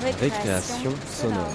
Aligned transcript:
Récréation, 0.00 0.94
sonore. 1.06 1.48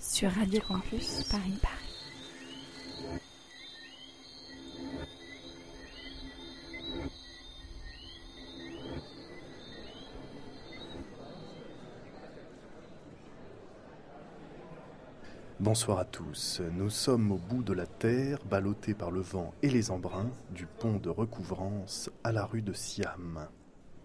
Sur 0.00 0.30
Radio 0.32 0.60
Campus 0.68 1.24
Paris 1.30 1.58
Paris. 1.60 1.77
Bonsoir 15.68 15.98
à 15.98 16.06
tous. 16.06 16.62
Nous 16.78 16.88
sommes 16.88 17.30
au 17.30 17.36
bout 17.36 17.62
de 17.62 17.74
la 17.74 17.84
terre, 17.84 18.38
ballottés 18.48 18.94
par 18.94 19.10
le 19.10 19.20
vent 19.20 19.52
et 19.62 19.68
les 19.68 19.90
embruns, 19.90 20.30
du 20.50 20.64
pont 20.64 20.96
de 20.96 21.10
recouvrance 21.10 22.08
à 22.24 22.32
la 22.32 22.46
rue 22.46 22.62
de 22.62 22.72
Siam. 22.72 23.46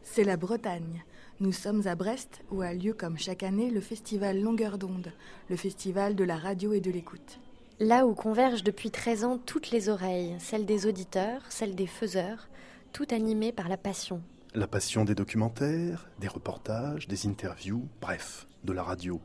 C'est 0.02 0.26
la 0.26 0.36
Bretagne. 0.36 1.06
Nous 1.40 1.54
sommes 1.54 1.88
à 1.88 1.96
Brest 1.96 2.44
où 2.52 2.64
a 2.64 2.74
lieu 2.74 2.92
comme 2.94 3.18
chaque 3.18 3.44
année 3.44 3.72
le 3.72 3.80
festival 3.80 4.42
Longueur 4.42 4.78
d'onde, 4.78 5.14
le 5.50 5.56
festival 5.56 6.18
de 6.18 6.26
la 6.26 6.36
radio 6.36 6.74
et 6.74 6.82
de 6.82 6.92
l'écoute. 6.92 7.40
Là 7.80 8.06
où 8.08 8.14
convergent 8.14 8.66
depuis 8.66 8.92
13 8.92 9.24
ans 9.24 9.38
toutes 9.38 9.72
les 9.72 9.88
oreilles, 9.88 10.36
celles 10.40 10.66
des 10.66 10.86
auditeurs, 10.86 11.44
celles 11.48 11.76
des 11.76 11.88
faiseurs, 11.88 12.50
tout 12.92 13.08
animé 13.12 13.54
par 13.54 13.70
la 13.70 13.78
passion. 13.78 14.22
La 14.54 14.68
passion 14.68 15.06
des 15.06 15.16
documentaires, 15.16 16.10
des 16.20 16.28
reportages, 16.28 17.08
des 17.08 17.26
interviews, 17.26 17.88
bref, 18.02 18.48
de 18.66 18.74
la 18.74 18.84
radio. 18.84 19.22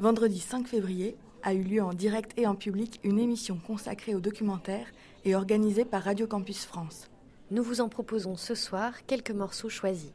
Vendredi 0.00 0.40
5 0.40 0.66
février 0.66 1.18
a 1.44 1.52
eu 1.52 1.62
lieu 1.62 1.82
en 1.82 1.92
direct 1.92 2.32
et 2.38 2.46
en 2.46 2.54
public 2.54 2.98
une 3.04 3.18
émission 3.18 3.58
consacrée 3.64 4.14
aux 4.14 4.20
documentaires 4.20 4.86
et 5.24 5.36
organisée 5.36 5.84
par 5.84 6.02
Radio 6.02 6.26
Campus 6.26 6.64
France. 6.64 7.10
Nous 7.50 7.62
vous 7.62 7.82
en 7.82 7.90
proposons 7.90 8.36
ce 8.36 8.54
soir 8.54 9.04
quelques 9.06 9.30
morceaux 9.30 9.68
choisis. 9.68 10.12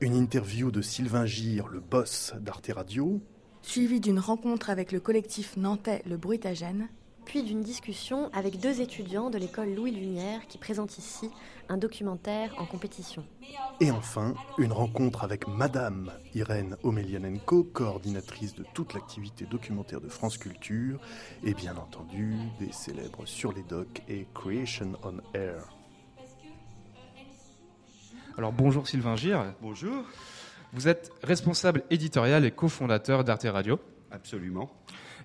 Une 0.00 0.14
interview 0.14 0.70
de 0.70 0.80
Sylvain 0.80 1.26
Gire, 1.26 1.66
le 1.66 1.80
boss 1.80 2.34
d'Arte 2.40 2.70
Radio, 2.72 3.20
Suivie 3.62 4.00
d'une 4.00 4.18
rencontre 4.18 4.70
avec 4.70 4.92
le 4.92 5.00
collectif 5.00 5.56
nantais 5.56 6.02
Le 6.06 6.16
Bruitagène, 6.16 6.88
puis 7.24 7.42
d'une 7.42 7.62
discussion 7.62 8.30
avec 8.32 8.58
deux 8.60 8.80
étudiants 8.80 9.30
de 9.30 9.38
l'école 9.38 9.74
Louis 9.74 9.90
Lumière 9.90 10.46
qui 10.46 10.58
présentent 10.58 10.98
ici 10.98 11.30
un 11.68 11.76
documentaire 11.76 12.54
en 12.58 12.66
compétition. 12.66 13.24
et 13.80 13.90
enfin 13.90 14.34
une 14.58 14.72
rencontre 14.72 15.24
avec 15.24 15.48
Madame 15.48 16.12
Irène 16.34 16.76
Omelianenko, 16.82 17.64
coordinatrice 17.64 18.54
de 18.54 18.64
toute 18.74 18.92
l'activité 18.94 19.46
documentaire 19.46 20.00
de 20.00 20.08
France 20.08 20.36
Culture, 20.38 21.00
et 21.42 21.54
bien 21.54 21.76
entendu 21.76 22.34
des 22.60 22.72
célèbres 22.72 23.24
Sur 23.26 23.52
les 23.52 23.62
docks 23.62 24.02
et 24.08 24.26
Creation 24.34 24.92
on 25.02 25.16
Air. 25.38 25.64
Alors 28.36 28.52
bonjour 28.52 28.86
Sylvain 28.86 29.16
Gire, 29.16 29.54
Bonjour. 29.62 30.04
vous 30.72 30.88
êtes 30.88 31.12
responsable 31.22 31.84
éditorial 31.90 32.44
et 32.44 32.50
cofondateur 32.50 33.24
d'Arte 33.24 33.46
Radio. 33.48 33.78
Absolument. 34.10 34.70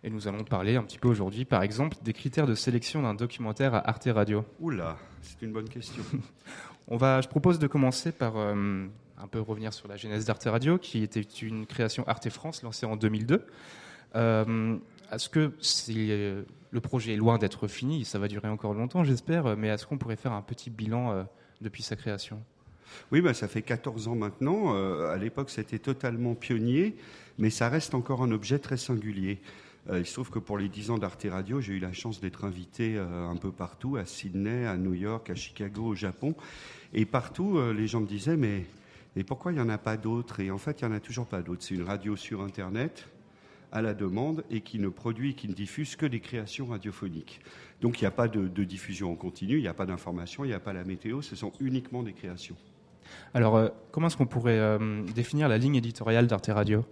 Et 0.03 0.09
nous 0.09 0.27
allons 0.27 0.43
parler 0.43 0.75
un 0.75 0.83
petit 0.83 0.97
peu 0.97 1.07
aujourd'hui, 1.07 1.45
par 1.45 1.61
exemple, 1.61 1.97
des 2.01 2.13
critères 2.13 2.47
de 2.47 2.55
sélection 2.55 3.01
d'un 3.01 3.13
documentaire 3.13 3.73
à 3.75 3.89
Arte 3.89 4.07
Radio. 4.11 4.45
Oula, 4.59 4.97
c'est 5.21 5.41
une 5.41 5.51
bonne 5.51 5.67
question. 5.67 6.03
On 6.87 6.97
va, 6.97 7.21
je 7.21 7.27
propose 7.27 7.59
de 7.59 7.67
commencer 7.67 8.11
par 8.11 8.37
euh, 8.37 8.85
un 9.17 9.27
peu 9.27 9.39
revenir 9.39 9.73
sur 9.73 9.87
la 9.87 9.97
genèse 9.97 10.25
d'Arte 10.25 10.45
Radio, 10.45 10.77
qui 10.77 11.03
était 11.03 11.21
une 11.21 11.65
création 11.65 12.07
Arte 12.07 12.29
France 12.29 12.63
lancée 12.63 12.85
en 12.85 12.95
2002. 12.95 13.45
Euh, 14.15 14.77
est-ce 15.11 15.29
que 15.29 15.51
euh, 15.89 16.43
le 16.71 16.79
projet 16.79 17.13
est 17.13 17.17
loin 17.17 17.37
d'être 17.37 17.67
fini? 17.67 18.05
Ça 18.05 18.19
va 18.19 18.27
durer 18.27 18.47
encore 18.47 18.73
longtemps, 18.73 19.03
j'espère. 19.03 19.57
Mais 19.57 19.67
est-ce 19.67 19.85
qu'on 19.85 19.97
pourrait 19.97 20.15
faire 20.15 20.33
un 20.33 20.41
petit 20.41 20.69
bilan 20.69 21.11
euh, 21.11 21.23
depuis 21.61 21.83
sa 21.83 21.95
création? 21.95 22.41
Oui, 23.11 23.21
bah, 23.21 23.33
ça 23.33 23.47
fait 23.47 23.61
14 23.61 24.07
ans 24.07 24.15
maintenant. 24.15 24.75
Euh, 24.75 25.09
à 25.09 25.17
l'époque, 25.17 25.49
c'était 25.49 25.79
totalement 25.79 26.35
pionnier, 26.35 26.95
mais 27.37 27.49
ça 27.49 27.69
reste 27.69 27.93
encore 27.93 28.21
un 28.21 28.31
objet 28.31 28.59
très 28.59 28.77
singulier. 28.77 29.41
Euh, 29.89 29.99
il 29.99 30.05
se 30.05 30.13
trouve 30.13 30.29
que 30.29 30.39
pour 30.39 30.57
les 30.57 30.69
10 30.69 30.91
ans 30.91 30.97
d'Arte 30.97 31.25
Radio, 31.29 31.61
j'ai 31.61 31.73
eu 31.73 31.79
la 31.79 31.93
chance 31.93 32.19
d'être 32.19 32.45
invité 32.45 32.95
euh, 32.97 33.27
un 33.27 33.35
peu 33.35 33.51
partout, 33.51 33.97
à 33.97 34.05
Sydney, 34.05 34.65
à 34.65 34.77
New 34.77 34.93
York, 34.93 35.29
à 35.29 35.35
Chicago, 35.35 35.83
au 35.83 35.95
Japon. 35.95 36.35
Et 36.93 37.05
partout, 37.05 37.57
euh, 37.57 37.73
les 37.73 37.87
gens 37.87 38.01
me 38.01 38.07
disaient, 38.07 38.37
mais, 38.37 38.65
mais 39.15 39.23
pourquoi 39.23 39.51
il 39.51 39.55
n'y 39.55 39.61
en 39.61 39.69
a 39.69 39.77
pas 39.77 39.97
d'autres? 39.97 40.39
Et 40.41 40.51
en 40.51 40.57
fait, 40.57 40.81
il 40.81 40.87
n'y 40.87 40.93
en 40.93 40.95
a 40.95 40.99
toujours 40.99 41.25
pas 41.25 41.41
d'autres. 41.41 41.63
C'est 41.63 41.75
une 41.75 41.83
radio 41.83 42.15
sur 42.15 42.41
Internet, 42.41 43.07
à 43.71 43.81
la 43.81 43.93
demande, 43.93 44.43
et 44.49 44.61
qui 44.61 44.79
ne 44.79 44.89
produit, 44.89 45.35
qui 45.35 45.47
ne 45.47 45.53
diffuse 45.53 45.95
que 45.95 46.05
des 46.05 46.19
créations 46.19 46.67
radiophoniques. 46.67 47.39
Donc 47.81 48.01
il 48.01 48.03
n'y 48.03 48.07
a 48.07 48.11
pas 48.11 48.27
de, 48.27 48.63
diffusion 48.63 49.11
en 49.11 49.15
continu, 49.15 49.55
il 49.55 49.61
n'y 49.61 49.67
a 49.67 49.73
pas 49.73 49.85
d'information, 49.85 50.43
il 50.43 50.49
n'y 50.49 50.53
a 50.53 50.59
pas 50.59 50.73
la 50.73 50.83
météo, 50.83 51.21
ce 51.21 51.35
sont 51.35 51.53
uniquement 51.61 52.03
des 52.03 52.11
créations. 52.11 52.55
Alors, 53.33 53.71
comment 53.91 54.07
est-ce 54.07 54.17
qu'on 54.17 54.25
pourrait 54.25 54.77
définir 55.15 55.47
la 55.47 55.57
ligne 55.57 55.75
éditoriale 55.75 56.27
d'Arte 56.27 56.47
Radio? 56.47 56.83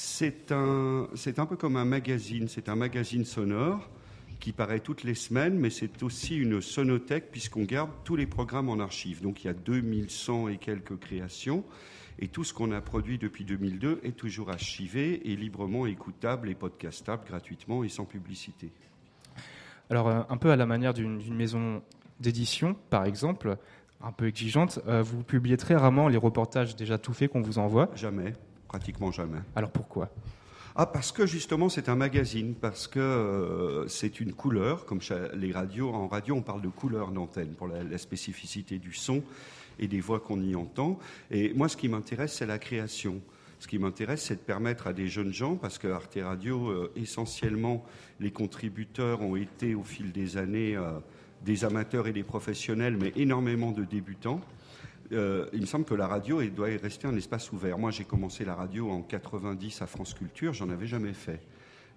C'est 0.00 0.52
un, 0.52 1.08
un 1.36 1.46
peu 1.46 1.56
comme 1.56 1.76
un 1.76 1.84
magazine, 1.84 2.46
c'est 2.46 2.68
un 2.68 2.76
magazine 2.76 3.24
sonore 3.24 3.90
qui 4.38 4.52
paraît 4.52 4.78
toutes 4.78 5.02
les 5.02 5.16
semaines, 5.16 5.58
mais 5.58 5.70
c'est 5.70 6.04
aussi 6.04 6.36
une 6.36 6.60
sonothèque 6.60 7.32
puisqu'on 7.32 7.64
garde 7.64 7.90
tous 8.04 8.14
les 8.14 8.28
programmes 8.28 8.68
en 8.68 8.78
archive. 8.78 9.22
Donc 9.22 9.42
il 9.42 9.48
y 9.48 9.50
a 9.50 9.54
2100 9.54 10.50
et 10.50 10.58
quelques 10.58 10.96
créations 11.00 11.64
et 12.20 12.28
tout 12.28 12.44
ce 12.44 12.54
qu'on 12.54 12.70
a 12.70 12.80
produit 12.80 13.18
depuis 13.18 13.44
2002 13.44 13.98
est 14.04 14.16
toujours 14.16 14.50
archivé 14.50 15.32
et 15.32 15.34
librement 15.34 15.84
écoutable 15.84 16.48
et 16.48 16.54
podcastable 16.54 17.24
gratuitement 17.26 17.82
et 17.82 17.88
sans 17.88 18.04
publicité. 18.04 18.70
Alors, 19.90 20.06
euh, 20.06 20.22
un 20.28 20.36
peu 20.36 20.52
à 20.52 20.56
la 20.56 20.66
manière 20.66 20.94
d'une 20.94 21.18
d'une 21.18 21.34
maison 21.34 21.82
d'édition, 22.20 22.76
par 22.88 23.04
exemple, 23.04 23.56
un 24.00 24.12
peu 24.12 24.28
exigeante, 24.28 24.78
euh, 24.86 25.02
vous 25.02 25.24
publiez 25.24 25.56
très 25.56 25.74
rarement 25.74 26.06
les 26.06 26.18
reportages 26.18 26.76
déjà 26.76 26.98
tout 26.98 27.12
faits 27.12 27.32
qu'on 27.32 27.42
vous 27.42 27.58
envoie. 27.58 27.90
Jamais, 27.96 28.34
pratiquement 28.68 29.10
jamais. 29.10 29.40
Alors 29.56 29.70
pourquoi? 29.70 30.10
Ah, 30.76 30.86
parce 30.86 31.10
que 31.10 31.26
justement, 31.26 31.68
c'est 31.68 31.88
un 31.88 31.96
magazine, 31.96 32.54
parce 32.54 32.86
que 32.86 33.00
euh, 33.00 33.88
c'est 33.88 34.20
une 34.20 34.32
couleur, 34.32 34.84
comme 34.84 35.00
les 35.34 35.50
radios. 35.50 35.92
En 35.92 36.06
radio, 36.06 36.36
on 36.36 36.42
parle 36.42 36.62
de 36.62 36.68
couleur 36.68 37.10
d'antenne 37.10 37.54
pour 37.54 37.66
la, 37.66 37.82
la 37.82 37.98
spécificité 37.98 38.78
du 38.78 38.92
son 38.92 39.24
et 39.80 39.88
des 39.88 40.00
voix 40.00 40.20
qu'on 40.20 40.40
y 40.40 40.54
entend. 40.54 41.00
Et 41.32 41.52
moi, 41.54 41.68
ce 41.68 41.76
qui 41.76 41.88
m'intéresse, 41.88 42.34
c'est 42.34 42.46
la 42.46 42.58
création. 42.58 43.20
Ce 43.58 43.66
qui 43.66 43.78
m'intéresse, 43.78 44.22
c'est 44.22 44.36
de 44.36 44.40
permettre 44.40 44.86
à 44.86 44.92
des 44.92 45.08
jeunes 45.08 45.32
gens, 45.32 45.56
parce 45.56 45.78
que 45.78 45.88
Arte 45.88 46.18
Radio, 46.22 46.68
euh, 46.68 46.92
essentiellement, 46.94 47.84
les 48.20 48.30
contributeurs 48.30 49.20
ont 49.22 49.34
été 49.34 49.74
au 49.74 49.82
fil 49.82 50.12
des 50.12 50.36
années 50.36 50.76
euh, 50.76 51.00
des 51.44 51.64
amateurs 51.64 52.06
et 52.06 52.12
des 52.12 52.22
professionnels, 52.22 52.96
mais 53.00 53.12
énormément 53.16 53.72
de 53.72 53.84
débutants. 53.84 54.40
Euh, 55.12 55.46
il 55.52 55.62
me 55.62 55.66
semble 55.66 55.84
que 55.84 55.94
la 55.94 56.06
radio 56.06 56.42
doit 56.44 56.68
rester 56.82 57.06
un 57.06 57.16
espace 57.16 57.50
ouvert. 57.52 57.78
Moi, 57.78 57.90
j'ai 57.90 58.04
commencé 58.04 58.44
la 58.44 58.54
radio 58.54 58.90
en 58.90 59.02
90 59.02 59.82
à 59.82 59.86
France 59.86 60.14
Culture, 60.14 60.52
j'en 60.52 60.68
avais 60.70 60.86
jamais 60.86 61.14
fait. 61.14 61.40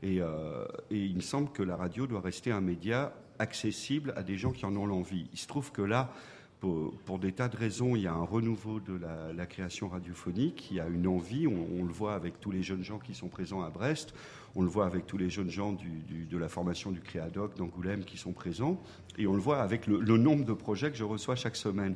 Et, 0.04 0.22
euh, 0.22 0.66
et 0.90 0.98
il 0.98 1.16
me 1.16 1.22
semble 1.22 1.52
que 1.52 1.62
la 1.62 1.76
radio 1.76 2.08
doit 2.08 2.22
rester 2.22 2.52
un 2.52 2.62
média 2.62 3.14
accessible 3.38 4.14
à 4.16 4.24
des 4.24 4.38
gens 4.38 4.52
qui 4.52 4.66
en 4.66 4.76
ont 4.76 4.86
l'envie. 4.86 5.28
Il 5.34 5.40
se 5.40 5.48
trouve 5.48 5.72
que 5.72 5.82
là, 5.82 6.14
pour, 6.62 7.18
des 7.18 7.32
tas 7.32 7.50
de 7.50 7.58
raisons, 7.58 7.96
il 7.96 8.04
y 8.04 8.08
a 8.08 8.14
un 8.14 8.24
renouveau 8.24 8.80
de 8.80 9.00
la, 9.36 9.46
création 9.48 9.90
radiophonique, 9.90 10.70
il 10.70 10.78
y 10.78 10.80
a 10.80 10.88
une 10.88 11.08
envie, 11.08 11.48
on, 11.48 11.84
le 11.84 11.92
voit 11.92 12.14
avec 12.14 12.40
tous 12.40 12.52
les 12.52 12.62
jeunes 12.62 12.84
gens 12.84 13.00
qui 13.00 13.16
sont 13.16 13.30
présents 13.30 13.64
à 13.64 13.72
Brest, 13.72 14.14
on 14.56 14.62
le 14.62 14.68
voit 14.68 14.86
avec 14.86 15.08
tous 15.08 15.18
les 15.18 15.30
jeunes 15.30 15.50
gens 15.50 15.74
de 15.74 16.38
la 16.38 16.48
formation 16.48 16.92
du 16.92 17.02
Créadoc 17.02 17.58
d'Angoulême 17.58 18.06
qui 18.06 18.18
sont 18.18 18.32
présents, 18.32 18.80
et 19.18 19.26
on 19.26 19.34
le 19.34 19.42
voit 19.42 19.62
avec 19.62 19.88
le, 19.88 20.18
nombre 20.18 20.46
de 20.46 20.54
projets 20.54 20.92
que 20.92 20.98
je 20.98 21.04
reçois 21.04 21.36
chaque 21.36 21.56
semaine. 21.56 21.96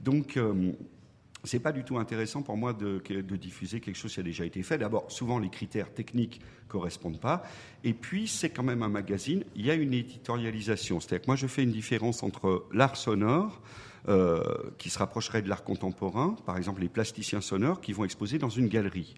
Donc, 0.00 0.38
euh, 0.38 0.72
c'est 1.44 1.60
pas 1.60 1.72
du 1.72 1.84
tout 1.84 1.98
intéressant 1.98 2.40
pour 2.40 2.56
moi 2.56 2.72
de, 2.72 3.02
de 3.08 3.36
diffuser 3.36 3.80
quelque 3.80 3.96
chose 3.96 4.14
qui 4.14 4.20
a 4.20 4.22
déjà 4.22 4.46
été 4.46 4.62
fait. 4.62 4.78
D'abord, 4.78 5.12
souvent 5.12 5.38
les 5.38 5.50
critères 5.50 5.92
techniques 5.92 6.40
correspondent 6.68 7.20
pas. 7.20 7.42
Et 7.84 7.92
puis, 7.92 8.26
c'est 8.26 8.50
quand 8.50 8.62
même 8.64 8.82
un 8.82 8.88
magazine. 8.88 9.44
Il 9.54 9.66
y 9.66 9.70
a 9.70 9.74
une 9.74 9.92
éditorialisation. 9.92 11.00
C'est-à-dire 11.00 11.20
que 11.22 11.26
moi, 11.26 11.36
je 11.36 11.46
fais 11.46 11.62
une 11.62 11.70
différence 11.70 12.22
entre 12.22 12.64
l'art 12.72 12.96
sonore, 12.96 13.60
euh, 14.08 14.42
qui 14.78 14.90
se 14.90 14.98
rapprocherait 14.98 15.42
de 15.42 15.48
l'art 15.48 15.64
contemporain, 15.64 16.36
par 16.46 16.56
exemple 16.56 16.80
les 16.80 16.88
plasticiens 16.88 17.40
sonores 17.40 17.80
qui 17.80 17.92
vont 17.92 18.04
exposer 18.04 18.38
dans 18.38 18.48
une 18.48 18.68
galerie. 18.68 19.14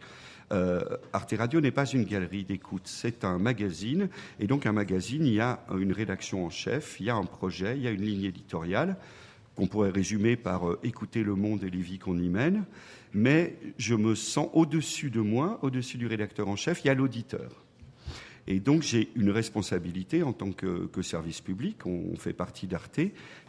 Euh, 0.53 0.81
Arte 1.13 1.35
Radio 1.37 1.61
n'est 1.61 1.71
pas 1.71 1.85
une 1.85 2.05
galerie 2.05 2.45
d'écoute, 2.45 2.85
c'est 2.87 3.25
un 3.25 3.39
magazine. 3.39 4.09
Et 4.41 4.47
donc, 4.47 4.67
un 4.67 4.73
magazine, 4.73 5.27
il 5.27 5.35
y 5.35 5.41
a 5.41 5.61
une 5.79 5.93
rédaction 5.93 6.47
en 6.47 6.51
chef, 6.51 7.01
il 7.01 7.07
y 7.07 7.11
a 7.11 7.17
un 7.17 7.25
projet, 7.25 7.77
il 7.77 7.83
y 7.83 7.87
a 7.87 7.91
une 7.91 8.05
ligne 8.05 8.25
éditoriale 8.25 8.97
qu'on 9.57 9.67
pourrait 9.67 9.91
résumer 9.91 10.37
par 10.37 10.71
euh, 10.71 10.79
écouter 10.83 11.23
le 11.23 11.35
monde 11.35 11.65
et 11.65 11.71
les 11.71 11.81
vies 11.81 11.99
qu'on 11.99 12.19
y 12.19 12.29
mène. 12.29 12.65
Mais 13.13 13.57
je 13.77 13.95
me 13.95 14.15
sens 14.15 14.49
au-dessus 14.53 15.11
de 15.11 15.21
moi, 15.21 15.59
au-dessus 15.63 15.99
du 15.99 16.07
rédacteur 16.07 16.49
en 16.49 16.57
chef, 16.57 16.85
il 16.85 16.87
y 16.87 16.91
a 16.91 16.95
l'auditeur. 16.95 17.65
Et 18.51 18.61
donc 18.61 18.81
j'ai 18.81 19.11
une 19.15 19.29
responsabilité 19.29 20.23
en 20.23 20.33
tant 20.33 20.53
que, 20.53 21.03
service 21.03 21.43
public, 21.43 21.85
on, 21.85 22.17
fait 22.17 22.33
partie 22.33 22.67
d'Arte, 22.67 23.01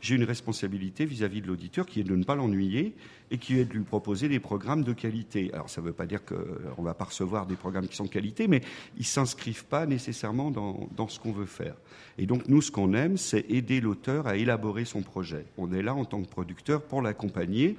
j'ai 0.02 0.16
une 0.16 0.26
responsabilité 0.26 1.06
vis-à-vis 1.06 1.42
de 1.42 1.48
l'auditeur 1.48 1.86
qui 1.86 2.02
est 2.02 2.04
de 2.04 2.16
ne 2.18 2.26
pas 2.26 2.36
l'ennuyer 2.36 2.94
et 3.32 3.38
qui 3.38 3.58
est 3.58 3.64
de 3.64 3.74
lui 3.74 3.86
proposer 3.86 4.28
des 4.28 4.42
programmes 4.42 4.84
de 4.84 4.92
qualité. 4.92 5.52
Alors 5.54 5.70
ça 5.70 5.80
ne 5.80 5.86
veut 5.86 5.94
pas 5.94 6.06
dire 6.06 6.20
qu'on 6.26 6.84
va 6.84 6.94
pas 6.94 7.06
recevoir 7.06 7.46
des 7.46 7.56
programmes 7.56 7.88
qui 7.88 7.96
sont 7.96 8.04
de 8.04 8.10
qualité, 8.10 8.50
mais 8.50 8.60
ils 8.98 9.02
ne 9.02 9.06
s'inscrivent 9.06 9.66
pas 9.66 9.86
nécessairement 9.86 10.52
dans, 10.52 10.90
dans 10.98 11.08
ce 11.08 11.18
qu'on 11.18 11.32
veut 11.32 11.46
faire. 11.46 11.76
Et 12.18 12.26
donc 12.26 12.50
nous, 12.50 12.62
ce 12.62 12.70
qu'on 12.70 12.94
aime, 12.94 13.16
c'est 13.16 13.50
aider 13.50 13.80
l'auteur 13.80 14.28
à 14.28 14.36
élaborer 14.36 14.84
son 14.84 15.02
projet. 15.02 15.46
On 15.58 15.72
est 15.72 15.82
là 15.82 15.96
en 15.96 16.04
tant 16.04 16.22
que 16.22 16.30
producteur 16.30 16.82
pour 16.82 17.02
l'accompagner 17.02 17.78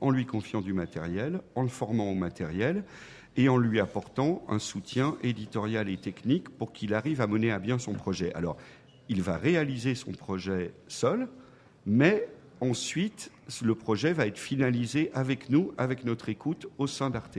en 0.00 0.10
lui 0.10 0.24
confiant 0.24 0.62
du 0.62 0.72
matériel, 0.72 1.42
en 1.54 1.62
le 1.62 1.68
formant 1.68 2.10
au 2.10 2.14
matériel 2.14 2.82
et 3.36 3.48
en 3.48 3.56
lui 3.56 3.80
apportant 3.80 4.42
un 4.48 4.58
soutien 4.58 5.16
éditorial 5.22 5.88
et 5.88 5.96
technique 5.96 6.48
pour 6.50 6.72
qu'il 6.72 6.94
arrive 6.94 7.20
à 7.20 7.26
mener 7.26 7.50
à 7.50 7.58
bien 7.58 7.78
son 7.78 7.92
projet. 7.92 8.32
Alors, 8.34 8.56
il 9.08 9.22
va 9.22 9.36
réaliser 9.36 9.94
son 9.94 10.12
projet 10.12 10.72
seul, 10.88 11.28
mais 11.86 12.28
ensuite, 12.60 13.30
le 13.62 13.74
projet 13.74 14.12
va 14.12 14.26
être 14.26 14.38
finalisé 14.38 15.10
avec 15.14 15.50
nous, 15.50 15.72
avec 15.76 16.04
notre 16.04 16.28
écoute 16.28 16.68
au 16.78 16.86
sein 16.86 17.10
d'Arte. 17.10 17.38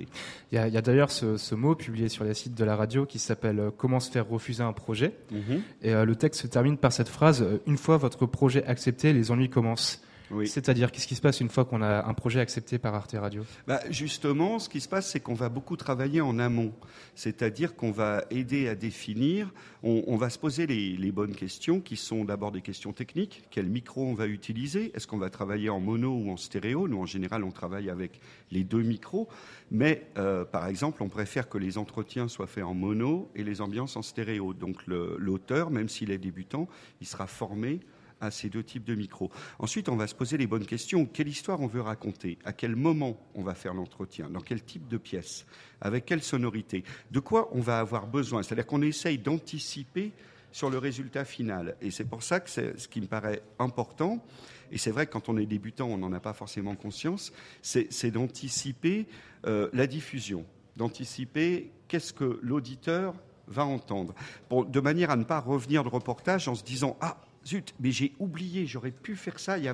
Il 0.51 0.57
y 0.57 0.57
a, 0.57 0.81
d'ailleurs 0.81 1.12
ce, 1.12 1.56
mot 1.56 1.75
publié 1.75 2.10
sur 2.10 2.25
les 2.25 2.34
sites 2.34 2.56
de 2.56 2.66
la 2.66 2.75
radio 2.75 3.06
qui 3.06 3.19
s'appelle 3.19 3.60
euh, 3.60 3.72
Comment 3.75 4.00
se 4.00 4.12
faire 4.12 4.28
refuser 4.28 4.63
un 4.63 4.74
projet. 4.74 5.16
Mhm. 5.31 5.62
Et 5.81 5.94
euh, 5.94 6.06
le 6.06 6.16
texte 6.16 6.42
se 6.42 6.48
termine 6.48 6.78
par 6.78 6.92
cette 6.92 7.07
phrase 7.07 7.42
euh, 7.42 7.60
Une 7.66 7.78
fois 7.78 7.98
votre 7.98 8.25
projet 8.25 8.66
accepté, 8.66 9.13
les 9.13 9.31
ennuis 9.31 9.50
commencent. 9.50 10.04
C'est-à-dire, 10.45 10.91
qu'est-ce 10.91 11.07
qui 11.07 11.15
se 11.15 11.21
passe 11.21 11.39
une 11.39 11.50
fois 11.50 11.65
qu'on 11.65 11.81
a 11.81 12.06
un 12.06 12.13
projet 12.13 12.39
accepté 12.39 12.77
par 12.77 12.94
Arte 12.95 13.15
Radio? 13.18 13.44
Bah, 13.68 13.80
Justement, 13.89 14.59
ce 14.59 14.69
qui 14.69 14.81
se 14.81 14.89
passe, 14.89 15.09
c'est 15.09 15.19
qu'on 15.19 15.33
va 15.33 15.50
beaucoup 15.50 15.77
travailler 15.77 16.21
en 16.21 16.39
amont. 16.39 16.74
C'est-à-dire 17.15 17.75
qu'on 17.75 17.91
va 17.91 18.25
aider 18.31 18.68
à 18.68 18.75
définir, 18.75 19.51
on, 19.83 20.15
va 20.15 20.30
se 20.30 20.39
poser 20.39 20.65
les, 20.65 21.12
bonnes 21.12 21.35
questions, 21.35 21.81
qui 21.81 21.97
sont 21.97 22.25
d'abord 22.25 22.51
des 22.51 22.62
questions 22.62 22.94
techniques. 22.94 23.44
Quel 23.51 23.68
micro 23.68 24.06
on 24.06 24.13
va 24.13 24.27
utiliser? 24.27 24.91
Est-ce 24.95 25.07
qu'on 25.07 25.18
va 25.18 25.30
travailler 25.30 25.69
en 25.69 25.80
mono 25.80 26.12
ou 26.12 26.31
en 26.31 26.38
stéréo? 26.38 26.88
Nous, 26.88 27.00
en 27.00 27.06
général, 27.06 27.44
on 27.44 27.51
travaille 27.51 27.89
avec 27.89 28.19
les 28.51 28.63
deux 28.63 28.81
micros. 28.81 29.27
Mais, 29.71 30.07
euh, 30.18 30.45
par 30.45 30.68
exemple, 30.68 31.03
on 31.03 31.09
préfère 31.09 31.50
que 31.50 31.57
les 31.57 31.77
entretiens 31.77 32.27
soient 32.27 32.47
faits 32.47 32.63
en 32.63 32.74
mono 32.74 33.30
et 33.35 33.44
les 33.44 33.62
ambiances 33.62 33.95
en 33.95 34.01
stéréo. 34.01 34.53
Donc, 34.53 34.77
l'auteur, 34.88 35.69
même 35.69 35.89
s'il 35.89 36.12
est 36.12 36.18
débutant, 36.18 36.68
il 37.01 37.07
sera 37.07 37.27
formé 37.27 37.80
à 38.23 38.31
ces 38.31 38.49
deux 38.49 38.63
types 38.63 38.85
de 38.85 38.95
micros. 38.95 39.29
Ensuite, 39.59 39.89
on 39.89 39.97
va 39.97 40.07
se 40.07 40.15
poser 40.15 40.37
les 40.37 40.47
bonnes 40.47 40.65
questions. 40.65 41.05
Quelle 41.05 41.27
histoire 41.27 41.59
on 41.61 41.67
veut 41.67 41.81
raconter? 41.81 42.39
À 42.45 42.53
quel 42.53 42.75
moment 42.75 43.17
on 43.35 43.43
va 43.43 43.53
faire 43.53 43.73
l'entretien? 43.73 44.29
Dans 44.29 44.39
quel 44.39 44.63
type 44.63 44.87
de 44.87 44.97
pièce? 44.97 45.45
Avec 45.81 46.05
quelle 46.05 46.23
sonorité? 46.23 46.83
De 47.11 47.19
quoi 47.19 47.49
on 47.51 47.59
va 47.59 47.79
avoir 47.79 48.07
besoin? 48.07 48.41
C'est-à-dire 48.41 48.65
qu'on 48.65 48.81
essaye 48.81 49.17
d'anticiper 49.17 50.13
sur 50.53 50.69
le 50.69 50.77
résultat 50.77 51.25
final. 51.25 51.75
Et 51.81 51.91
c'est 51.91 52.05
pour 52.05 52.23
ça 52.23 52.39
que 52.39 52.49
c'est 52.49 52.79
ce 52.79 52.87
qui 52.87 53.01
me 53.01 53.07
paraît 53.07 53.41
important. 53.59 54.23
Et 54.71 54.77
c'est 54.77 54.91
vrai 54.91 55.05
que 55.05 55.11
quand 55.11 55.27
on 55.27 55.37
est 55.37 55.45
débutant, 55.45 55.87
on 55.87 55.97
n'en 55.97 56.13
a 56.13 56.19
pas 56.19 56.33
forcément 56.33 56.75
conscience. 56.75 57.33
C'est 57.61 58.11
d'anticiper 58.11 59.07
euh, 59.45 59.69
la 59.73 59.87
diffusion, 59.87 60.45
d'anticiper 60.77 61.71
qu'est-ce 61.87 62.13
que 62.13 62.39
l'auditeur 62.41 63.15
va 63.47 63.65
entendre, 63.65 64.15
de 64.51 64.79
manière 64.79 65.09
à 65.09 65.17
ne 65.17 65.25
pas 65.25 65.41
revenir 65.41 65.83
de 65.83 65.89
reportage 65.89 66.47
en 66.47 66.55
se 66.55 66.63
disant 66.63 66.95
ah 67.01 67.17
zut, 67.45 67.74
mais 67.80 67.92
j'ai 67.92 68.13
oublié, 68.19 68.66
j'aurais 68.66 68.92
pu 68.92 69.16
faire 69.16 69.40
ça, 69.40 69.57
il 69.57 69.63
y, 69.63 69.68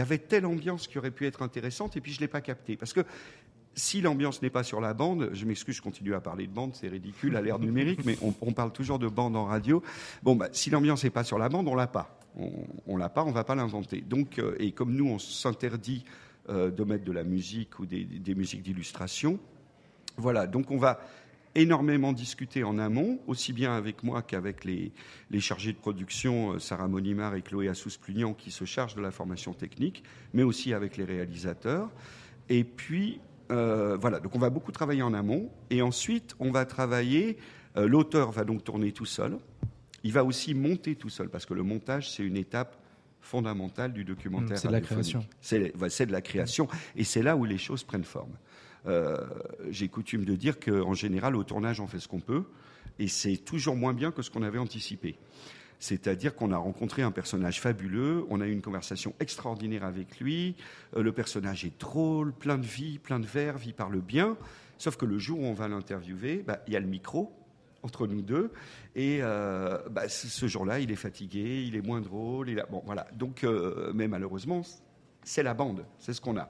avait, 0.00 0.18
telle 0.18 0.46
ambiance 0.46 0.86
qui 0.86 0.98
aurait 0.98 1.10
pu 1.10 1.26
être 1.26 1.42
intéressante, 1.42 1.96
et 1.96 2.00
puis 2.00 2.12
je 2.12 2.18
ne 2.18 2.22
l'ai 2.22 2.28
pas 2.28 2.40
capté. 2.40 2.76
Parce 2.76 2.92
que 2.92 3.00
si 3.74 4.00
l'ambiance 4.00 4.42
n'est 4.42 4.50
pas 4.50 4.62
sur 4.62 4.80
la 4.80 4.94
bande, 4.94 5.30
je 5.32 5.44
m'excuse, 5.44 5.76
je 5.76 5.82
continue 5.82 6.14
à 6.14 6.20
parler 6.20 6.46
de 6.46 6.52
bande, 6.52 6.74
c'est 6.74 6.88
ridicule 6.88 7.36
à 7.36 7.42
l'ère 7.42 7.58
numérique, 7.58 8.04
mais 8.04 8.18
on, 8.22 8.52
parle 8.52 8.72
toujours 8.72 8.98
de 8.98 9.08
bande 9.08 9.36
en 9.36 9.44
radio. 9.44 9.82
Bon, 10.22 10.34
bah, 10.34 10.48
si 10.52 10.70
l'ambiance 10.70 11.04
n'est 11.04 11.10
pas 11.10 11.24
sur 11.24 11.38
la 11.38 11.48
bande, 11.48 11.68
on 11.68 11.74
l'a 11.74 11.86
pas. 11.86 12.18
On, 12.36 12.94
ne 12.94 12.98
l'a 12.98 13.08
pas, 13.08 13.24
on 13.24 13.30
va 13.30 13.44
pas 13.44 13.54
l'inventer. 13.54 14.00
Donc, 14.00 14.38
euh, 14.38 14.54
et 14.58 14.72
comme 14.72 14.94
nous, 14.94 15.08
on 15.08 15.18
s'interdit 15.18 16.04
euh, 16.48 16.70
de 16.70 16.84
mettre 16.84 17.04
de 17.04 17.12
la 17.12 17.24
musique 17.24 17.78
ou 17.78 17.86
des, 17.86 18.04
des 18.04 18.34
musiques 18.34 18.62
d'illustration, 18.62 19.38
voilà. 20.16 20.46
Donc, 20.46 20.70
on 20.70 20.78
va 20.78 21.00
énormément 21.54 22.12
discuté 22.12 22.64
en 22.64 22.78
amont, 22.78 23.20
aussi 23.26 23.52
bien 23.52 23.72
avec 23.72 24.02
moi 24.02 24.22
qu'avec 24.22 24.64
les, 24.64 24.92
chargés 25.40 25.72
de 25.72 25.78
production, 25.78 26.52
euh, 26.52 26.58
Sarah 26.58 26.88
Monimar 26.88 27.34
et 27.34 27.42
Chloé 27.42 27.68
Assous-Plugnan, 27.68 28.34
qui 28.34 28.50
se 28.50 28.64
chargent 28.64 28.94
de 28.94 29.00
la 29.00 29.10
formation 29.10 29.52
technique, 29.52 30.04
mais 30.32 30.42
aussi 30.42 30.72
avec 30.72 30.96
les 30.96 31.04
réalisateurs. 31.04 31.90
Et 32.48 32.64
puis, 32.64 33.20
euh, 33.50 33.96
voilà, 34.00 34.20
donc 34.20 34.34
on 34.34 34.38
va 34.38 34.50
beaucoup 34.50 34.72
travailler 34.72 35.02
en 35.02 35.14
amont, 35.14 35.50
et 35.70 35.82
ensuite, 35.82 36.34
on 36.38 36.50
va 36.50 36.64
travailler, 36.64 37.38
euh, 37.76 37.88
l'auteur 37.88 38.30
va 38.30 38.44
donc 38.44 38.64
tourner 38.64 38.92
tout 38.92 39.06
seul, 39.06 39.38
il 40.04 40.12
va 40.12 40.24
aussi 40.24 40.54
monter 40.54 40.94
tout 40.94 41.10
seul, 41.10 41.28
parce 41.28 41.46
que 41.46 41.54
le 41.54 41.62
montage, 41.62 42.10
c'est 42.10 42.22
une 42.22 42.36
étape 42.36 42.76
fondamentale 43.20 43.92
du 43.92 44.04
documentaire. 44.04 44.58
C'est 44.58 44.68
de 44.68 44.72
la 44.72 44.80
création. 44.80 45.26
C'est 45.40 46.06
de 46.06 46.12
la 46.12 46.20
création, 46.20 46.68
et 46.96 47.04
c'est 47.04 47.22
là 47.22 47.36
où 47.36 47.44
les 47.44 47.58
choses 47.58 47.84
prennent 47.84 48.04
forme. 48.04 48.32
Euh, 48.86 49.18
j'ai 49.70 49.88
coutume 49.88 50.24
de 50.24 50.34
dire 50.34 50.58
qu'en 50.60 50.94
général, 50.94 51.36
au 51.36 51.44
tournage, 51.44 51.80
on 51.80 51.86
fait 51.86 51.98
ce 51.98 52.08
qu'on 52.08 52.20
peut, 52.20 52.44
et 52.98 53.08
c'est 53.08 53.36
toujours 53.36 53.76
moins 53.76 53.94
bien 53.94 54.10
que 54.12 54.22
ce 54.22 54.30
qu'on 54.30 54.42
avait 54.42 54.58
anticipé. 54.58 55.16
C'est-à-dire 55.80 56.34
qu'on 56.34 56.50
a 56.50 56.56
rencontré 56.56 57.02
un 57.02 57.12
personnage 57.12 57.60
fabuleux, 57.60 58.24
on 58.30 58.40
a 58.40 58.46
eu 58.46 58.52
une 58.52 58.62
conversation 58.62 59.14
extraordinaire 59.20 59.84
avec 59.84 60.18
lui, 60.18 60.56
euh, 60.96 61.02
le 61.02 61.12
personnage 61.12 61.64
est 61.64 61.80
drôle, 61.80 62.32
plein 62.32 62.58
de 62.58 62.66
vie, 62.66 62.98
plein 62.98 63.20
de 63.20 63.26
verve, 63.26 63.64
il 63.64 63.74
parle 63.74 64.00
bien, 64.00 64.36
sauf 64.78 64.96
que 64.96 65.06
le 65.06 65.18
jour 65.18 65.40
où 65.40 65.44
on 65.44 65.54
va 65.54 65.68
l'interviewer, 65.68 66.42
bah, 66.46 66.60
il 66.66 66.72
y 66.72 66.76
a 66.76 66.80
le 66.80 66.86
micro 66.86 67.32
entre 67.84 68.08
nous 68.08 68.22
deux, 68.22 68.50
et 68.96 69.20
euh, 69.22 69.78
bah, 69.88 70.08
ce 70.08 70.48
jour-là, 70.48 70.80
il 70.80 70.90
est 70.90 70.96
fatigué, 70.96 71.64
il 71.64 71.76
est 71.76 71.86
moins 71.86 72.00
drôle, 72.00 72.52
bon 72.70 72.82
voilà. 72.84 73.06
Donc, 73.14 73.46
mais 73.94 74.08
malheureusement, 74.08 74.62
c'est 75.22 75.44
la 75.44 75.54
bande, 75.54 75.84
c'est 75.98 76.12
ce 76.12 76.20
qu'on 76.20 76.36
a. 76.36 76.48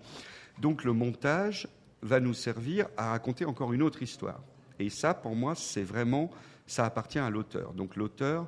Donc 0.60 0.84
le 0.84 0.92
montage 0.92 1.69
va 2.02 2.20
nous 2.20 2.34
servir 2.34 2.86
à 2.96 3.10
raconter 3.10 3.44
encore 3.44 3.72
une 3.72 3.82
autre 3.82 4.02
histoire. 4.02 4.40
Et 4.78 4.90
ça, 4.90 5.14
pour 5.14 5.34
moi, 5.34 5.54
c'est 5.54 5.82
vraiment, 5.82 6.30
ça 6.66 6.84
appartient 6.84 7.18
à 7.18 7.30
l'auteur. 7.30 7.72
Donc 7.72 7.96
l'auteur 7.96 8.46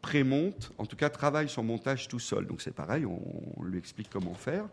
prémonte, 0.00 0.72
en 0.78 0.86
tout 0.86 0.96
cas 0.96 1.08
travaille 1.08 1.48
son 1.48 1.62
montage 1.62 2.08
tout 2.08 2.18
seul. 2.18 2.46
Donc 2.46 2.60
c'est 2.60 2.74
pareil, 2.74 3.06
on, 3.06 3.62
lui 3.62 3.78
explique 3.78 4.10
comment 4.10 4.34
faire. 4.34 4.66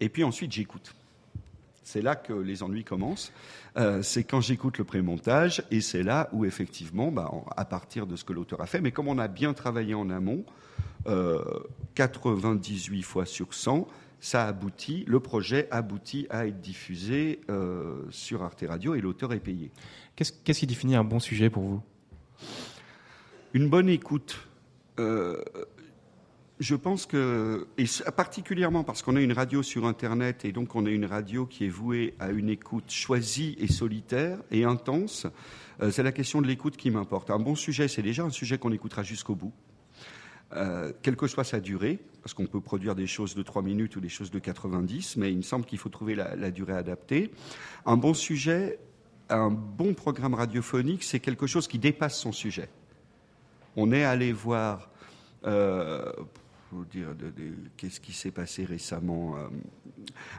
Et 0.00 0.08
puis 0.08 0.24
ensuite, 0.24 0.52
j'écoute. 0.52 0.94
C'est 1.82 2.02
là 2.02 2.14
que 2.14 2.32
les 2.32 2.62
ennuis 2.62 2.84
commencent. 2.84 3.32
Euh, 3.76 4.02
c'est 4.02 4.24
quand 4.24 4.40
j'écoute 4.40 4.78
le 4.78 4.84
prémontage, 4.84 5.62
et 5.70 5.80
c'est 5.80 6.02
là 6.02 6.28
où 6.32 6.44
effectivement, 6.44 7.10
bah, 7.10 7.30
à 7.56 7.64
partir 7.64 8.06
de 8.06 8.16
ce 8.16 8.24
que 8.24 8.32
l'auteur 8.32 8.60
a 8.60 8.66
fait, 8.66 8.80
mais 8.80 8.92
comme 8.92 9.08
on 9.08 9.18
a 9.18 9.28
bien 9.28 9.54
travaillé 9.54 9.94
en 9.94 10.10
amont, 10.10 10.44
98 11.94 12.98
euh, 12.98 13.02
fois 13.02 13.26
sur 13.26 13.54
100, 13.54 13.88
ça 14.20 14.46
aboutit, 14.46 15.04
le 15.08 15.18
projet 15.18 15.66
aboutit 15.70 16.26
à 16.30 16.46
être 16.46 16.60
diffusé 16.60 17.40
euh, 17.48 18.04
sur 18.10 18.42
Arte 18.42 18.64
Radio 18.68 18.94
et 18.94 19.00
l'auteur 19.00 19.32
est 19.32 19.40
payé. 19.40 19.70
Qu'est-ce 20.14 20.60
qui 20.60 20.66
définit 20.66 20.94
un 20.94 21.04
bon 21.04 21.18
sujet 21.18 21.48
pour 21.48 21.62
vous? 21.62 21.82
Une 23.54 23.68
bonne 23.68 23.88
écoute. 23.88 24.46
Euh, 24.98 25.42
je 26.60 26.74
pense 26.74 27.06
que, 27.06 27.66
et 27.78 27.86
particulièrement 28.14 28.84
parce 28.84 29.00
qu'on 29.00 29.16
a 29.16 29.20
une 29.20 29.32
radio 29.32 29.62
sur 29.62 29.86
Internet 29.86 30.44
et 30.44 30.52
donc 30.52 30.74
on 30.74 30.84
a 30.84 30.90
une 30.90 31.06
radio 31.06 31.46
qui 31.46 31.64
est 31.64 31.70
vouée 31.70 32.14
à 32.20 32.28
une 32.30 32.50
écoute 32.50 32.90
choisie 32.90 33.56
et 33.58 33.66
solitaire 33.66 34.38
et 34.50 34.64
intense, 34.64 35.26
euh, 35.80 35.90
c'est 35.90 36.02
la 36.02 36.12
question 36.12 36.42
de 36.42 36.46
l'écoute 36.46 36.76
qui 36.76 36.90
m'importe. 36.90 37.30
Un 37.30 37.38
bon 37.38 37.54
sujet, 37.54 37.88
c'est 37.88 38.02
déjà 38.02 38.24
un 38.24 38.30
sujet 38.30 38.58
qu'on 38.58 38.72
écoutera 38.72 39.02
jusqu'au 39.02 39.34
bout. 39.34 39.54
Euh, 40.56 40.92
quelle 41.02 41.14
que 41.14 41.28
soit 41.28 41.44
sa 41.44 41.60
durée, 41.60 42.00
parce 42.22 42.34
qu'on 42.34 42.46
peut 42.46 42.60
produire 42.60 42.96
des 42.96 43.06
choses 43.06 43.36
de 43.36 43.42
3 43.42 43.62
minutes 43.62 43.94
ou 43.94 44.00
des 44.00 44.08
choses 44.08 44.32
de 44.32 44.40
90, 44.40 45.16
mais 45.16 45.30
il 45.30 45.36
me 45.36 45.42
semble 45.42 45.64
qu'il 45.64 45.78
faut 45.78 45.88
trouver 45.88 46.16
la, 46.16 46.50
durée 46.50 46.72
adaptée. 46.72 47.30
Un 47.86 47.96
bon 47.96 48.14
sujet, 48.14 48.80
un 49.28 49.50
bon 49.50 49.94
programme 49.94 50.34
radiophonique, 50.34 51.04
c'est 51.04 51.20
quelque 51.20 51.46
chose 51.46 51.68
qui 51.68 51.78
dépasse 51.78 52.18
son 52.18 52.32
sujet. 52.32 52.68
On 53.76 53.92
est 53.92 54.02
allé 54.02 54.32
voir, 54.32 54.90
euh, 55.46 56.12
dire, 56.90 57.14
qu'est-ce 57.76 58.00
qui 58.00 58.12
s'est 58.12 58.32
passé 58.32 58.64
récemment 58.64 59.36
euh, 59.36 59.46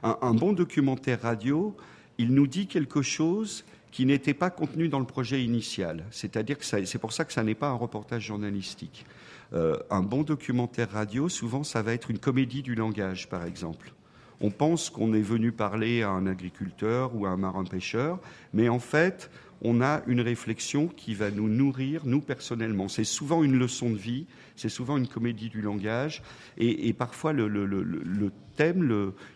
un, 0.03 0.17
un, 0.21 0.33
bon 0.33 0.51
documentaire 0.51 1.21
radio, 1.21 1.73
il 2.17 2.33
nous 2.33 2.47
dit 2.47 2.67
quelque 2.67 3.01
chose 3.01 3.63
qui 3.91 4.05
n'était 4.05 4.33
pas 4.33 4.49
contenu 4.49 4.89
dans 4.89 4.99
le 4.99 5.05
projet 5.05 5.41
initial. 5.41 6.05
C'est-à-dire 6.11 6.57
que 6.57 6.65
c'est 6.65 6.99
pour 6.99 7.13
ça 7.13 7.23
que 7.23 7.31
ça 7.31 7.43
n'est 7.43 7.55
pas 7.55 7.69
un 7.69 7.75
reportage 7.75 8.23
journalistique. 8.23 9.05
Euh, 9.53 9.77
un 9.89 10.01
bon 10.01 10.23
documentaire 10.23 10.91
radio, 10.91 11.27
souvent, 11.29 11.63
ça 11.63 11.81
va 11.81 11.93
être 11.93 12.09
une 12.09 12.19
comédie 12.19 12.61
du 12.61 12.75
langage, 12.75 13.29
par 13.29 13.45
exemple. 13.45 13.93
On 14.39 14.49
pense 14.49 14.89
qu'on 14.89 15.13
est 15.13 15.21
venu 15.21 15.51
parler 15.51 16.01
à 16.01 16.09
un 16.09 16.25
agriculteur 16.25 17.15
ou 17.15 17.25
à 17.25 17.29
un 17.29 17.37
marin-pêcheur, 17.37 18.19
mais 18.53 18.69
en 18.69 18.79
fait, 18.79 19.29
on 19.61 19.81
a 19.81 20.01
une 20.07 20.21
réflexion 20.21 20.87
qui 20.87 21.13
va 21.13 21.29
nous 21.29 21.47
nourrir, 21.47 22.01
nous 22.05 22.21
personnellement. 22.21 22.87
C'est 22.87 23.03
souvent 23.03 23.43
une 23.43 23.57
leçon 23.57 23.91
de 23.91 23.97
vie, 23.97 24.25
c'est 24.55 24.69
souvent 24.69 24.97
une 24.97 25.07
comédie 25.07 25.49
du 25.49 25.61
langage, 25.61 26.23
et, 26.57 26.91
parfois 26.93 27.33
le, 27.33 28.31
thème, 28.55 28.81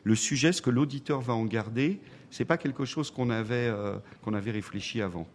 le, 0.04 0.16
sujet, 0.16 0.52
ce 0.52 0.62
que 0.62 0.72
l'auditeur 0.72 1.22
va 1.22 1.34
en 1.34 1.46
garder, 1.46 2.00
c'est 2.32 2.46
pas 2.46 2.58
quelque 2.58 2.86
chose 2.86 3.12
qu'on 3.12 3.30
avait, 3.30 3.70
euh, 3.70 3.98
qu'on 4.24 4.34
avait 4.34 4.52
réfléchi 4.52 5.02
avant. 5.02 5.28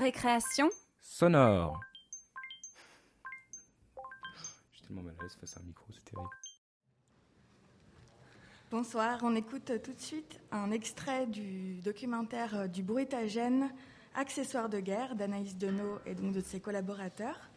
Récréation 0.00 0.70
sonore. 1.02 1.78
Je 4.34 4.72
suis 4.72 4.86
tellement 4.86 5.02
mal 5.02 5.14
à 5.18 5.22
l'aise 5.22 5.36
face 5.38 5.58
à 5.58 5.60
un 5.60 5.64
micro, 5.64 5.84
c'est 5.92 6.02
terrible. 6.10 6.30
Bonsoir, 8.70 9.18
on 9.22 9.36
écoute 9.36 9.70
tout 9.84 9.92
de 9.92 10.00
suite 10.00 10.40
un 10.52 10.70
extrait 10.70 11.26
du 11.26 11.82
documentaire 11.82 12.66
du 12.70 12.82
bruitagène 12.82 13.70
Accessoires 14.14 14.70
de 14.70 14.80
guerre 14.80 15.16
d'Anaïs 15.16 15.58
Denot 15.58 15.98
et 16.06 16.14
donc 16.14 16.32
de 16.32 16.40
ses 16.40 16.60
collaborateurs. 16.60 17.50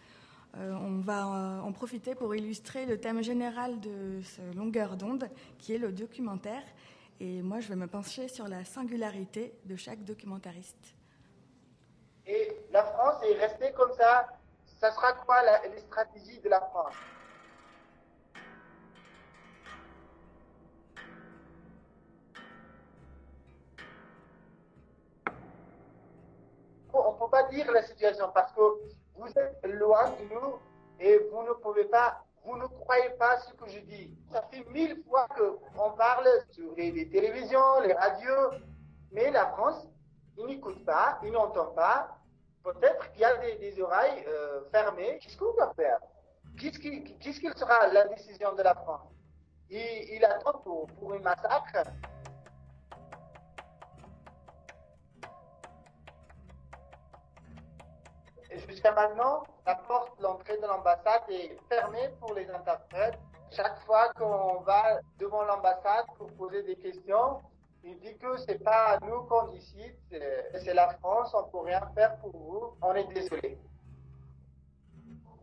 Euh, 0.57 0.73
on 0.73 0.99
va 0.99 1.25
euh, 1.25 1.61
en 1.61 1.71
profiter 1.71 2.13
pour 2.13 2.35
illustrer 2.35 2.85
le 2.85 2.99
thème 2.99 3.23
général 3.23 3.79
de 3.79 4.19
ce 4.21 4.41
longueur 4.53 4.97
d'onde 4.97 5.29
qui 5.59 5.71
est 5.71 5.77
le 5.77 5.93
documentaire. 5.93 6.63
Et 7.21 7.41
moi, 7.41 7.61
je 7.61 7.69
vais 7.69 7.77
me 7.77 7.87
pencher 7.87 8.27
sur 8.27 8.49
la 8.49 8.65
singularité 8.65 9.53
de 9.63 9.77
chaque 9.77 10.03
documentariste. 10.03 10.93
Et 12.25 12.65
la 12.71 12.83
France 12.83 13.21
est 13.23 13.33
restée 13.33 13.71
comme 13.73 13.91
ça. 13.93 14.27
Ça 14.79 14.91
sera 14.91 15.13
quoi 15.13 15.41
la, 15.43 15.65
les 15.67 15.79
stratégies 15.79 16.39
de 16.39 16.49
la 16.49 16.61
France? 16.61 16.93
On 26.93 27.11
ne 27.13 27.17
peut 27.17 27.29
pas 27.31 27.43
dire 27.43 27.71
la 27.71 27.81
situation 27.81 28.29
parce 28.33 28.51
que 28.53 28.61
vous 29.15 29.27
êtes 29.27 29.65
loin 29.65 30.09
de 30.11 30.33
nous 30.33 30.59
et 30.99 31.17
vous 31.31 31.43
ne 31.43 31.53
pouvez 31.53 31.85
pas, 31.85 32.23
vous 32.45 32.55
ne 32.57 32.67
croyez 32.67 33.09
pas 33.11 33.37
ce 33.39 33.53
que 33.53 33.67
je 33.67 33.79
dis. 33.79 34.15
Ça 34.31 34.43
fait 34.51 34.63
mille 34.69 35.01
fois 35.09 35.27
qu'on 35.29 35.91
parle 35.91 36.27
sur 36.51 36.73
les, 36.75 36.91
les, 36.91 37.09
télévisions, 37.09 37.79
les 37.81 37.93
radios, 37.93 38.51
mais 39.11 39.31
la 39.31 39.47
France, 39.47 39.87
il 40.37 40.45
n'écoute 40.45 40.83
pas, 40.85 41.19
il 41.23 41.31
n'entend 41.31 41.71
pas. 41.71 42.17
Peut-être 42.63 43.11
qu'il 43.11 43.21
y 43.21 43.25
a 43.25 43.35
des, 43.37 43.81
oreilles 43.81 44.23
euh, 44.27 44.61
fermées. 44.71 45.19
Qu'est-ce 45.21 45.37
qu'on 45.37 45.53
va 45.53 45.73
faire? 45.75 45.99
Qu'est-ce 46.57 46.79
qu'il 46.79 47.03
qu 47.19 47.31
qu 47.31 47.51
sera 47.57 47.87
la 47.87 48.05
décision 48.05 48.53
de 48.53 48.61
la 48.61 48.73
France? 48.75 49.09
Il, 49.69 50.23
attend 50.23 50.59
pour, 50.59 50.87
pour 50.87 51.13
un 51.13 51.19
massacre? 51.19 51.83
Jusqu'à 58.69 58.91
maintenant, 58.91 59.43
la 59.65 59.75
porte 59.75 60.19
d'entrée 60.21 60.57
de 60.57 60.67
l'ambassade 60.67 61.23
est 61.29 61.57
fermée 61.67 62.09
pour 62.19 62.33
les 62.33 62.49
interprètes. 62.49 63.17
Chaque 63.51 63.79
fois 63.85 64.09
qu'on 64.13 64.61
va 64.61 64.99
devant 65.17 65.43
l'ambassade 65.43 66.05
pour 66.17 66.31
poser 66.33 66.63
des 66.63 66.75
questions, 66.75 67.41
il 67.83 67.99
dit 67.99 68.17
que 68.17 68.37
c'est 68.37 68.63
pas 68.63 68.97
nous 69.01 69.23
qu'on 69.23 69.47
décide, 69.47 69.95
c'est 70.09 70.73
la 70.73 70.89
France, 70.95 71.33
on 71.33 71.43
peut 71.49 71.65
rien 71.65 71.81
faire 71.93 72.17
pour 72.17 72.31
vous, 72.31 72.77
on 72.81 72.95
est 72.95 73.07
désolé. 73.13 73.57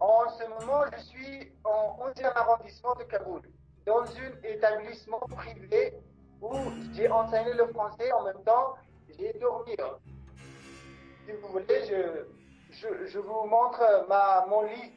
En 0.01 0.29
ce 0.31 0.45
moment, 0.45 0.85
je 0.97 1.03
suis 1.03 1.53
en 1.65 1.99
11e 2.09 2.33
arrondissement 2.35 2.95
de 2.95 3.05
Kaboul, 3.05 3.43
dans 3.85 4.05
un 4.05 4.43
établissement 4.45 5.21
privé 5.37 5.95
où 6.41 6.55
j'ai 6.95 7.11
enseigné 7.11 7.53
le 7.53 7.67
français 7.69 8.11
en 8.13 8.25
même 8.25 8.43
temps, 8.45 8.77
j'ai 9.19 9.35
dormi. 9.35 9.77
Si 11.27 11.33
vous 11.33 11.49
voulez, 11.49 11.85
je, 11.87 12.25
je, 12.71 13.07
je, 13.07 13.19
vous 13.19 13.47
montre 13.47 14.07
ma, 14.09 14.47
mon 14.47 14.63
lit. 14.63 14.95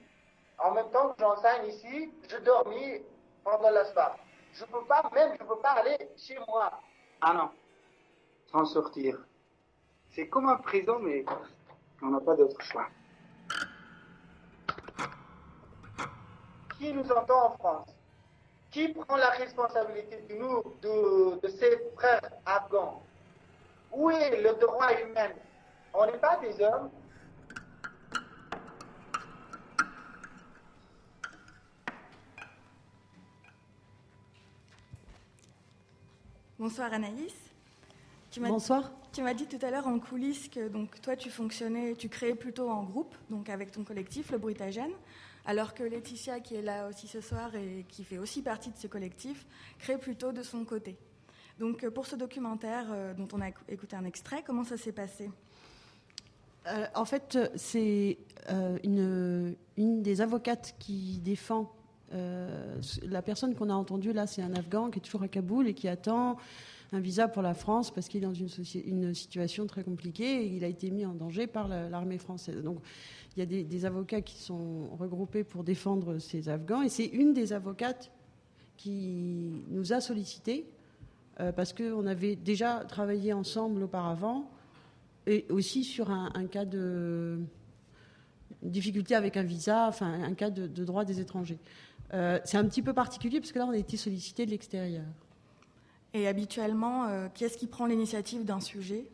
En 0.57 0.71
même 0.71 0.89
temps 0.91 1.09
que 1.09 1.19
j'enseigne 1.19 1.67
ici, 1.67 2.13
je 2.29 2.37
dormis 2.37 3.01
pendant 3.43 3.71
la 3.71 3.83
soirée. 3.91 4.19
Je 4.53 4.63
peux 4.65 4.85
pas, 4.85 5.09
même, 5.13 5.33
je 5.37 5.43
peux 5.43 5.59
pas 5.59 5.71
aller 5.71 5.97
chez 6.15 6.37
moi. 6.47 6.79
Ah 7.25 7.33
non, 7.33 7.49
sans 8.51 8.65
sortir. 8.65 9.17
C'est 10.09 10.27
comme 10.27 10.49
un 10.49 10.57
prison, 10.57 10.99
mais 10.99 11.23
on 12.01 12.07
n'a 12.07 12.19
pas 12.19 12.35
d'autre 12.35 12.61
choix. 12.61 12.87
Qui 16.77 16.91
nous 16.91 17.09
entend 17.13 17.45
en 17.45 17.57
France? 17.57 17.95
Qui 18.71 18.89
prend 18.89 19.15
la 19.15 19.29
responsabilité 19.29 20.17
de 20.29 20.35
nous, 20.35 20.63
de, 20.81 21.39
de 21.39 21.47
ses 21.47 21.79
frères 21.95 22.29
afghans? 22.45 23.01
Où 23.93 24.09
est 24.09 24.41
le 24.41 24.59
droit 24.59 24.91
humain? 24.91 25.31
On 25.93 26.05
n'est 26.05 26.17
pas 26.17 26.35
des 26.41 26.61
hommes, 26.61 26.91
Bonsoir 36.63 36.93
Anaïs. 36.93 37.33
Tu 38.31 38.39
Bonsoir. 38.39 38.89
Tu 39.11 39.21
m'as 39.21 39.33
dit 39.33 39.47
tout 39.47 39.57
à 39.65 39.69
l'heure 39.69 39.85
en 39.85 39.99
coulisses 39.99 40.47
que 40.47 40.69
donc 40.69 41.01
toi 41.01 41.17
tu 41.17 41.29
fonctionnais, 41.29 41.93
tu 41.93 42.07
créais 42.07 42.35
plutôt 42.35 42.69
en 42.69 42.83
groupe, 42.83 43.13
donc 43.29 43.49
avec 43.49 43.73
ton 43.73 43.83
collectif, 43.83 44.31
le 44.31 44.37
Bruitagène, 44.37 44.93
alors 45.45 45.73
que 45.73 45.83
Laetitia 45.83 46.39
qui 46.39 46.55
est 46.55 46.61
là 46.61 46.87
aussi 46.87 47.09
ce 47.09 47.19
soir 47.19 47.53
et 47.53 47.85
qui 47.89 48.05
fait 48.05 48.17
aussi 48.17 48.41
partie 48.41 48.71
de 48.71 48.77
ce 48.77 48.87
collectif, 48.87 49.45
crée 49.77 49.97
plutôt 49.97 50.31
de 50.31 50.41
son 50.41 50.63
côté. 50.63 50.95
Donc 51.59 51.85
pour 51.89 52.05
ce 52.05 52.15
documentaire 52.15 52.85
euh, 52.93 53.13
dont 53.13 53.27
on 53.33 53.41
a 53.41 53.49
écouté 53.67 53.97
un 53.97 54.05
extrait, 54.05 54.41
comment 54.47 54.63
ça 54.63 54.77
s'est 54.77 54.93
passé? 54.93 55.29
Euh, 56.67 56.85
En 56.95 57.03
fait, 57.03 57.37
c'est 57.57 58.17
euh, 58.49 58.77
une, 58.85 59.57
une 59.75 60.01
des 60.01 60.21
avocates 60.21 60.75
qui 60.79 61.19
défend 61.19 61.75
euh, 62.13 62.77
la 63.03 63.21
personne 63.21 63.55
qu'on 63.55 63.69
a 63.69 63.73
entendue 63.73 64.13
là, 64.13 64.27
c'est 64.27 64.41
un 64.41 64.53
Afghan 64.53 64.89
qui 64.89 64.99
est 64.99 65.01
toujours 65.01 65.23
à 65.23 65.27
Kaboul 65.27 65.67
et 65.67 65.73
qui 65.73 65.87
attend 65.87 66.37
un 66.91 66.99
visa 66.99 67.27
pour 67.27 67.41
la 67.41 67.53
France 67.53 67.91
parce 67.91 68.07
qu'il 68.07 68.23
est 68.23 68.27
dans 68.27 68.33
une, 68.33 69.13
situation 69.13 69.65
très 69.65 69.83
compliquée 69.83 70.43
et 70.43 70.55
il 70.55 70.63
a 70.63 70.67
été 70.67 70.91
mis 70.91 71.05
en 71.05 71.13
danger 71.13 71.47
par 71.47 71.67
l'armée 71.67 72.19
française. 72.19 72.61
Donc 72.63 72.77
il 73.35 73.39
y 73.39 73.41
a 73.41 73.63
des, 73.63 73.85
avocats 73.85 74.21
qui 74.21 74.37
sont 74.39 74.89
regroupés 74.99 75.43
pour 75.43 75.63
défendre 75.63 76.19
ces 76.19 76.49
Afghans 76.49 76.83
et 76.83 76.89
c'est 76.89 77.07
une 77.07 77.33
des 77.33 77.51
avocates 77.51 78.11
qui 78.77 79.63
nous 79.69 79.91
a 79.91 80.01
sollicité 80.01 80.65
euh, 81.39 81.51
parce 81.51 81.73
qu'on 81.73 82.05
avait 82.05 82.35
déjà 82.35 82.85
travaillé 82.87 83.33
ensemble 83.33 83.83
auparavant 83.83 84.51
et 85.25 85.45
aussi 85.49 85.83
sur 85.83 86.11
un, 86.11 86.45
cas 86.45 86.65
de 86.65 87.39
difficulté 88.61 89.15
avec 89.15 89.35
un 89.35 89.43
visa, 89.43 89.87
enfin 89.87 90.21
un 90.21 90.33
cas 90.35 90.51
de 90.51 90.67
droit 90.83 91.05
des 91.05 91.19
étrangers. 91.19 91.57
Euh, 92.13 92.39
c'est 92.43 92.57
un 92.57 92.65
petit 92.65 92.81
peu 92.81 92.93
particulier 92.93 93.39
parce 93.39 93.51
que 93.51 93.59
là, 93.59 93.65
on 93.65 93.71
a 93.71 93.77
été 93.77 93.97
sollicité 93.97 94.45
de 94.45 94.51
l'extérieur. 94.51 95.05
Et 96.13 96.27
habituellement, 96.27 97.07
euh, 97.07 97.27
qui 97.29 97.43
est-ce 97.43 97.57
qui 97.57 97.67
prend 97.67 97.87
l'initiative 97.87 98.45
d'un 98.45 98.59
sujet? 98.59 99.09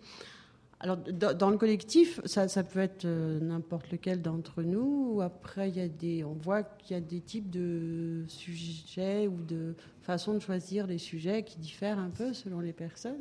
Alors, 0.81 0.97
dans 0.97 1.49
le 1.49 1.57
collectif, 1.57 2.21
ça, 2.25 2.47
ça 2.47 2.63
peut 2.63 2.79
être 2.79 3.03
euh, 3.05 3.39
n'importe 3.39 3.91
lequel 3.91 4.21
d'entre 4.21 4.63
nous. 4.63 5.19
Après, 5.21 5.69
il 5.69 5.77
y 5.77 5.81
a 5.81 5.87
des, 5.87 6.23
on 6.23 6.33
voit 6.33 6.63
qu'il 6.63 6.95
y 6.95 6.97
a 6.97 7.01
des 7.01 7.19
types 7.19 7.49
de 7.49 8.23
sujets 8.27 9.27
ou 9.27 9.41
de 9.41 9.75
façons 10.01 10.33
de 10.33 10.39
choisir 10.39 10.87
les 10.87 10.97
sujets 10.97 11.43
qui 11.43 11.57
diffèrent 11.59 11.99
un 11.99 12.09
peu 12.09 12.33
selon 12.33 12.59
les 12.59 12.73
personnes. 12.73 13.17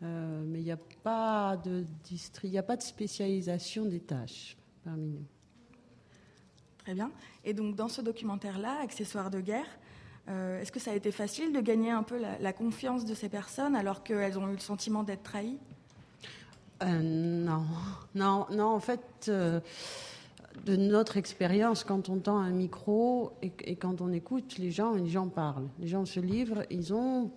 Mais 0.00 0.58
il 0.58 0.64
n'y 0.64 0.72
a 0.72 0.78
pas 1.04 1.56
de 1.56 1.84
a 2.58 2.62
pas 2.64 2.76
de 2.76 2.82
spécialisation 2.82 3.84
des 3.84 4.00
tâches 4.00 4.56
parmi 4.84 5.10
nous. 5.10 5.24
Très 6.82 6.94
bien. 6.94 7.12
Et 7.44 7.54
donc, 7.54 7.76
dans 7.76 7.88
ce 7.88 8.00
documentaire-là, 8.00 8.78
Accessoires 8.82 9.30
de 9.30 9.40
guerre, 9.40 9.66
euh, 10.28 10.60
est-ce 10.60 10.72
que 10.72 10.80
ça 10.80 10.90
a 10.90 10.94
été 10.94 11.12
facile 11.12 11.52
de 11.52 11.60
gagner 11.60 11.90
un 11.90 12.02
peu 12.02 12.20
la, 12.40 12.52
confiance 12.52 13.04
de 13.04 13.14
ces 13.14 13.28
personnes 13.28 13.76
alors 13.76 14.02
qu'elles 14.02 14.38
ont 14.38 14.48
eu 14.48 14.54
le 14.54 14.58
sentiment 14.58 15.04
d'être 15.04 15.22
trahies? 15.22 15.58
Euh, 16.82 17.00
Non, 17.00 17.64
non, 18.16 18.46
non. 18.50 18.66
En 18.66 18.80
fait, 18.80 19.00
euh, 19.28 19.60
de 20.64 20.74
notre 20.74 21.16
expérience, 21.16 21.84
quand 21.84 22.08
on 22.08 22.18
tend 22.18 22.38
un 22.38 22.50
micro 22.50 23.32
et, 23.42 23.76
quand 23.76 24.00
on 24.00 24.12
écoute, 24.12 24.58
les 24.58 24.72
gens, 24.72 24.94
les 24.94 25.08
gens 25.08 25.28
parlent, 25.28 25.68
les 25.78 25.86
gens 25.86 26.04
se 26.04 26.18
livrent. 26.18 26.64
Ils 26.70 26.92
ont, 26.92 27.30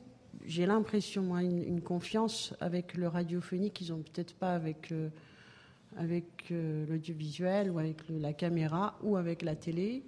j'ai 0.46 0.66
l'impression, 0.66 1.22
moi, 1.22 1.44
une, 1.44 1.62
une, 1.62 1.82
confiance 1.82 2.56
avec 2.60 2.96
le 2.96 3.08
radiophonique 3.08 3.75
qu'ils 3.75 3.94
ont 3.94 4.02
peut-être 4.02 4.34
pas 4.34 4.54
avec 4.56 4.92
avec 5.98 6.52
euh, 6.52 6.86
l'audiovisuel 6.88 7.72
ou 7.72 7.80
avec 7.80 8.08
le, 8.10 8.20
la 8.20 8.34
caméra 8.34 8.98
ou 9.02 9.16
avec 9.16 9.42
la 9.42 9.56
télé, 9.56 10.04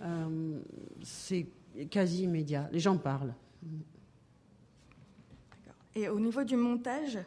euh, 0.00 0.60
c'est 1.02 1.46
quasi 1.90 2.24
immédiat. 2.24 2.68
Les 2.72 2.80
gens 2.80 2.96
parlent. 2.96 3.34
Et 5.94 6.08
au 6.08 6.20
niveau 6.20 6.44
du 6.44 6.56
montage, 6.56 7.18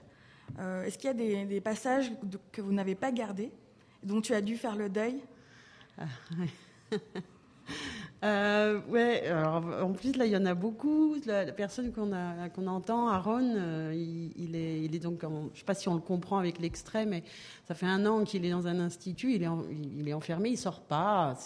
euh, 0.60 0.84
est-ce 0.84 0.98
qu'il 0.98 1.08
y 1.08 1.12
a 1.12 1.14
des, 1.14 1.46
des 1.46 1.62
passages 1.62 2.12
de, 2.24 2.38
que 2.52 2.62
vous 2.62 2.72
n'avez 2.72 2.96
pas 2.96 3.12
gardés, 3.12 3.52
dont 4.04 4.22
tu 4.22 4.34
as 4.34 4.42
dû 4.42 4.58
faire 4.58 4.76
le 4.76 4.90
deuil? 4.90 5.22
Ah. 5.98 6.06
Euh, 8.22 8.82
ouais, 8.90 9.28
alors 9.28 9.64
en 9.82 9.94
plus 9.94 10.18
là 10.18 10.26
il 10.26 10.32
y 10.34 10.38
en 10.38 10.46
a 10.46 10.54
beaucoup. 10.54 11.16
La, 11.26 11.46
personne 11.54 11.94
qu'on 11.94 12.12
a 12.12 12.50
entend, 12.68 13.08
Aaron, 13.08 13.54
euh, 13.56 13.94
il, 13.96 14.56
est 14.58 14.82
il 14.82 14.94
est 14.94 15.00
donc 15.00 15.24
en, 15.24 15.50
je 15.54 15.60
sais 15.60 15.66
pas 15.66 15.74
si 15.74 15.88
on 15.88 15.96
le 15.96 16.02
comprend 16.02 16.38
avec 16.38 16.60
l'extrait, 16.60 17.06
mais 17.06 17.24
ça 17.66 17.76
fait 17.76 17.86
un 17.86 18.06
an 18.06 18.26
qu'il 18.26 18.46
est 18.46 18.50
dans 18.50 18.68
un 18.68 18.80
institut, 18.82 19.36
il 19.36 19.44
est 19.44 19.48
en, 19.48 19.64
il 19.98 20.08
est 20.08 20.14
enfermé, 20.14 20.50
il 20.50 20.58
sort 20.58 20.82
pas. 20.82 21.38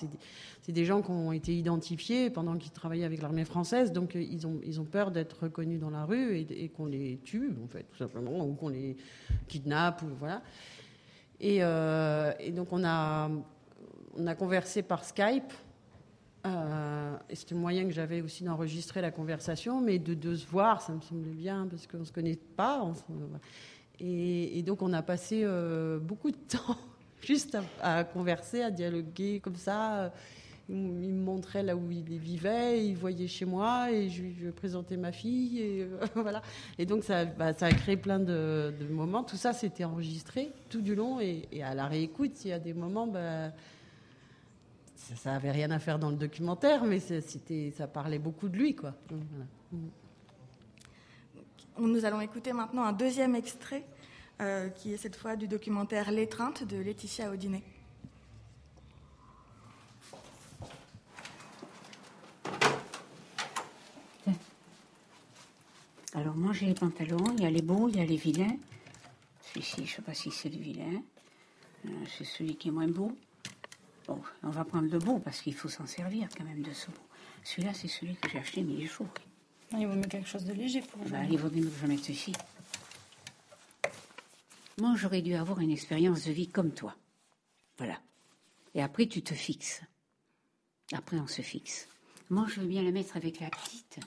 C'est 0.61 0.71
des 0.71 0.85
gens 0.85 1.03
qui 1.03 1.11
ont 1.11 1.31
été 1.31 1.55
identifiés 1.55 2.31
pendant 2.31 2.57
qu'ils 2.57 2.71
travaillaient 2.71 3.05
avec 3.05 3.21
l'armée 3.21 3.45
française, 3.45 3.91
donc 3.91 4.15
ils 4.15 4.47
ont 4.47 4.59
ils 4.65 4.81
ont 4.81 4.85
peur 4.85 5.11
d'être 5.11 5.43
reconnus 5.43 5.79
dans 5.79 5.91
la 5.91 6.05
rue 6.05 6.39
et, 6.39 6.69
qu'on 6.69 6.87
les 6.87 7.19
tue 7.23 7.53
en 7.63 7.67
fait 7.67 7.83
tout 7.83 7.97
simplement 7.97 8.47
ou 8.47 8.53
qu'on 8.53 8.69
les 8.69 8.97
kidnappe 9.47 10.01
ou 10.01 10.07
voilà. 10.17 10.41
Et, 11.39 11.57
et 11.57 12.51
donc 12.51 12.69
on 12.71 12.83
a, 12.83 13.29
on 14.17 14.25
a 14.25 14.33
conversé 14.33 14.81
par 14.81 15.05
Skype. 15.05 15.53
Et 16.45 17.35
c'était 17.35 17.55
le 17.55 17.61
moyen 17.61 17.85
que 17.85 17.91
j'avais 17.91 18.21
aussi 18.21 18.43
d'enregistrer 18.43 19.01
la 19.01 19.11
conversation, 19.11 19.79
mais 19.79 19.99
de, 19.99 20.35
se 20.35 20.45
voir, 20.45 20.81
ça 20.81 20.93
me 20.93 21.01
semblait 21.01 21.31
bien 21.31 21.67
parce 21.69 21.87
qu'on 21.87 21.99
ne 21.99 22.03
se 22.03 22.11
connaît 22.11 22.39
pas. 22.55 22.85
et, 23.99 24.61
donc 24.63 24.81
on 24.81 24.93
a 24.93 25.01
passé 25.01 25.45
beaucoup 26.01 26.31
de 26.31 26.37
temps 26.49 26.77
juste 27.25 27.57
à, 27.81 28.03
converser, 28.03 28.61
à 28.61 28.71
dialoguer 28.71 29.39
comme 29.39 29.55
ça. 29.55 30.11
Il 30.69 30.75
me 30.75 31.25
montrait 31.25 31.61
là 31.61 31.75
où 31.75 31.91
il 31.91 32.03
vivait, 32.03 32.87
il 32.87 32.95
voyait 32.95 33.27
chez 33.27 33.43
moi 33.43 33.91
et 33.91 34.09
je 34.09 34.21
lui 34.21 34.51
présentais 34.55 34.95
ma 34.95 35.11
fille. 35.11 35.59
Et, 35.59 35.87
euh, 36.17 36.85
donc 36.85 37.03
ça, 37.03 37.25
bah, 37.25 37.53
ça, 37.53 37.65
a 37.65 37.71
créé 37.71 37.97
plein 37.97 38.19
de, 38.19 38.73
moments. 38.89 39.23
Tout 39.23 39.35
ça, 39.35 39.51
c'était 39.51 39.83
enregistré 39.83 40.51
tout 40.69 40.81
du 40.81 40.95
long. 40.95 41.19
Et, 41.19 41.47
à 41.61 41.75
la 41.75 41.87
réécoute, 41.87 42.45
il 42.45 42.49
y 42.49 42.53
a 42.53 42.59
des 42.59 42.73
moments, 42.73 43.07
bah, 43.07 43.51
ça 45.15 45.31
n'avait 45.31 45.51
rien 45.51 45.69
à 45.71 45.79
faire 45.79 45.99
dans 45.99 46.09
le 46.09 46.15
documentaire, 46.15 46.83
mais 46.85 46.99
ça 46.99 47.87
parlait 47.87 48.19
beaucoup 48.19 48.47
de 48.47 48.57
lui. 48.57 48.75
Quoi. 48.75 48.93
Nous 51.77 52.05
allons 52.05 52.21
écouter 52.21 52.53
maintenant 52.53 52.83
un 52.83 52.93
deuxième 52.93 53.35
extrait 53.35 53.83
euh, 54.41 54.69
qui 54.69 54.93
est 54.93 54.97
cette 54.97 55.15
fois 55.15 55.35
du 55.35 55.47
documentaire 55.47 56.11
L'étreinte 56.11 56.63
de 56.63 56.77
Laetitia 56.77 57.31
Audinet. 57.31 57.63
Alors 66.15 66.35
moi 66.35 66.53
j'ai 66.53 66.67
les 66.67 66.75
pantalons, 66.75 67.33
il 67.37 67.43
y 67.43 67.45
a 67.47 67.49
les 67.49 67.63
beaux, 67.63 67.89
il 67.89 67.97
y 67.97 67.99
a 67.99 68.05
les 68.05 68.17
vilains. 68.17 68.55
Celui-ci, 69.41 69.77
je 69.77 69.81
ne 69.81 69.87
sais 69.87 70.01
pas 70.03 70.13
si 70.13 70.29
c'est 70.29 70.49
le 70.49 70.59
vilain. 70.59 71.01
Euh, 71.85 71.89
c'est 72.15 72.23
celui 72.23 72.55
qui 72.55 72.69
est 72.69 72.71
moins 72.71 72.87
beau. 72.87 73.17
Bon, 74.07 74.21
on 74.43 74.49
va 74.49 74.65
prendre 74.65 74.89
le 74.89 74.99
beau 74.99 75.19
parce 75.19 75.41
qu'il 75.41 75.53
faut 75.53 75.69
s'en 75.69 75.85
servir 75.85 76.27
quand 76.37 76.43
même 76.43 76.61
de 76.61 76.73
ce 76.73 76.87
beau. 76.87 77.01
Celui-là, 77.43 77.73
c'est 77.73 77.87
celui 77.87 78.15
que 78.15 78.29
j'ai 78.29 78.39
acheté, 78.39 78.61
mais 78.61 78.73
il 78.73 78.83
est 78.83 78.87
chaud. 78.87 79.07
Ah, 79.73 79.77
il 79.79 79.87
vaut 79.87 79.95
mieux 79.95 80.03
quelque 80.03 80.27
chose 80.27 80.45
de 80.45 80.53
léger 80.53 80.81
pour 80.81 81.03
bah, 81.05 81.23
Il 81.29 81.37
vaut 81.37 81.49
mieux 81.49 81.67
que 81.67 81.79
je 81.81 81.87
mette 81.87 82.03
ceci. 82.03 82.33
Moi, 84.79 84.93
j'aurais 84.95 85.21
dû 85.21 85.35
avoir 85.35 85.59
une 85.59 85.71
expérience 85.71 86.25
de 86.25 86.31
vie 86.31 86.47
comme 86.47 86.71
toi. 86.71 86.95
Voilà. 87.77 87.99
Et 88.75 88.81
après, 88.81 89.07
tu 89.07 89.21
te 89.21 89.33
fixes. 89.33 89.81
Après, 90.93 91.17
on 91.19 91.27
se 91.27 91.41
fixe. 91.41 91.87
Moi, 92.29 92.45
je 92.49 92.61
veux 92.61 92.67
bien 92.67 92.81
la 92.81 92.91
mettre 92.91 93.17
avec 93.17 93.39
la 93.39 93.49
petite. 93.49 93.99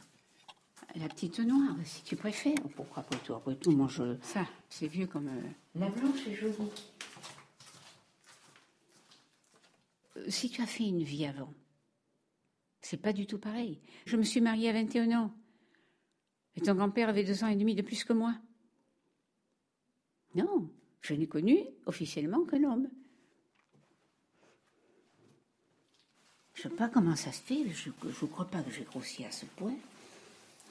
La 0.95 1.09
petite 1.09 1.41
noire, 1.41 1.76
si 1.85 2.03
tu 2.03 2.17
préfères. 2.17 2.55
Pourquoi 2.75 3.03
après 3.03 3.19
tout 3.19 3.35
Après 3.35 3.55
tout, 3.55 3.71
moi, 3.73 3.88
je... 3.88 4.17
Ça, 4.23 4.47
c'est 4.71 4.87
vieux 4.87 5.07
comme... 5.07 5.29
Euh, 5.29 5.79
la 5.79 5.88
blanche 5.88 6.26
est 6.26 6.35
jolie. 6.35 6.55
Euh, 10.15 10.15
si 10.28 10.50
tu 10.50 10.62
as 10.62 10.66
fait 10.66 10.85
une 10.85 11.02
vie 11.02 11.26
avant, 11.26 11.52
c'est 12.80 13.00
pas 13.00 13.12
du 13.12 13.26
tout 13.26 13.38
pareil. 13.38 13.80
Je 14.04 14.16
me 14.16 14.23
suis 14.23 14.40
mariée 14.40 14.68
à 14.68 14.73
21 14.73 15.18
ans. 15.18 15.35
Et 16.54 16.61
ton 16.61 16.75
grand-père 16.75 17.09
avait 17.09 17.25
deux 17.25 17.45
ans 17.45 17.49
et 17.49 17.56
demi 17.56 17.75
de 17.75 17.83
plus 17.83 18.04
que 18.04 18.12
moi. 18.12 18.35
Non, 20.35 20.71
je 21.00 21.14
n'ai 21.14 21.26
connu 21.26 21.59
officiellement 21.87 22.45
qu'un 22.45 22.64
homme. 22.64 22.88
Je 26.54 26.66
ne 26.66 26.71
sais 26.71 26.76
pas 26.76 26.88
comment 26.88 27.16
ça 27.16 27.33
se 27.33 27.42
fait, 27.42 27.68
je 27.68 27.90
ne 27.90 28.26
crois 28.28 28.47
pas 28.47 28.62
que 28.62 28.71
j'ai 28.71 28.85
grossi 28.85 29.25
à 29.25 29.30
ce 29.30 29.45
point. 29.45 29.76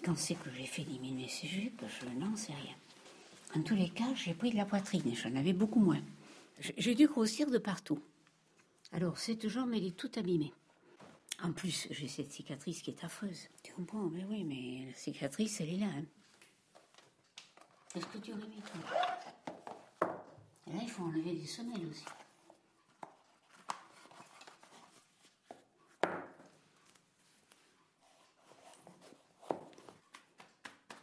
Quand 0.03 0.17
c'est 0.17 0.35
que 0.35 0.49
j'ai 0.55 0.65
fait 0.65 0.83
diminuer 0.83 1.27
ses 1.27 1.47
jupes, 1.47 1.83
je 1.87 2.19
n'en 2.19 2.35
sais 2.35 2.53
rien. 2.53 2.75
En 3.55 3.61
tous 3.61 3.75
les 3.75 3.89
cas, 3.89 4.13
j'ai 4.15 4.33
pris 4.33 4.51
de 4.51 4.57
la 4.57 4.65
poitrine 4.65 5.07
et 5.07 5.15
j'en 5.15 5.35
avais 5.35 5.53
beaucoup 5.53 5.79
moins. 5.79 6.01
J'ai 6.59 6.95
dû 6.95 7.07
grossir 7.07 7.49
de 7.49 7.57
partout. 7.57 7.99
Alors, 8.95 9.17
cette 9.17 9.49
jambe, 9.49 9.73
elle 9.73 9.85
est 9.85 9.97
toute 9.97 10.17
abîmée. 10.17 10.53
En 11.43 11.51
plus, 11.51 11.89
j'ai 11.91 12.07
cette 12.07 12.31
cicatrice 12.31 12.81
qui 12.81 12.91
est 12.91 13.03
affreuse. 13.03 13.49
Tu 13.61 13.73
comprends 13.73 14.09
Mais 14.09 14.23
oui, 14.23 14.45
mais 14.45 14.85
la 14.85 14.93
cicatrice, 14.93 15.59
elle 15.59 15.73
est 15.73 15.79
là. 15.79 15.87
Hein. 15.87 16.05
Est-ce 17.93 18.05
que 18.05 18.19
tu 18.19 18.31
aurais 18.31 18.47
mis 18.47 18.61
et 20.67 20.71
là, 20.71 20.79
il 20.81 20.89
faut 20.89 21.03
enlever 21.03 21.33
des 21.33 21.45
semelles 21.45 21.85
aussi. 21.85 22.05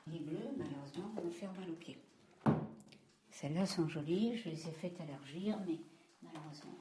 Les 0.09 0.19
bleus, 0.19 0.39
malheureusement, 0.57 1.13
vont 1.15 1.25
me 1.25 1.31
faire 1.31 1.53
mal 1.53 1.71
aux 1.71 1.75
pieds. 1.75 1.99
Celles-là 3.31 3.67
sont 3.67 3.87
jolies, 3.87 4.39
je 4.39 4.49
les 4.49 4.67
ai 4.67 4.73
faites 4.73 5.01
allergir, 5.01 5.59
mais 5.67 5.79
malheureusement, 6.23 6.77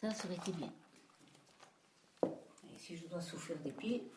ça, 0.00 0.12
ça 0.12 0.26
aurait 0.26 0.36
été 0.36 0.52
bien. 0.52 0.72
Et 2.24 2.78
si 2.78 2.96
je 2.96 3.06
dois 3.06 3.20
souffrir 3.20 3.58
des 3.58 3.72
pieds, 3.72 4.10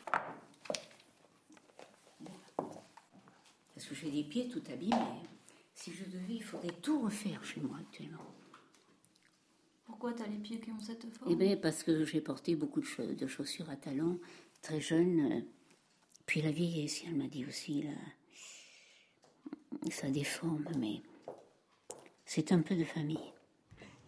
parce 3.73 3.87
que 3.87 3.95
j'ai 3.95 4.11
des 4.11 4.23
pieds 4.23 4.47
tout 4.47 4.63
abîmés. 4.71 4.95
Si 5.73 5.91
je 5.91 6.05
devais, 6.05 6.35
il 6.35 6.43
faudrait 6.43 6.75
tout 6.81 7.01
refaire 7.01 7.43
chez 7.43 7.59
moi 7.59 7.77
actuellement. 7.81 8.23
Pourquoi 9.85 10.13
tu 10.13 10.23
as 10.23 10.27
les 10.27 10.37
pieds 10.37 10.59
qui 10.59 10.71
ont 10.71 10.79
cette 10.79 11.05
forme? 11.13 11.31
Eh 11.31 11.35
bien, 11.35 11.57
parce 11.57 11.83
que 11.83 12.05
j'ai 12.05 12.21
porté 12.21 12.55
beaucoup 12.55 12.79
de, 12.79 13.27
chaussures 13.27 13.69
à 13.69 13.75
talons 13.75 14.19
très 14.61 14.79
jeune. 14.79 15.31
Euh, 15.31 15.41
puis 16.25 16.41
la 16.41 16.51
vieillesse, 16.51 17.03
elle 17.05 17.15
m'a 17.15 17.27
dit 17.27 17.45
aussi, 17.45 17.83
là, 17.83 17.91
ça 19.91 20.09
déforme, 20.09 20.65
mais 20.77 21.01
c'est 22.25 22.53
un 22.53 22.61
peu 22.61 22.75
de 22.75 22.85
famille. 22.85 23.33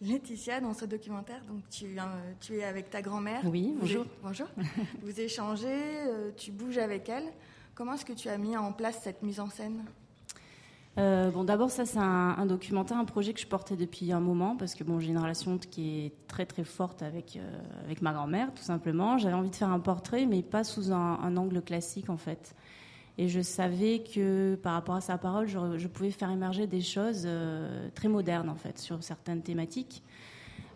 Laetitia, 0.02 0.60
dans 0.60 0.74
ce 0.74 0.84
documentaire, 0.84 1.42
donc 1.48 1.62
tu, 1.70 1.96
tu 2.40 2.58
es 2.58 2.64
avec 2.64 2.90
ta 2.90 3.00
grand-mère. 3.00 3.40
Oui, 3.46 3.74
bonjour. 3.80 4.04
bonjour. 4.22 4.46
vous 5.02 5.20
échangez, 5.20 5.66
euh, 5.68 6.30
tu 6.36 6.52
bouges 6.52 6.78
avec 6.78 7.08
elle. 7.08 7.24
Comment 7.74 7.94
est-ce 7.94 8.04
que 8.04 8.12
tu 8.12 8.28
as 8.28 8.36
mis 8.36 8.56
en 8.56 8.72
place 8.72 9.00
cette 9.02 9.22
mise 9.22 9.40
en 9.40 9.48
scène? 9.48 9.84
Euh, 10.98 11.30
bon, 11.30 11.44
d'abord, 11.44 11.70
ça, 11.70 11.84
c'est 11.84 11.98
un, 11.98 12.46
documentaire, 12.46 12.96
un 12.96 13.04
projet 13.04 13.34
que 13.34 13.40
je 13.40 13.46
portais 13.46 13.76
depuis 13.76 14.12
un 14.12 14.20
moment, 14.20 14.56
parce 14.56 14.74
que 14.74 14.82
bon, 14.82 14.98
j'ai 14.98 15.08
une 15.08 15.18
relation 15.18 15.58
qui 15.58 16.06
est 16.06 16.12
très 16.26 16.46
très 16.46 16.64
forte 16.64 17.02
avec, 17.02 17.36
euh, 17.36 17.58
avec 17.84 18.00
ma 18.00 18.12
grand-mère, 18.12 18.52
tout 18.54 18.62
simplement. 18.62 19.18
J'avais 19.18 19.34
envie 19.34 19.50
de 19.50 19.56
faire 19.56 19.70
un 19.70 19.80
portrait, 19.80 20.24
mais 20.24 20.42
pas 20.42 20.64
sous 20.64 20.92
un, 20.92 21.36
angle 21.36 21.60
classique, 21.60 22.08
en 22.08 22.16
fait. 22.16 22.54
Et 23.18 23.28
je 23.28 23.40
savais 23.40 24.00
que 24.00 24.56
par 24.56 24.74
rapport 24.74 24.94
à 24.94 25.00
sa 25.00 25.16
parole, 25.16 25.46
je, 25.46 25.86
pouvais 25.86 26.10
faire 26.10 26.30
émerger 26.30 26.66
des 26.66 26.82
choses 26.82 27.22
euh, 27.24 27.88
très 27.94 28.08
modernes, 28.08 28.50
en 28.50 28.56
fait, 28.56 28.78
sur 28.78 29.02
certaines 29.02 29.42
thématiques. 29.42 30.02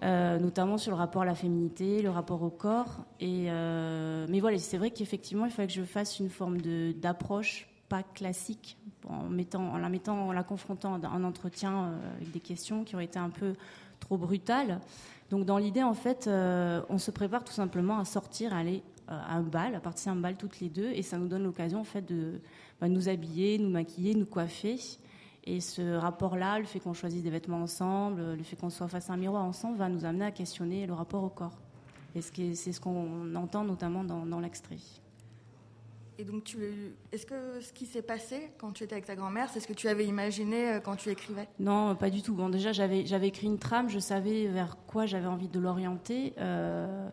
notamment 0.03 0.79
sur 0.79 0.92
le 0.92 0.96
rapport 0.96 1.22
à 1.22 1.26
la 1.26 1.35
féminité, 1.35 2.00
le 2.00 2.11
rapport 2.11 2.42
au 2.42 2.50
corps. 2.50 3.05
Et, 3.20 3.50
mais 4.29 4.40
voilà, 4.40 4.59
c'est 4.59 4.79
vrai 4.79 4.90
qu'effectivement, 4.90 5.44
il 5.44 5.53
fallait 5.53 5.68
que 5.68 5.74
je 5.74 5.83
fasse 5.83 6.18
une 6.18 6.31
forme 6.31 6.59
d'approche 6.94 7.70
pas 7.90 8.03
classique 8.03 8.79
en, 9.09 9.24
mettant, 9.24 9.72
en 9.72 9.76
la 9.76 9.90
mettant, 9.90 10.29
en 10.29 10.33
la 10.33 10.44
confrontant 10.44 10.94
un 10.94 11.24
entretien 11.24 11.85
euh, 11.85 12.16
avec 12.16 12.31
des 12.31 12.40
questions 12.40 12.85
qui 12.85 12.94
auraient 12.94 13.05
été 13.05 13.18
un 13.18 13.29
peu 13.29 13.55
trop 13.98 14.16
brutales. 14.16 14.81
Donc 15.29 15.44
dans 15.44 15.59
l'idée, 15.59 15.83
en 15.83 15.94
fait, 15.94 16.26
euh, 16.26 16.81
on 16.88 16.98
se 16.98 17.11
prépare 17.11 17.44
tout 17.44 17.53
simplement 17.53 17.98
à 17.98 18.05
sortir, 18.05 18.55
à 18.55 18.59
aller 18.59 18.83
euh, 18.83 19.00
à 19.11 19.37
un 19.37 19.42
bal, 19.42 19.75
à 19.75 19.81
partir 19.81 20.12
à 20.12 20.14
un 20.14 20.18
bal 20.18 20.37
toutes 20.37 20.61
les 20.61 20.68
deux, 20.68 20.90
et 20.90 21.03
ça 21.03 21.18
nous 21.18 21.29
donne 21.29 21.42
l'occasion 21.42 21.81
en 21.81 21.85
fait 21.85 22.03
de 22.03 22.40
bah, 22.81 22.88
nous 22.88 23.09
habiller, 23.09 23.59
nous 23.59 23.70
maquiller, 23.70 24.14
nous 24.14 24.27
coiffer. 24.27 24.79
Et 25.44 25.61
ce 25.61 25.96
rapport-là, 25.96 26.59
le 26.59 26.66
fait 26.66 26.81
qu'on 26.81 26.92
choisisse 26.92 27.23
des 27.23 27.31
vêtements 27.31 27.62
ensemble, 27.62 28.35
le 28.35 28.42
fait 28.42 28.57
qu'on 28.57 28.70
soit 28.70 28.88
face 28.88 29.11
à 29.11 29.14
un 29.14 29.16
miroir 29.16 29.44
ensemble, 29.44 29.79
va 29.79 29.88
nous 29.88 30.05
amener 30.05 30.27
à 30.27 30.31
questionner 30.31 30.87
le 30.87 30.92
rapport 30.92 31.25
au 31.25 31.31
corps. 31.31 31.59
Et 32.14 32.20
c'est 32.20 32.73
ce 32.73 32.81
qu'on 32.81 33.35
entend 33.35 33.64
notamment 33.64 34.05
dans, 34.05 34.27
dans 34.27 34.40
l'extrait. 34.40 34.79
Et 36.18 36.25
donc, 36.25 36.55
est-ce 37.12 37.25
que 37.25 37.61
ce 37.62 37.73
qui 37.73 37.87
s'est 37.87 38.03
passé 38.03 38.51
quand 38.59 38.73
tu 38.73 38.85
étais 38.85 38.92
avec 38.92 39.07
ta 39.07 39.16
grand-mère, 39.16 39.49
c'est 39.49 39.61
ce 39.61 39.66
que 39.66 39.73
tu 39.73 39.88
avais 39.88 40.05
imaginé 40.05 40.68
euh, 40.68 40.81
quand 40.81 40.94
tu 40.96 41.09
écrivais? 41.09 41.49
Non, 41.59 41.96
pas 41.96 42.11
du 42.11 42.20
tout. 42.20 42.35
Bon, 42.35 42.51
déjà, 42.51 42.73
j'avais, 42.73 43.07
j'avais 43.07 43.29
écrit 43.29 43.46
une 43.46 43.59
trame, 43.59 43.88
je 43.88 43.99
savais 43.99 44.46
vers 44.46 44.77
quoi 44.87 45.07
j'avais 45.07 45.29
envie 45.29 45.49
de 45.49 45.59
l'orienter. 45.59 46.35
Euh, 46.37 47.09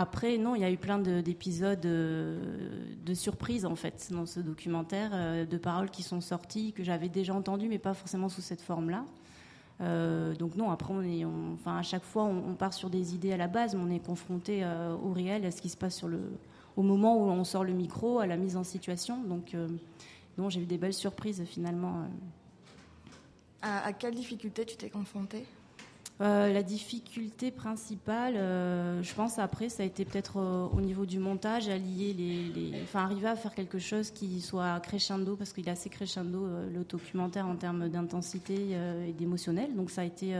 après, 0.00 0.38
non, 0.38 0.54
il 0.54 0.62
y 0.62 0.64
a 0.64 0.70
eu 0.70 0.76
plein 0.76 0.98
d'épisodes 0.98 1.84
euh, 1.84 2.40
de, 3.04 3.14
surprises, 3.14 3.66
en 3.66 3.76
fait, 3.76 4.08
dans 4.10 4.26
ce 4.26 4.40
documentaire, 4.40 5.46
de 5.46 5.58
paroles 5.58 5.90
qui 5.90 6.02
sont 6.02 6.20
sorties, 6.20 6.72
que 6.72 6.84
j'avais 6.84 7.08
déjà 7.08 7.34
entendues, 7.34 7.68
mais 7.68 7.78
pas 7.78 7.94
forcément 7.94 8.28
sous 8.28 8.40
cette 8.40 8.62
forme-là. 8.62 9.04
donc 10.38 10.56
non, 10.56 10.70
après, 10.70 10.94
on 10.94 11.02
est, 11.02 11.24
enfin, 11.24 11.76
à 11.76 11.82
chaque 11.82 12.04
fois, 12.04 12.24
on, 12.24 12.54
part 12.54 12.72
sur 12.72 12.90
des 12.90 13.14
idées 13.14 13.32
à 13.32 13.36
la 13.36 13.48
base, 13.48 13.74
mais 13.74 13.82
on 13.82 13.90
est 13.90 14.04
confronté 14.04 14.64
au 15.02 15.12
réel, 15.12 15.44
à 15.44 15.50
ce 15.50 15.60
qui 15.60 15.68
se 15.68 15.76
passe 15.76 15.96
sur 15.96 16.08
le, 16.08 16.20
au 16.78 16.82
moment 16.82 17.16
où 17.16 17.28
on 17.28 17.42
sort 17.42 17.64
le 17.64 17.72
micro, 17.72 18.20
à 18.20 18.26
la 18.26 18.36
mise 18.36 18.56
en 18.56 18.62
situation. 18.62 19.20
Donc, 19.24 19.52
euh, 19.52 19.66
non, 20.38 20.48
j'ai 20.48 20.60
eu 20.60 20.64
des 20.64 20.78
belles 20.78 20.94
surprises 20.94 21.42
finalement. 21.44 22.02
Euh. 22.02 22.06
À, 23.62 23.92
quelle 23.92 24.14
difficulté 24.14 24.64
tu 24.64 24.76
t'es 24.76 24.88
confrontée? 24.88 25.44
Euh, 26.20 26.52
la 26.52 26.64
difficulté 26.64 27.52
principale, 27.52 28.34
euh, 28.36 29.00
je 29.04 29.14
pense 29.14 29.38
après, 29.38 29.68
ça 29.68 29.84
a 29.84 29.86
été 29.86 30.04
peut-être 30.04 30.38
euh, 30.38 30.66
au 30.66 30.80
niveau 30.80 31.06
du 31.06 31.20
montage, 31.20 31.68
allier 31.68 32.12
les, 32.12 32.42
les, 32.48 32.82
enfin 32.82 33.04
arriver 33.04 33.28
à 33.28 33.36
faire 33.36 33.54
quelque 33.54 33.78
chose 33.78 34.10
qui 34.10 34.40
soit 34.40 34.80
crescendo, 34.80 35.36
parce 35.36 35.52
qu'il 35.52 35.68
est 35.68 35.70
assez 35.70 35.90
crescendo 35.90 36.48
le 36.72 36.82
documentaire 36.82 37.46
en 37.46 37.54
termes 37.54 37.88
d'intensité 37.88 38.76
et 39.06 39.12
d'émotionnel. 39.12 39.76
Donc 39.76 39.90
ça 39.90 40.00
a 40.00 40.04
été 40.04 40.34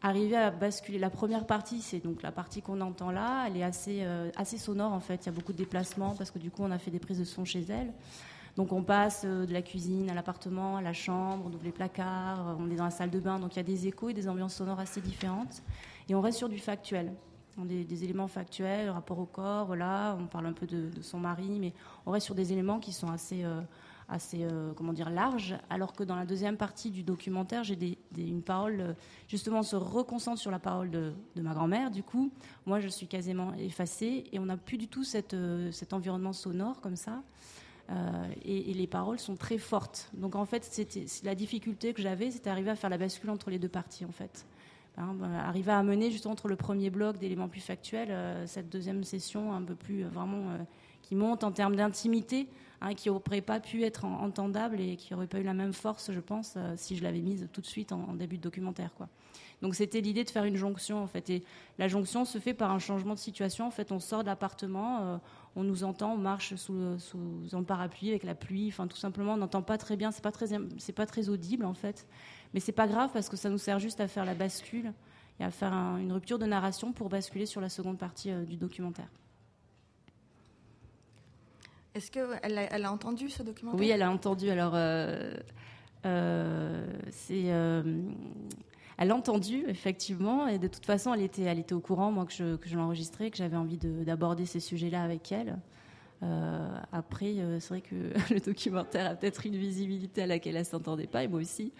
arriver 0.00 0.36
à 0.36 0.50
basculer. 0.50 0.98
La 0.98 1.10
première 1.10 1.46
partie, 1.46 1.82
c'est 1.82 2.00
donc 2.00 2.22
la 2.22 2.32
partie 2.32 2.62
qu'on 2.62 2.80
entend 2.80 3.10
là, 3.10 3.44
elle 3.46 3.58
est 3.58 3.62
assez 3.62 4.06
assez 4.36 4.56
sonore 4.56 4.92
en 4.92 5.00
fait. 5.00 5.22
Il 5.22 5.26
y 5.26 5.28
a 5.28 5.32
beaucoup 5.32 5.52
de 5.52 5.58
déplacements 5.58 6.14
parce 6.16 6.30
que 6.30 6.38
du 6.38 6.50
coup 6.50 6.62
on 6.62 6.70
a 6.70 6.78
fait 6.78 6.90
des 6.90 6.98
prises 6.98 7.18
de 7.18 7.24
son 7.24 7.44
chez 7.44 7.64
elle. 7.68 7.92
Donc 8.56 8.72
on 8.72 8.82
passe 8.82 9.22
euh, 9.24 9.46
de 9.46 9.52
la 9.52 9.62
cuisine 9.62 10.08
à 10.10 10.14
l'appartement, 10.14 10.76
à 10.76 10.82
la 10.82 10.92
chambre, 10.92 11.44
on 11.46 11.52
ouvre 11.52 11.64
les 11.64 11.72
placards, 11.72 12.48
euh, 12.48 12.54
on 12.58 12.70
est 12.70 12.76
dans 12.76 12.84
la 12.84 12.90
salle 12.90 13.10
de 13.10 13.18
bain, 13.18 13.38
donc 13.38 13.54
il 13.54 13.56
y 13.56 13.60
a 13.60 13.64
des 13.64 13.88
échos 13.88 14.10
et 14.10 14.14
des 14.14 14.28
ambiances 14.28 14.54
sonores 14.54 14.80
assez 14.80 15.00
différentes. 15.00 15.62
Et 16.08 16.14
on 16.14 16.20
reste 16.20 16.38
sur 16.38 16.48
du 16.48 16.58
factuel, 16.58 17.12
des, 17.58 17.84
des 17.84 18.04
éléments 18.04 18.28
factuels, 18.28 18.90
rapport 18.90 19.18
au 19.18 19.26
corps, 19.26 19.66
voilà, 19.66 20.16
on 20.20 20.26
parle 20.26 20.46
un 20.46 20.52
peu 20.52 20.66
de, 20.66 20.90
son 21.02 21.18
mari, 21.18 21.58
mais 21.58 21.72
on 22.06 22.12
reste 22.12 22.26
sur 22.26 22.34
des 22.36 22.52
éléments 22.52 22.78
qui 22.78 22.92
sont 22.92 23.10
assez, 23.10 23.42
euh, 23.42 23.60
assez 24.08 24.46
comment 24.76 24.92
dire, 24.92 25.10
larges, 25.10 25.56
alors 25.70 25.92
que 25.94 26.04
dans 26.04 26.14
la 26.14 26.26
deuxième 26.26 26.56
partie 26.56 26.90
du 26.90 27.02
documentaire, 27.02 27.64
j'ai 27.64 27.98
une 28.16 28.42
parole, 28.42 28.94
justement, 29.26 29.60
on 29.60 29.62
se 29.64 29.76
reconcentre 29.76 30.38
sur 30.38 30.50
la 30.50 30.58
parole 30.58 30.90
de, 30.90 31.14
ma 31.36 31.54
grand-mère, 31.54 31.90
du 31.90 32.02
coup, 32.02 32.30
moi 32.66 32.80
je 32.80 32.88
suis 32.88 33.06
quasiment 33.08 33.54
effacée, 33.54 34.24
et 34.30 34.38
on 34.38 34.44
n'a 34.44 34.58
plus 34.58 34.76
du 34.76 34.86
tout 34.86 35.04
cet 35.04 35.34
environnement 35.92 36.34
sonore 36.34 36.80
comme 36.82 36.96
ça. 36.96 37.22
Euh, 37.90 38.24
et, 38.44 38.72
les 38.72 38.86
paroles 38.86 39.18
sont 39.18 39.36
très 39.36 39.58
fortes. 39.58 40.10
Donc 40.14 40.36
en 40.36 40.46
fait, 40.46 40.64
c'était 40.64 41.04
la 41.22 41.34
difficulté 41.34 41.92
que 41.92 42.00
j'avais, 42.00 42.30
c'était 42.30 42.50
arriver 42.50 42.70
à 42.70 42.76
faire 42.76 42.90
la 42.90 42.98
bascule 42.98 43.30
entre 43.30 43.50
les 43.50 43.58
deux 43.58 43.68
parties 43.68 44.04
en 44.04 44.12
fait. 44.12 44.46
Hein, 44.96 45.14
bah, 45.14 45.26
arriver 45.44 45.72
à 45.72 45.82
mener 45.82 46.10
juste 46.10 46.26
entre 46.26 46.48
le 46.48 46.56
premier 46.56 46.88
bloc 46.88 47.18
d'éléments 47.18 47.48
plus 47.48 47.60
factuels, 47.60 48.10
euh, 48.10 48.46
cette 48.46 48.70
deuxième 48.70 49.02
session 49.04 49.52
un 49.52 49.62
peu 49.62 49.74
plus 49.74 50.04
euh, 50.04 50.08
vraiment 50.08 50.56
qui 51.02 51.14
monte 51.14 51.44
en 51.44 51.52
termes 51.52 51.76
d'intimité, 51.76 52.48
hein, 52.80 52.94
qui 52.94 53.10
n'aurait 53.10 53.42
pas 53.42 53.60
pu 53.60 53.84
être 53.84 54.06
entendable 54.06 54.80
et 54.80 54.96
qui 54.96 55.12
n'aurait 55.12 55.26
pas 55.26 55.38
eu 55.38 55.42
la 55.42 55.52
même 55.52 55.74
force, 55.74 56.10
je 56.10 56.20
pense, 56.20 56.56
si 56.76 56.96
je 56.96 57.02
l'avais 57.02 57.20
mise 57.20 57.46
tout 57.52 57.60
de 57.60 57.66
suite 57.66 57.92
en, 57.92 58.14
début 58.14 58.38
de 58.38 58.42
documentaire. 58.42 58.90
Donc 59.60 59.74
c'était 59.74 60.00
l'idée 60.00 60.24
de 60.24 60.30
faire 60.30 60.44
une 60.44 60.56
jonction 60.56 61.02
en 61.02 61.06
fait. 61.06 61.28
Et 61.28 61.44
la 61.78 61.88
jonction 61.88 62.24
se 62.24 62.38
fait 62.38 62.54
par 62.54 62.70
un 62.70 62.78
changement 62.78 63.12
de 63.12 63.18
situation. 63.18 63.66
En 63.66 63.70
fait, 63.70 63.92
on 63.92 64.00
sort 64.00 64.22
de 64.22 64.28
l'appartement, 64.28 65.20
on 65.56 65.64
nous 65.64 65.84
entend, 65.84 66.14
on 66.14 66.18
marche 66.18 66.54
sous, 66.56 66.98
sous 66.98 67.48
un 67.52 67.62
parapluie 67.62 68.10
avec 68.10 68.24
la 68.24 68.34
pluie. 68.34 68.68
Enfin, 68.68 68.86
tout 68.86 68.96
simplement, 68.96 69.34
on 69.34 69.36
n'entend 69.36 69.62
pas 69.62 69.78
très 69.78 69.96
bien. 69.96 70.10
C'est 70.10 70.22
pas 70.22 70.32
très, 70.32 70.46
c'est 70.78 70.92
pas 70.92 71.06
très 71.06 71.28
audible 71.28 71.64
en 71.64 71.74
fait. 71.74 72.06
Mais 72.52 72.60
c'est 72.60 72.72
pas 72.72 72.86
grave 72.86 73.10
parce 73.12 73.28
que 73.28 73.36
ça 73.36 73.50
nous 73.50 73.58
sert 73.58 73.78
juste 73.78 74.00
à 74.00 74.08
faire 74.08 74.24
la 74.24 74.34
bascule 74.34 74.92
et 75.40 75.44
à 75.44 75.50
faire 75.50 75.72
une 75.72 76.12
rupture 76.12 76.38
de 76.38 76.46
narration 76.46 76.92
pour 76.92 77.08
basculer 77.08 77.46
sur 77.46 77.60
la 77.60 77.68
seconde 77.68 77.98
partie 77.98 78.30
euh, 78.30 78.44
du 78.44 78.56
documentaire. 78.56 79.08
Est-ce 81.94 82.10
qu'elle 82.10 82.58
a, 82.58 82.62
elle 82.74 82.84
a 82.84 82.92
entendu 82.92 83.30
ce 83.30 83.42
documentaire? 83.42 83.78
Oui, 83.78 83.90
elle 83.90 84.02
a 84.02 84.10
entendu. 84.10 84.50
Alors, 84.50 84.72
euh, 84.74 85.36
c'est 87.10 87.52
elle 88.96 89.08
l'a 89.08 89.16
entendu, 89.16 89.64
effectivement, 89.66 90.46
et 90.46 90.58
de 90.58 90.68
toute 90.68 90.86
façon, 90.86 91.12
elle 91.12 91.22
était, 91.22 91.42
elle 91.42 91.58
était 91.58 91.74
au 91.74 91.80
courant, 91.80 92.12
moi, 92.12 92.26
que 92.26 92.32
je, 92.32 92.56
que 92.56 92.68
je 92.68 92.76
l'enregistrais, 92.76 93.30
que 93.30 93.36
j'avais 93.36 93.56
envie 93.56 93.76
d'aborder 93.78 94.46
ces 94.46 94.60
sujets-là 94.60 95.02
avec 95.02 95.32
elle. 95.32 95.58
Euh, 96.22 96.68
après, 96.92 97.38
euh, 97.38 97.58
c'est 97.60 97.68
vrai 97.68 97.80
que 97.80 97.94
le 98.34 98.40
documentaire 98.40 99.10
a 99.10 99.14
peut-être 99.14 99.46
une 99.46 99.56
visibilité 99.56 100.22
à 100.22 100.26
laquelle 100.26 100.54
elle 100.54 100.62
ne 100.62 100.66
s'entendait 100.66 101.06
pas, 101.06 101.24
et 101.24 101.28
moi 101.28 101.40
aussi. 101.40 101.72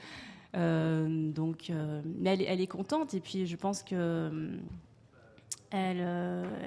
Euh, 0.57 1.31
donc, 1.33 1.73
mais 2.21 2.31
elle, 2.31 2.43
elle, 2.43 2.61
est 2.61 2.67
contente, 2.67 3.15
et 3.15 3.21
puis 3.21 3.47
je 3.47 3.57
pense 3.57 3.83
que. 3.83 4.51
Elle, 5.77 6.07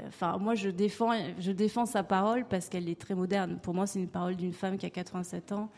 enfin, 0.08 0.38
moi, 0.38 0.54
je 0.54 0.70
défends, 0.70 1.14
je 1.40 1.54
défends 1.54 1.86
sa 1.86 2.04
parole 2.04 2.46
parce 2.46 2.68
qu'elle 2.68 2.90
est 2.90 3.00
très 3.00 3.16
moderne. 3.16 3.58
Pour 3.64 3.74
moi, 3.74 3.88
c'est 3.88 4.00
une 4.00 4.10
parole 4.10 4.36
d'une 4.36 4.52
femme 4.52 4.78
qui 4.78 4.86
a 4.86 4.90
87 4.90 5.54
ans 5.54 5.70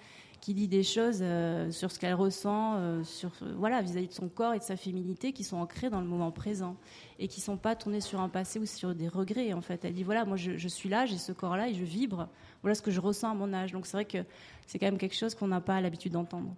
qui 0.41 0.53
dit 0.53 0.67
des 0.67 0.83
choses 0.83 1.19
euh, 1.21 1.71
sur 1.71 1.91
ce 1.91 1.99
qu'elle 1.99 2.13
ressent, 2.13 2.75
euh, 2.77 3.03
sur 3.03 3.31
euh, 3.41 3.53
voilà 3.57 3.81
vis-à-vis 3.81 4.07
de 4.07 4.13
son 4.13 4.29
corps 4.29 4.53
et 4.53 4.59
de 4.59 4.63
sa 4.63 4.77
féminité, 4.77 5.33
qui 5.33 5.43
sont 5.43 5.57
ancrées 5.57 5.89
dans 5.89 5.99
le 5.99 6.07
moment 6.07 6.31
présent 6.31 6.75
et 7.19 7.27
qui 7.27 7.41
sont 7.41 7.57
pas 7.57 7.75
tournées 7.75 8.01
sur 8.01 8.19
un 8.19 8.29
passé 8.29 8.59
ou 8.59 8.65
sur 8.65 8.95
des 8.95 9.07
regrets. 9.07 9.53
En 9.53 9.61
fait, 9.61 9.83
elle 9.85 9.93
dit 9.93 10.03
voilà, 10.03 10.25
moi 10.25 10.37
je, 10.37 10.67
suis 10.67 10.89
là, 10.89 11.05
j'ai 11.05 11.17
ce 11.17 11.31
corps-là 11.31 11.69
et 11.69 11.73
je 11.73 11.83
vibre. 11.83 12.27
Voilà 12.61 12.75
ce 12.75 12.81
que 12.81 12.91
je 12.91 12.99
ressens 12.99 13.31
à 13.31 13.33
mon 13.33 13.53
âge. 13.53 13.71
Donc 13.71 13.85
c'est 13.85 13.97
vrai 13.97 14.05
que 14.05 14.19
c'est 14.67 14.79
quand 14.79 14.87
même 14.87 14.97
quelque 14.97 15.15
chose 15.15 15.35
qu'on 15.35 15.47
n'a 15.47 15.61
pas 15.61 15.81
l'habitude 15.81 16.13
d'entendre. 16.13 16.53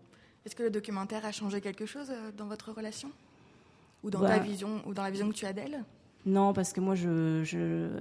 Est-ce 0.45 0.55
que 0.55 0.63
le 0.63 0.71
documentaire 0.71 1.25
a 1.25 1.31
changé 1.31 1.61
quelque 1.61 1.85
chose 1.85 2.11
dans 2.37 2.45
votre 2.45 2.71
relation? 2.71 3.11
Ou 4.03 4.09
dans 4.09 4.21
ta 4.21 4.37
bah. 4.37 4.39
vision 4.39 4.81
ou 4.87 4.93
dans 4.93 5.03
la 5.03 5.11
vision 5.11 5.29
que 5.29 5.35
tu 5.35 5.45
as 5.45 5.53
d'elle? 5.53 5.83
Non, 6.25 6.53
parce 6.53 6.71
que 6.71 6.79
moi, 6.79 6.93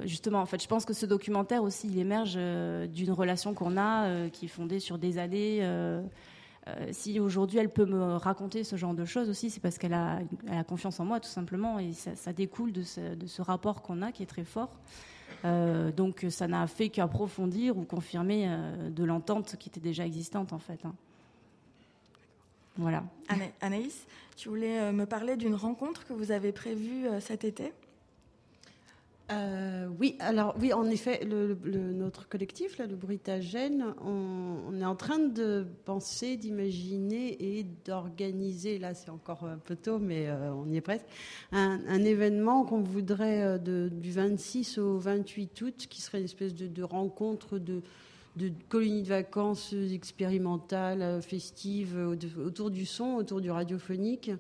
justement, 0.05 0.41
en 0.41 0.47
fait, 0.47 0.63
je 0.63 0.69
pense 0.69 0.85
que 0.85 0.93
ce 0.93 1.07
documentaire 1.07 1.63
aussi, 1.63 1.89
il 1.89 1.99
émerge 1.99 2.35
euh, 2.37 2.87
d'une 2.87 3.13
relation 3.13 3.55
qu'on 3.55 3.79
a, 3.79 4.07
euh, 4.07 4.29
qui 4.29 4.45
est 4.45 4.49
fondée 4.49 4.79
sur 4.79 4.99
des 4.99 5.19
années. 5.19 5.61
Euh, 5.63 6.03
si 6.93 7.19
aujourd'hui 7.19 7.59
elle 7.59 7.71
peut 7.71 7.87
me 7.87 8.17
raconter 8.17 8.63
ce 8.63 8.77
genre 8.77 8.93
de 8.93 9.07
choses 9.07 9.31
aussi, 9.31 9.49
c'est 9.49 9.61
parce 9.61 9.79
qu'elle 9.79 9.95
a, 9.95 10.21
a 10.51 10.63
confiance 10.63 11.01
en 11.01 11.07
moi, 11.07 11.19
tout 11.19 11.29
simplement, 11.29 11.79
et 11.79 11.93
ça, 11.95 12.33
découle 12.33 12.73
de 12.73 12.83
ce, 12.83 13.43
rapport 13.43 13.81
qu'on 13.83 14.03
a 14.03 14.13
qui 14.13 14.23
est 14.23 14.27
très 14.27 14.45
fort. 14.45 14.79
donc, 15.43 16.27
ça 16.29 16.47
n'a 16.47 16.67
fait 16.67 16.91
qu'approfondir 16.91 17.77
ou 17.79 17.85
confirmer 17.85 18.57
de 18.91 19.05
l'entente 19.05 19.57
qui 19.59 19.71
était 19.71 19.81
déjà 19.81 20.05
existante, 20.05 20.53
en 20.53 20.59
fait. 20.59 20.85
Hein. 20.85 20.95
Voilà. 22.77 23.03
Anaïs, 23.63 24.07
tu 24.37 24.51
voulais 24.51 24.93
me 24.93 25.07
parler 25.07 25.37
d'une 25.37 25.55
rencontre 25.55 26.07
que 26.07 26.13
vous 26.13 26.31
avez 26.31 26.53
prévue 26.53 27.07
cet 27.21 27.43
été? 27.45 27.73
Euh, 29.33 29.87
oui, 30.01 30.17
alors 30.19 30.57
oui, 30.61 30.73
en 30.73 30.87
effet, 30.87 31.25
notre 31.25 32.29
collectif, 32.29 32.79
là, 32.79 32.87
le 32.87 32.97
Bruitagène, 32.97 33.95
on, 34.05 34.75
est 34.81 34.85
en 34.85 34.97
train 34.97 35.21
de 35.21 35.67
penser, 35.85 36.37
d'imaginer 36.37 37.59
et 37.59 37.67
d'organiser, 37.85 38.79
là 38.79 38.95
c'est 38.95 39.11
encore 39.11 39.45
un 39.45 39.59
peu 39.59 39.77
tôt, 39.77 39.99
mais 39.99 40.29
euh, 40.29 40.53
on 40.53 40.69
y 40.69 40.77
est 40.77 40.81
presque, 40.81 41.05
un, 41.53 42.03
événement 42.03 42.65
qu'on 42.65 42.81
voudrait 42.81 43.43
euh, 43.43 43.89
du 43.89 44.11
26 44.11 44.79
au 44.79 44.99
28 44.99 45.61
août, 45.63 45.87
qui 45.89 46.01
serait 46.01 46.19
une 46.19 46.25
espèce 46.25 46.55
de, 46.55 46.83
rencontre 46.83 47.59
de, 47.59 47.83
de 48.37 48.51
colonies 48.69 49.03
de 49.03 49.09
vacances 49.09 49.75
expérimentales, 49.93 51.23
festives, 51.23 51.97
autour 52.45 52.71
du 52.71 52.85
son, 52.85 53.15
autour 53.15 53.41
du 53.41 53.51
radiophonique, 53.51 54.33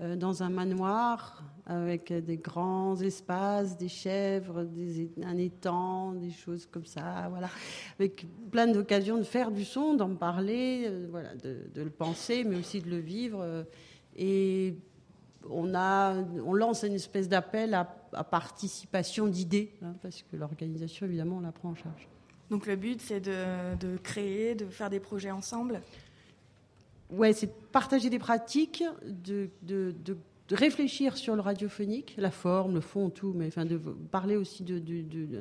dans 0.00 0.44
un 0.44 0.48
manoir 0.48 1.42
avec 1.68 2.12
des 2.12 2.38
grands 2.38 2.98
espaces, 3.00 3.76
des 3.76 3.88
chèvres, 3.88 4.64
des, 4.64 5.10
un 5.22 5.36
étang, 5.36 6.12
des 6.12 6.30
choses 6.30 6.66
comme 6.66 6.86
ça, 6.86 7.26
voilà, 7.28 7.50
avec 7.98 8.26
plein 8.50 8.66
d'occasions 8.66 9.18
de 9.18 9.22
faire 9.22 9.50
du 9.50 9.64
son, 9.64 9.92
d'en 9.92 10.14
parler, 10.14 10.84
euh, 10.86 11.06
voilà, 11.10 11.34
de, 11.36 11.82
le 11.82 11.90
penser, 11.90 12.42
mais 12.44 12.56
aussi 12.56 12.80
de 12.80 12.88
le 12.88 12.96
vivre. 12.96 13.40
Euh, 13.42 13.64
et 14.16 14.76
on, 15.50 15.74
a, 15.74 16.14
on 16.44 16.54
lance 16.54 16.84
une 16.84 16.94
espèce 16.94 17.28
d'appel 17.28 17.74
à, 17.74 17.84
participation 18.24 19.26
d'idées, 19.26 19.74
hein, 19.82 19.94
parce 20.00 20.22
que 20.22 20.36
l'organisation, 20.36 21.04
évidemment, 21.04 21.36
on 21.36 21.40
la 21.40 21.52
prend 21.52 21.68
en 21.68 21.74
charge. 21.74 22.08
Donc 22.48 22.66
le 22.66 22.76
but, 22.76 23.02
c'est 23.02 23.20
de, 23.20 23.76
de 23.78 23.98
créer, 23.98 24.54
de 24.54 24.64
faire 24.64 24.88
des 24.88 25.00
projets 25.00 25.30
ensemble? 25.30 25.82
Ouais, 27.10 27.34
c'est 27.34 27.46
de 27.46 27.52
partager 27.72 28.08
des 28.08 28.18
pratiques, 28.18 28.82
de, 29.04 29.50
de, 29.62 29.94
de, 30.02 30.16
réfléchir 30.54 31.16
sur 31.16 31.34
le 31.34 31.42
radiophonique, 31.42 32.14
la 32.16 32.30
forme, 32.30 32.74
le 32.74 32.80
fond, 32.80 33.10
tout, 33.10 33.34
mais 33.34 33.48
enfin 33.48 33.64
de 33.64 33.76
parler 33.76 34.36
aussi 34.36 34.62
de, 34.64 34.80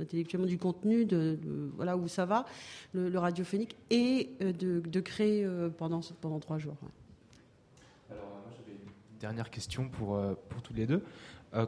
intellectuellement 0.02 0.48
du 0.48 0.58
contenu, 0.58 1.06
de, 1.06 1.38
voilà 1.76 1.96
où 1.98 2.08
ça 2.08 2.26
va, 2.26 2.46
le, 2.94 3.18
radiophonique, 3.18 3.76
et 3.90 4.32
euh, 4.42 4.52
de, 4.54 5.00
créer 5.00 5.46
euh, 5.46 5.70
pendant, 5.70 6.02
pendant 6.22 6.40
trois 6.40 6.58
jours. 6.58 6.76
Alors, 8.10 8.24
moi, 8.26 8.52
j'avais 8.58 8.78
une 8.78 9.20
dernière 9.20 9.50
question 9.50 9.88
pour, 9.88 10.16
euh, 10.16 10.34
pour 10.50 10.62
tous 10.62 10.74
les 10.74 10.86
deux. 10.86 11.04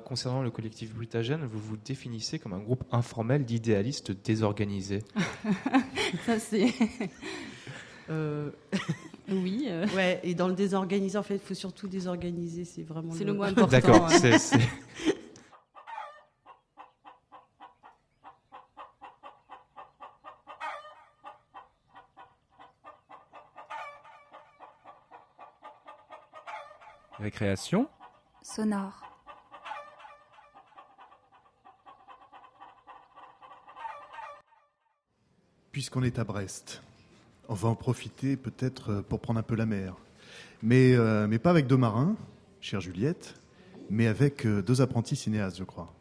concernant 0.04 0.43
le 0.43 0.52
collectif 0.52 0.93
Brutagène, 0.93 1.45
vous 1.45 1.60
vous 1.60 1.78
définissez 1.78 2.39
comme 2.39 2.54
un 2.54 2.60
groupe 2.60 2.84
informel 2.91 3.45
d'idéalistes 3.45 4.12
désorganisés. 4.12 5.04
Ça, 6.25 6.39
c'est. 6.39 6.73
Oui. 9.32 9.67
Euh. 9.67 9.88
Ouais, 9.95 10.19
et 10.24 10.34
dans 10.34 10.48
le 10.48 10.56
désorganisé, 10.56 11.17
en 11.17 11.24
fait, 11.24 11.36
il 11.36 11.39
faut 11.39 11.54
surtout 11.54 11.88
désorganiser, 11.88 12.65
c'est 12.65 12.84
vraiment 12.84 13.13
c'est 13.13 13.24
le... 13.24 13.34
mot 13.34 13.43
important. 13.43 13.67
D'accord, 13.67 14.10
c'est, 14.10 14.38
Récréation 27.19 27.89
sonore. 28.41 29.04
Puisqu'on 35.72 36.02
est 36.04 36.17
à 36.17 36.24
Brest, 36.24 36.82
on 37.50 37.54
va 37.56 37.70
en 37.70 37.76
profiter 37.76 38.38
peut-être 38.38 38.92
euh, 38.92 39.02
pour 39.02 39.20
prendre 39.20 39.40
un 39.40 39.44
peu 39.44 39.56
la 39.56 39.66
mer. 39.66 39.96
Mais, 40.62 40.94
euh, 40.94 41.28
mais 41.28 41.40
pas 41.40 41.50
avec 41.50 41.68
deux 41.68 41.78
marins, 41.78 42.16
chère 42.62 42.80
Juliette. 42.80 43.36
mais 43.90 44.08
avec 44.08 44.46
euh, 44.46 44.62
deux 44.62 44.82
apprentis 44.82 45.16
cinéastes, 45.16 45.58
je 45.58 45.64
crois. 45.64 45.94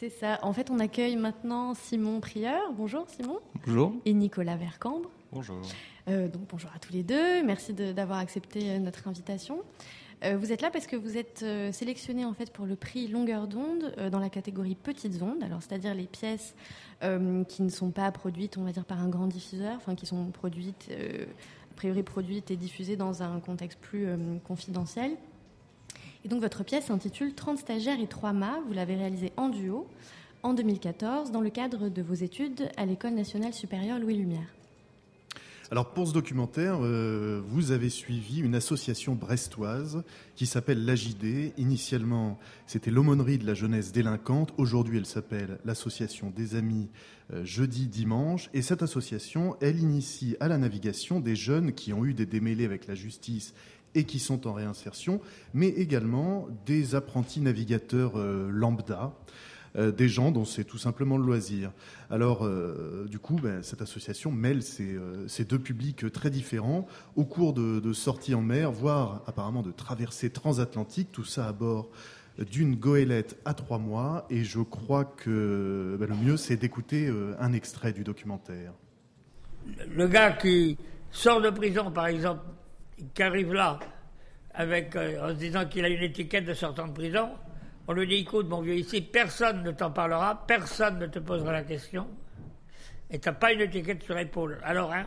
C'est 0.00 0.10
ça. 0.10 0.38
En 0.42 0.52
fait, 0.52 0.70
on 0.70 0.78
accueille 0.78 1.16
maintenant 1.16 1.74
Simon 1.74 2.20
Prieur. 2.20 2.60
Bonjour 2.76 3.06
Simon. 3.08 3.38
Bonjour. 3.66 3.94
Et 4.04 4.12
Nicolas 4.12 4.56
Vercambre. 4.56 5.10
Bonjour. 5.32 5.60
Euh, 6.08 6.28
donc 6.28 6.42
bonjour 6.50 6.70
à 6.74 6.78
tous 6.78 6.92
les 6.92 7.02
deux. 7.02 7.42
Merci 7.44 7.72
d'avoir 7.72 8.18
accepté 8.18 8.78
notre 8.78 9.08
invitation. 9.08 9.62
Euh, 10.24 10.36
vous 10.38 10.52
êtes 10.52 10.62
là 10.62 10.70
parce 10.70 10.86
que 10.86 10.96
vous 10.96 11.18
êtes 11.18 11.42
euh, 11.42 11.72
sélectionné 11.72 12.24
en 12.24 12.32
fait 12.32 12.50
pour 12.50 12.64
le 12.64 12.74
prix 12.74 13.06
longueur 13.06 13.46
d'onde 13.46 13.92
euh, 13.98 14.08
dans 14.08 14.18
la 14.18 14.30
catégorie 14.30 14.74
petites 14.74 15.20
ondes. 15.22 15.42
Alors 15.42 15.62
c'est-à-dire 15.62 15.94
les 15.94 16.06
pièces 16.06 16.54
qui 17.48 17.62
ne 17.62 17.68
sont 17.68 17.90
pas 17.90 18.10
produites, 18.10 18.56
on 18.56 18.62
va 18.62 18.72
dire 18.72 18.86
par 18.86 19.02
un 19.02 19.08
grand 19.08 19.26
diffuseur, 19.26 19.74
enfin 19.76 19.94
qui 19.94 20.06
sont 20.06 20.30
produites, 20.30 20.88
a 20.90 21.74
priori 21.76 22.02
produites 22.02 22.50
et 22.50 22.56
diffusées 22.56 22.96
dans 22.96 23.22
un 23.22 23.38
contexte 23.38 23.78
plus 23.80 24.08
confidentiel. 24.44 25.10
Et 26.24 26.28
donc 26.28 26.40
votre 26.40 26.64
pièce 26.64 26.86
s'intitule 26.86 27.34
30 27.34 27.58
stagiaires 27.58 28.00
et 28.00 28.06
3 28.06 28.32
mâts. 28.32 28.60
Vous 28.66 28.72
l'avez 28.72 28.94
réalisée 28.94 29.34
en 29.36 29.50
duo 29.50 29.86
en 30.42 30.54
2014 30.54 31.32
dans 31.32 31.42
le 31.42 31.50
cadre 31.50 31.90
de 31.90 32.00
vos 32.00 32.14
études 32.14 32.70
à 32.78 32.86
l'École 32.86 33.12
nationale 33.12 33.52
supérieure 33.52 33.98
Louis 33.98 34.16
Lumière. 34.16 34.55
Alors 35.72 35.90
pour 35.90 36.06
ce 36.06 36.12
documentaire, 36.12 36.78
euh, 36.80 37.42
vous 37.44 37.72
avez 37.72 37.88
suivi 37.88 38.38
une 38.38 38.54
association 38.54 39.16
brestoise 39.16 40.04
qui 40.36 40.46
s'appelle 40.46 40.84
l'AJD. 40.84 41.54
Initialement, 41.58 42.38
c'était 42.68 42.92
l'aumônerie 42.92 43.38
de 43.38 43.46
la 43.46 43.54
jeunesse 43.54 43.90
délinquante. 43.90 44.54
Aujourd'hui, 44.58 44.98
elle 44.98 45.06
s'appelle 45.06 45.58
l'association 45.64 46.30
des 46.30 46.54
amis 46.54 46.88
euh, 47.32 47.44
jeudi 47.44 47.88
dimanche. 47.88 48.48
Et 48.54 48.62
cette 48.62 48.84
association, 48.84 49.56
elle 49.60 49.80
initie 49.80 50.36
à 50.38 50.46
la 50.46 50.56
navigation 50.56 51.18
des 51.18 51.34
jeunes 51.34 51.72
qui 51.72 51.92
ont 51.92 52.04
eu 52.04 52.14
des 52.14 52.26
démêlés 52.26 52.64
avec 52.64 52.86
la 52.86 52.94
justice 52.94 53.52
et 53.96 54.04
qui 54.04 54.20
sont 54.20 54.46
en 54.46 54.52
réinsertion, 54.52 55.20
mais 55.52 55.68
également 55.68 56.46
des 56.64 56.94
apprentis 56.94 57.40
navigateurs 57.40 58.12
euh, 58.16 58.48
lambda 58.50 59.16
des 59.76 60.08
gens 60.08 60.30
dont 60.30 60.44
c'est 60.44 60.64
tout 60.64 60.78
simplement 60.78 61.18
le 61.18 61.24
loisir. 61.24 61.72
Alors, 62.10 62.44
euh, 62.44 63.06
du 63.10 63.18
coup, 63.18 63.36
ben, 63.36 63.62
cette 63.62 63.82
association 63.82 64.30
mêle 64.30 64.62
ces, 64.62 64.94
euh, 64.94 65.26
ces 65.28 65.44
deux 65.44 65.58
publics 65.58 66.10
très 66.12 66.30
différents 66.30 66.86
au 67.14 67.24
cours 67.24 67.52
de, 67.52 67.92
sorties 67.92 68.34
en 68.34 68.42
mer, 68.42 68.70
voire 68.70 69.22
apparemment 69.26 69.62
de 69.62 69.72
traversées 69.72 70.30
transatlantiques, 70.30 71.12
tout 71.12 71.24
ça 71.24 71.48
à 71.48 71.52
bord 71.52 71.90
d'une 72.38 72.74
goélette 72.76 73.38
à 73.44 73.54
trois 73.54 73.78
mois. 73.78 74.26
Et 74.30 74.44
je 74.44 74.60
crois 74.60 75.04
que 75.04 75.96
ben, 75.98 76.08
le 76.08 76.16
mieux, 76.16 76.36
c'est 76.36 76.56
d'écouter 76.56 77.08
euh, 77.08 77.34
un 77.40 77.52
extrait 77.52 77.92
du 77.92 78.04
documentaire. 78.04 78.72
le 79.88 80.06
gars 80.06 80.32
qui 80.32 80.76
sort 81.10 81.40
de 81.40 81.50
prison, 81.50 81.90
par 81.90 82.06
exemple, 82.06 82.42
qui 83.14 83.22
arrive 83.22 83.52
là, 83.52 83.78
avec, 84.54 84.96
euh, 84.96 85.24
en 85.24 85.28
se 85.30 85.34
disant 85.34 85.66
qu'il 85.66 85.84
a 85.84 85.88
une 85.88 86.02
étiquette 86.02 86.44
de 86.44 86.54
sortant 86.54 86.86
de 86.88 86.92
prison, 86.92 87.30
on 87.88 87.92
lui 87.92 88.06
dit 88.06 88.16
écoute, 88.16 88.48
mon 88.48 88.60
vieux, 88.60 88.74
ici, 88.74 89.00
personne 89.00 89.62
ne 89.62 89.70
t'en 89.70 89.90
parlera, 89.90 90.44
personne 90.46 90.98
ne 90.98 91.06
te 91.06 91.18
posera 91.18 91.52
la 91.52 91.62
question, 91.62 92.08
et 93.10 93.18
t'as 93.18 93.32
pas 93.32 93.52
une 93.52 93.60
étiquette 93.60 94.02
sur 94.02 94.14
l'épaule. 94.14 94.58
Alors, 94.64 94.92
hein, 94.92 95.06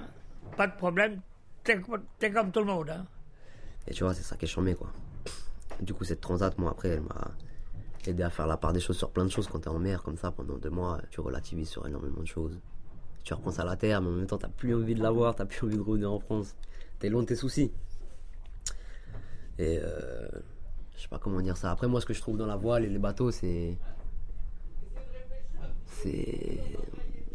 pas 0.56 0.68
de 0.68 0.76
problème, 0.76 1.22
t'es 1.64 1.80
comme 2.32 2.52
tout 2.52 2.60
le 2.60 2.66
monde. 2.66 2.90
Hein. 2.90 3.06
Et 3.88 3.94
tu 3.94 4.04
vois, 4.04 4.14
c'est 4.14 4.24
ça 4.24 4.36
qui 4.36 4.46
est 4.46 4.48
chambé, 4.48 4.76
quoi. 4.76 4.92
Du 5.82 5.94
coup, 5.94 6.04
cette 6.04 6.22
transat, 6.22 6.58
moi, 6.58 6.72
après, 6.72 6.90
elle 6.90 7.02
m'a 7.02 7.32
aidé 8.06 8.24
à 8.24 8.30
faire 8.30 8.48
la 8.48 8.58
part 8.58 8.74
des 8.74 8.80
choses 8.80 8.98
sur 8.98 9.12
plein 9.12 9.26
de 9.26 9.30
choses 9.30 9.48
quand 9.48 9.60
t'es 9.60 9.70
en 9.70 9.80
mer, 9.80 10.04
comme 10.04 10.18
ça, 10.18 10.32
pendant 10.32 10.58
deux 10.58 10.70
mois, 10.70 11.00
tu 11.12 11.22
relativises 11.22 11.70
sur 11.70 11.86
énormément 11.88 12.22
de 12.22 12.28
choses. 12.28 12.60
Tu 13.24 13.34
repenses 13.34 13.60
à 13.60 13.66
la 13.66 13.76
terre, 13.76 14.02
mais 14.02 14.10
en 14.10 14.14
même 14.14 14.28
temps, 14.28 14.38
t'as 14.38 14.48
plus 14.48 14.74
envie 14.74 14.96
de 14.96 15.04
la 15.04 15.12
voir, 15.12 15.36
t'as 15.36 15.46
plus 15.46 15.66
envie 15.66 15.78
de 15.78 15.82
revenir 15.82 16.12
en 16.12 16.20
France. 16.20 16.56
T'es 17.00 17.10
loin 17.10 17.22
de 17.22 17.28
tes 17.28 17.36
soucis. 17.36 17.72
Et 19.58 19.80
euh, 19.84 20.28
je 21.00 21.04
sais 21.04 21.10
pas 21.10 21.18
comment 21.18 21.40
dire 21.40 21.56
ça. 21.56 21.72
Après, 21.72 21.88
moi, 21.88 22.02
ce 22.02 22.06
que 22.06 22.14
je 22.14 22.20
trouve 22.20 22.36
dans 22.36 22.46
la 22.46 22.58
voile 22.58 22.84
et 22.84 22.90
les 22.90 23.00
bateaux, 23.00 23.32
c'est. 23.32 23.78
C'est. 25.86 26.60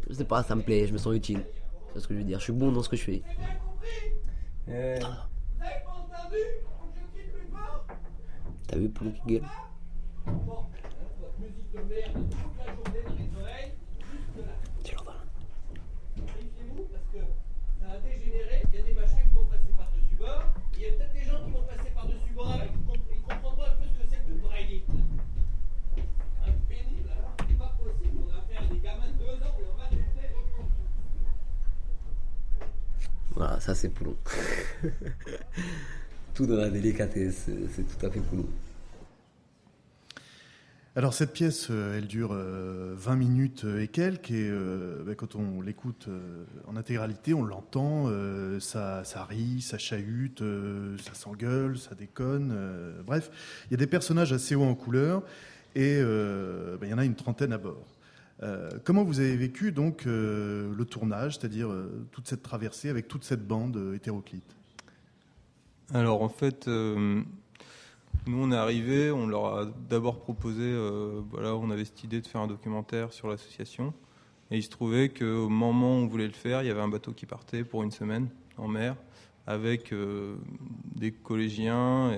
Je 0.07 0.13
sais 0.13 0.23
pas, 0.23 0.43
ça 0.43 0.53
me 0.53 0.61
plaît, 0.61 0.85
je 0.85 0.93
me 0.93 0.99
sens 0.99 1.15
utile. 1.15 1.43
C'est 1.91 1.99
ce 1.99 2.07
que 2.07 2.13
je 2.13 2.19
veux 2.19 2.25
dire? 2.25 2.37
Je 2.37 2.43
suis 2.43 2.53
bon 2.53 2.71
dans 2.71 2.83
ce 2.83 2.89
que 2.89 2.95
je 2.95 3.03
fais. 3.03 3.23
T'as 8.67 8.77
vu 8.77 8.89
Poulon 8.89 9.11
qui 9.11 9.21
gueule 9.33 9.47
Tu 14.83 14.95
l'entends 14.95 15.11
là 15.11 15.17
parce 16.91 17.05
que 17.13 17.19
ça 17.79 17.91
a 17.91 17.97
dégénéré, 17.99 18.63
il 18.73 18.79
y 18.79 18.81
a 18.81 18.85
des 18.85 18.93
machins 18.93 19.17
qui 19.27 19.35
vont 19.35 19.45
passer 19.45 19.71
par-dessus 19.77 20.15
bord, 20.17 20.43
il 20.73 20.81
y 20.81 20.85
a 20.85 20.91
peut-être 20.91 21.13
des 21.13 21.23
gens 21.23 21.43
qui 21.45 21.51
vont 21.51 21.61
passer 21.63 21.89
par-dessus 21.93 22.33
bord 22.35 22.51
avec, 22.51 22.71
ils 23.13 23.21
comprendront 23.21 23.63
un 23.63 23.75
peu 23.75 23.85
ce 23.85 23.93
que 23.99 24.05
c'est 24.09 24.25
que 24.25 24.31
de 24.31 24.39
brailler. 24.39 24.83
Un 26.45 26.51
pénible, 26.67 27.09
alors, 27.11 27.35
c'est 27.47 27.57
pas 27.57 27.75
possible, 27.77 28.17
on 28.25 28.29
a 28.33 28.37
affaire 28.39 28.61
à 28.63 28.67
des 28.73 28.79
gamins 28.79 29.07
de 29.07 29.17
deux 29.17 29.43
ans, 29.43 29.55
on 29.57 29.77
va 29.77 29.87
tester. 29.89 30.27
Voilà, 33.45 33.59
ça 33.59 33.75
c'est 33.75 33.89
Poulon. 33.89 34.15
tout 36.33 36.47
dans 36.47 36.55
la 36.55 36.71
délicatesse, 36.71 37.45
c'est 37.75 37.83
tout 37.83 38.03
à 38.03 38.09
fait 38.09 38.19
Poulon. 38.19 38.47
Alors 40.95 41.13
cette 41.13 41.31
pièce, 41.31 41.67
euh, 41.69 41.99
elle 41.99 42.07
dure 42.07 42.31
euh, 42.33 42.95
20 42.97 43.15
minutes 43.15 43.65
et 43.79 43.87
quelques, 43.87 44.31
et 44.31 44.49
euh, 44.49 45.03
ben, 45.05 45.13
quand 45.13 45.35
on 45.35 45.61
l'écoute 45.61 46.07
euh, 46.07 46.43
en 46.65 46.75
intégralité, 46.75 47.35
on 47.35 47.43
l'entend, 47.43 48.05
euh, 48.07 48.59
ça, 48.59 49.03
ça 49.03 49.23
rit, 49.25 49.61
ça 49.61 49.77
chahute, 49.77 50.41
euh, 50.41 50.97
ça 50.97 51.13
s'engueule, 51.13 51.77
ça 51.77 51.93
déconne, 51.93 52.51
euh, 52.51 53.03
bref, 53.05 53.29
il 53.67 53.71
y 53.71 53.73
a 53.75 53.77
des 53.77 53.85
personnages 53.85 54.33
assez 54.33 54.55
hauts 54.55 54.63
en 54.63 54.73
couleur, 54.73 55.21
et 55.75 55.99
euh, 56.01 56.77
ben, 56.77 56.87
il 56.87 56.89
y 56.89 56.93
en 56.95 56.97
a 56.97 57.05
une 57.05 57.15
trentaine 57.15 57.53
à 57.53 57.59
bord. 57.59 57.85
Euh, 58.43 58.69
comment 58.83 59.03
vous 59.03 59.19
avez 59.19 59.35
vécu 59.37 59.71
donc 59.71 60.05
euh, 60.05 60.73
le 60.75 60.85
tournage, 60.85 61.37
c'est-à-dire 61.37 61.71
euh, 61.71 62.05
toute 62.11 62.27
cette 62.27 62.43
traversée 62.43 62.89
avec 62.89 63.07
toute 63.07 63.23
cette 63.23 63.47
bande 63.47 63.93
hétéroclite? 63.95 64.55
Alors 65.93 66.21
en 66.21 66.29
fait, 66.29 66.67
nous 66.67 67.23
on 68.27 68.51
est 68.51 68.55
arrivé, 68.55 69.11
on 69.11 69.27
leur 69.27 69.45
a 69.45 69.65
d'abord 69.87 70.19
proposé, 70.19 70.75
voilà, 71.29 71.55
on 71.55 71.69
avait 71.69 71.85
cette 71.85 72.03
idée 72.03 72.21
de 72.21 72.27
faire 72.27 72.41
un 72.41 72.47
documentaire 72.47 73.13
sur 73.13 73.27
l'association, 73.27 73.93
et 74.49 74.57
il 74.57 74.63
se 74.63 74.69
trouvait 74.71 75.09
qu'au 75.09 75.47
moment 75.47 75.99
où 75.99 76.01
on 76.01 76.07
voulait 76.07 76.25
le 76.25 76.33
faire, 76.33 76.63
il 76.63 76.67
y 76.67 76.71
avait 76.71 76.81
un 76.81 76.87
bateau 76.87 77.11
qui 77.11 77.27
partait 77.27 77.63
pour 77.63 77.83
une 77.83 77.91
semaine 77.91 78.29
en 78.57 78.67
mer 78.67 78.95
avec 79.45 79.93
des 80.95 81.11
collégiens 81.11 82.17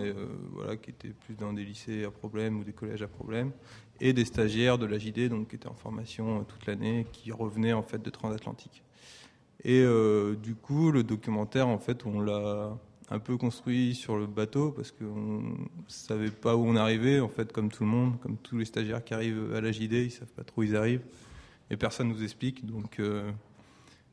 voilà, 0.54 0.78
qui 0.78 0.92
étaient 0.92 1.10
plus 1.10 1.36
dans 1.36 1.52
des 1.52 1.66
lycées 1.66 2.06
à 2.06 2.10
problème 2.10 2.58
ou 2.58 2.64
des 2.64 2.72
collèges 2.72 3.02
à 3.02 3.10
problème, 3.10 3.52
et 4.00 4.14
des 4.14 4.26
stagiaires 4.26 4.78
de 4.78 4.86
la 4.86 4.98
JD, 4.98 5.30
donc 5.30 5.50
qui 5.50 5.56
étaient 5.56 5.68
en 5.68 5.74
formation 5.74 6.40
euh, 6.40 6.44
toute 6.44 6.66
l'année, 6.66 7.06
qui 7.12 7.32
revenaient 7.32 7.74
en 7.74 7.84
fait 7.84 8.02
de 8.02 8.10
transatlantique. 8.10 8.84
Et 9.64 9.82
euh, 9.82 10.36
du 10.36 10.56
coup, 10.56 10.92
le 10.92 11.04
documentaire, 11.04 11.68
en 11.68 11.80
fait, 11.80 12.06
on 12.06 12.22
l'a 12.22 12.78
un 13.10 13.20
peu 13.20 13.38
construit 13.38 13.96
sur 13.96 14.18
le 14.18 14.28
bateau 14.28 14.72
parce 14.72 14.92
qu'on 14.92 15.56
savait 15.88 16.30
pas 16.30 16.56
où 16.56 16.66
on 16.66 16.76
arrivait, 16.76 17.20
en 17.20 17.30
fait, 17.30 17.52
comme 17.52 17.72
tout 17.72 17.84
le 17.84 17.90
monde, 17.90 18.20
comme 18.20 18.38
tous 18.38 18.58
les 18.58 18.66
stagiaires 18.66 19.04
qui 19.04 19.14
arrivent 19.14 19.54
à 19.56 19.62
la 19.62 19.72
JD, 19.72 19.94
ils 19.94 20.12
savent 20.12 20.32
pas 20.34 20.44
trop 20.44 20.62
où 20.62 20.64
ils 20.64 20.76
arrivent 20.76 21.04
et 21.70 21.78
personne 21.78 22.10
nous 22.10 22.24
explique. 22.24 22.66
Donc, 22.66 23.00
euh, 23.00 23.32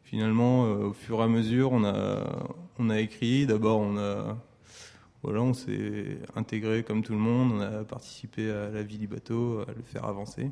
finalement, 0.03 0.63
au 0.63 0.93
fur 0.93 1.21
et 1.21 1.25
à 1.25 1.29
mesure, 1.29 1.73
on 1.73 1.85
a, 1.85 2.49
on 2.79 2.89
a 2.89 3.01
écrit. 3.01 3.47
D'abord, 3.47 3.81
on 3.81 3.97
a, 3.99 4.37
voilà, 5.25 5.41
on 5.41 5.55
s'est 5.55 6.19
intégré 6.37 6.85
comme 6.85 7.03
tout 7.03 7.15
le 7.15 7.19
monde. 7.19 7.53
On 7.53 7.61
a 7.61 7.85
participé 7.85 8.51
à 8.51 8.69
la 8.69 8.83
vie 8.83 8.99
du 8.99 9.09
bateau, 9.09 9.61
à 9.61 9.73
le 9.73 9.83
faire 9.83 10.05
avancer. 10.05 10.51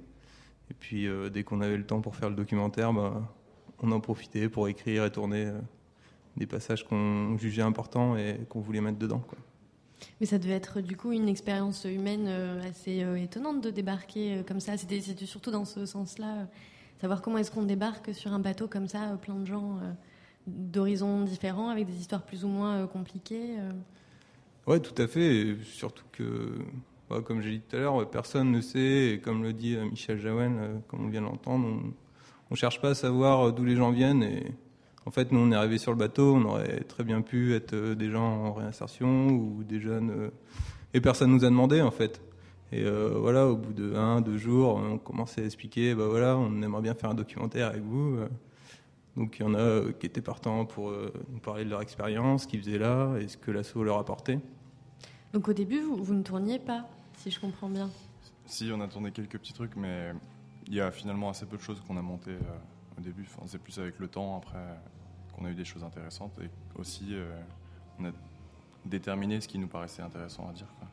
Et 0.71 0.75
puis, 0.75 1.07
euh, 1.07 1.29
dès 1.29 1.45
qu'on 1.45 1.61
avait 1.61 1.77
le 1.77 1.85
temps 1.85 2.01
pour 2.01 2.17
faire 2.17 2.31
le 2.31 2.37
documentaire, 2.37 2.95
bah, 2.95 3.23
on 3.83 3.93
en 3.93 4.01
profitait 4.01 4.49
pour 4.49 4.69
écrire 4.69 5.05
et 5.05 5.11
tourner 5.13 5.45
euh, 5.45 5.61
des 6.39 6.47
passages 6.47 6.85
qu'on 6.89 7.37
jugeait 7.37 7.61
importants 7.61 8.17
et 8.17 8.41
qu'on 8.49 8.61
voulait 8.61 8.81
mettre 8.81 8.99
dedans. 8.99 9.23
Mais 10.21 10.27
ça 10.27 10.39
devait 10.39 10.55
être 10.55 10.81
du 10.81 10.97
coup 10.97 11.13
une 11.13 11.29
expérience 11.29 11.85
humaine 11.85 12.25
euh, 12.27 12.67
assez 12.67 13.05
étonnante 13.23 13.63
de 13.63 13.69
débarquer 13.69 14.43
comme 14.49 14.61
ça. 14.61 14.79
C'était 14.79 15.01
surtout 15.01 15.51
dans 15.51 15.67
ce 15.67 15.85
sens-là, 15.85 16.49
savoir 16.99 17.21
comment 17.21 17.37
est-ce 17.37 17.51
qu'on 17.51 17.65
débarque 17.65 18.15
sur 18.15 18.33
un 18.33 18.41
bateau 18.41 18.69
comme 18.69 18.89
ça, 18.89 19.19
plein 19.21 19.35
de 19.35 19.47
gens 19.47 19.79
d'horizons 20.47 21.25
différents, 21.25 21.69
avec 21.69 21.87
des 21.87 21.97
histoires 22.01 22.23
plus 22.23 22.47
ou 22.47 22.49
moins 22.49 22.87
compliquées. 22.87 23.59
Ouais, 24.67 24.79
tout 24.79 25.01
à 25.03 25.09
fait. 25.09 25.57
Surtout 25.65 26.05
que, 26.13 26.53
bah, 27.11 27.21
comme 27.25 27.43
j'ai 27.43 27.51
dit 27.51 27.61
tout 27.69 27.77
à 27.77 27.81
l'heure, 27.81 28.09
personne 28.11 28.53
ne 28.53 28.61
sait. 28.61 29.15
Et 29.15 29.19
comme 29.19 29.43
le 29.43 29.53
dit 29.53 29.75
euh, 29.75 29.85
Michel 29.85 30.21
Jaouen, 30.21 30.57
euh, 30.59 30.79
comme 30.87 31.05
on 31.05 31.09
vient 31.09 31.21
de 31.21 31.27
l'entendre, 31.27 31.67
on 31.67 31.93
ne 32.51 32.57
cherche 32.57 32.81
pas 32.81 32.91
à 32.91 32.95
savoir 32.95 33.49
euh, 33.49 33.53
d'où 33.53 33.65
les 33.65 33.75
gens 33.75 33.91
viennent. 33.91 34.23
Et 34.23 34.53
en 35.05 35.11
fait, 35.11 35.33
nous, 35.33 35.41
on 35.41 35.51
est 35.51 35.57
arrivé 35.57 35.79
sur 35.79 35.91
le 35.91 35.99
bateau, 35.99 36.35
on 36.37 36.45
aurait 36.45 36.81
très 36.85 37.03
bien 37.03 37.23
pu 37.23 37.55
être 37.55 37.75
des 37.75 38.09
gens 38.09 38.47
en 38.47 38.53
réinsertion 38.53 39.29
ou 39.31 39.65
des 39.65 39.81
jeunes. 39.81 40.31
et 40.95 41.01
personne 41.01 41.33
nous 41.33 41.45
a 41.45 41.49
demandé, 41.49 41.83
en 41.83 41.91
fait. 41.91 42.21
Et 42.71 42.85
voilà, 42.85 43.49
au 43.49 43.57
bout 43.57 43.73
de 43.73 43.95
un, 43.97 44.21
deux 44.21 44.39
jours, 44.39 44.77
on 44.77 44.97
commençait 44.97 45.43
à 45.43 45.45
expliquer, 45.45 45.95
bah 45.95 46.07
voilà, 46.09 46.39
on 46.39 46.63
aimerait 46.63 46.83
bien 46.83 46.95
faire 46.95 47.11
un 47.11 47.15
documentaire 47.15 47.67
avec 47.67 47.83
vous. 47.83 48.17
Donc 49.17 49.37
il 49.39 49.43
y 49.43 49.45
en 49.45 49.55
a 49.55 49.59
euh, 49.59 49.93
qui 49.93 50.07
étaient 50.07 50.23
partants 50.23 50.65
pour 50.65 50.89
euh, 50.89 51.13
nous 51.31 51.41
parler 51.41 51.65
de 51.65 51.71
leur 51.71 51.83
expérience, 51.83 52.43
ce 52.43 52.49
qu'ils 52.49 52.61
faisaient 52.61 52.79
là 52.79 53.17
et 53.19 53.29
ce 53.29 53.37
que 53.37 53.51
l'assaut 53.51 53.85
leur 53.85 53.99
apportait. 53.99 54.41
Donc 55.33 55.49
au 55.49 55.53
début, 55.53 55.81
vous, 55.81 56.03
vous 56.03 56.15
ne 56.15 56.23
tourniez 56.23 56.59
pas 56.59 56.87
si 57.17 57.31
je 57.31 57.41
comprends 57.41 57.69
bien. 57.69 57.91
Si, 58.47 58.71
on 58.73 58.81
a 58.81 58.89
tourné 58.89 59.13
quelques 59.13 59.39
petits 59.39 59.53
trucs, 59.53 59.77
mais 59.77 60.13
il 60.67 60.75
y 60.75 60.81
a 60.81 60.91
finalement 60.91 61.31
assez 61.31 61.47
peu 61.47 61.57
de 61.57 61.63
choses 61.63 61.81
qu'on 61.81 61.97
a 61.97 62.03
montées 62.03 62.33
euh, 62.33 62.99
au 62.99 63.01
début. 63.01 63.25
Enfin, 63.27 63.43
c'est 63.47 63.59
plus 63.59 63.79
avec 63.79 63.99
le 63.99 64.09
temps, 64.09 64.37
après, 64.37 64.59
qu'on 65.33 65.45
a 65.45 65.51
eu 65.51 65.55
des 65.55 65.65
choses 65.65 65.85
intéressantes. 65.85 66.39
Et 66.41 66.51
aussi, 66.79 67.09
euh, 67.13 67.41
on 67.99 68.07
a 68.07 68.11
déterminé 68.85 69.41
ce 69.41 69.49
qui 69.49 69.59
nous 69.59 69.69
paraissait 69.69 70.03
intéressant 70.03 70.49
à 70.49 70.53
dire. 70.53 70.69
quoi. 70.79 70.89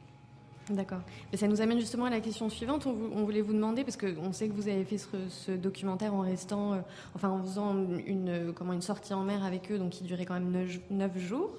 D'accord. 0.70 1.00
Mais 1.32 1.38
ça 1.38 1.48
nous 1.48 1.62
amène 1.62 1.80
justement 1.80 2.06
à 2.06 2.10
la 2.12 2.20
question 2.20 2.48
suivante. 2.50 2.86
On, 2.86 2.94
vou- 2.94 3.10
on 3.14 3.24
voulait 3.24 3.42
vous 3.42 3.54
demander, 3.54 3.84
parce 3.84 3.98
qu'on 3.98 4.32
sait 4.34 4.48
que 4.48 4.54
vous 4.54 4.68
avez 4.68 4.84
fait 4.84 4.98
ce, 4.98 5.52
documentaire 5.52 6.14
en 6.14 6.22
restant, 6.22 6.74
euh, 6.74 6.78
enfin 7.16 7.30
en 7.30 7.42
faisant 7.42 7.76
une, 8.06 8.30
euh, 8.30 8.52
comment, 8.54 8.74
une 8.74 8.82
sortie 8.82 9.14
en 9.14 9.24
mer 9.24 9.44
avec 9.44 9.72
eux, 9.72 9.80
donc 9.80 9.90
qui 9.92 10.04
durait 10.04 10.26
quand 10.26 10.36
même 10.40 10.52
neuf, 10.92 11.18
jours 11.18 11.50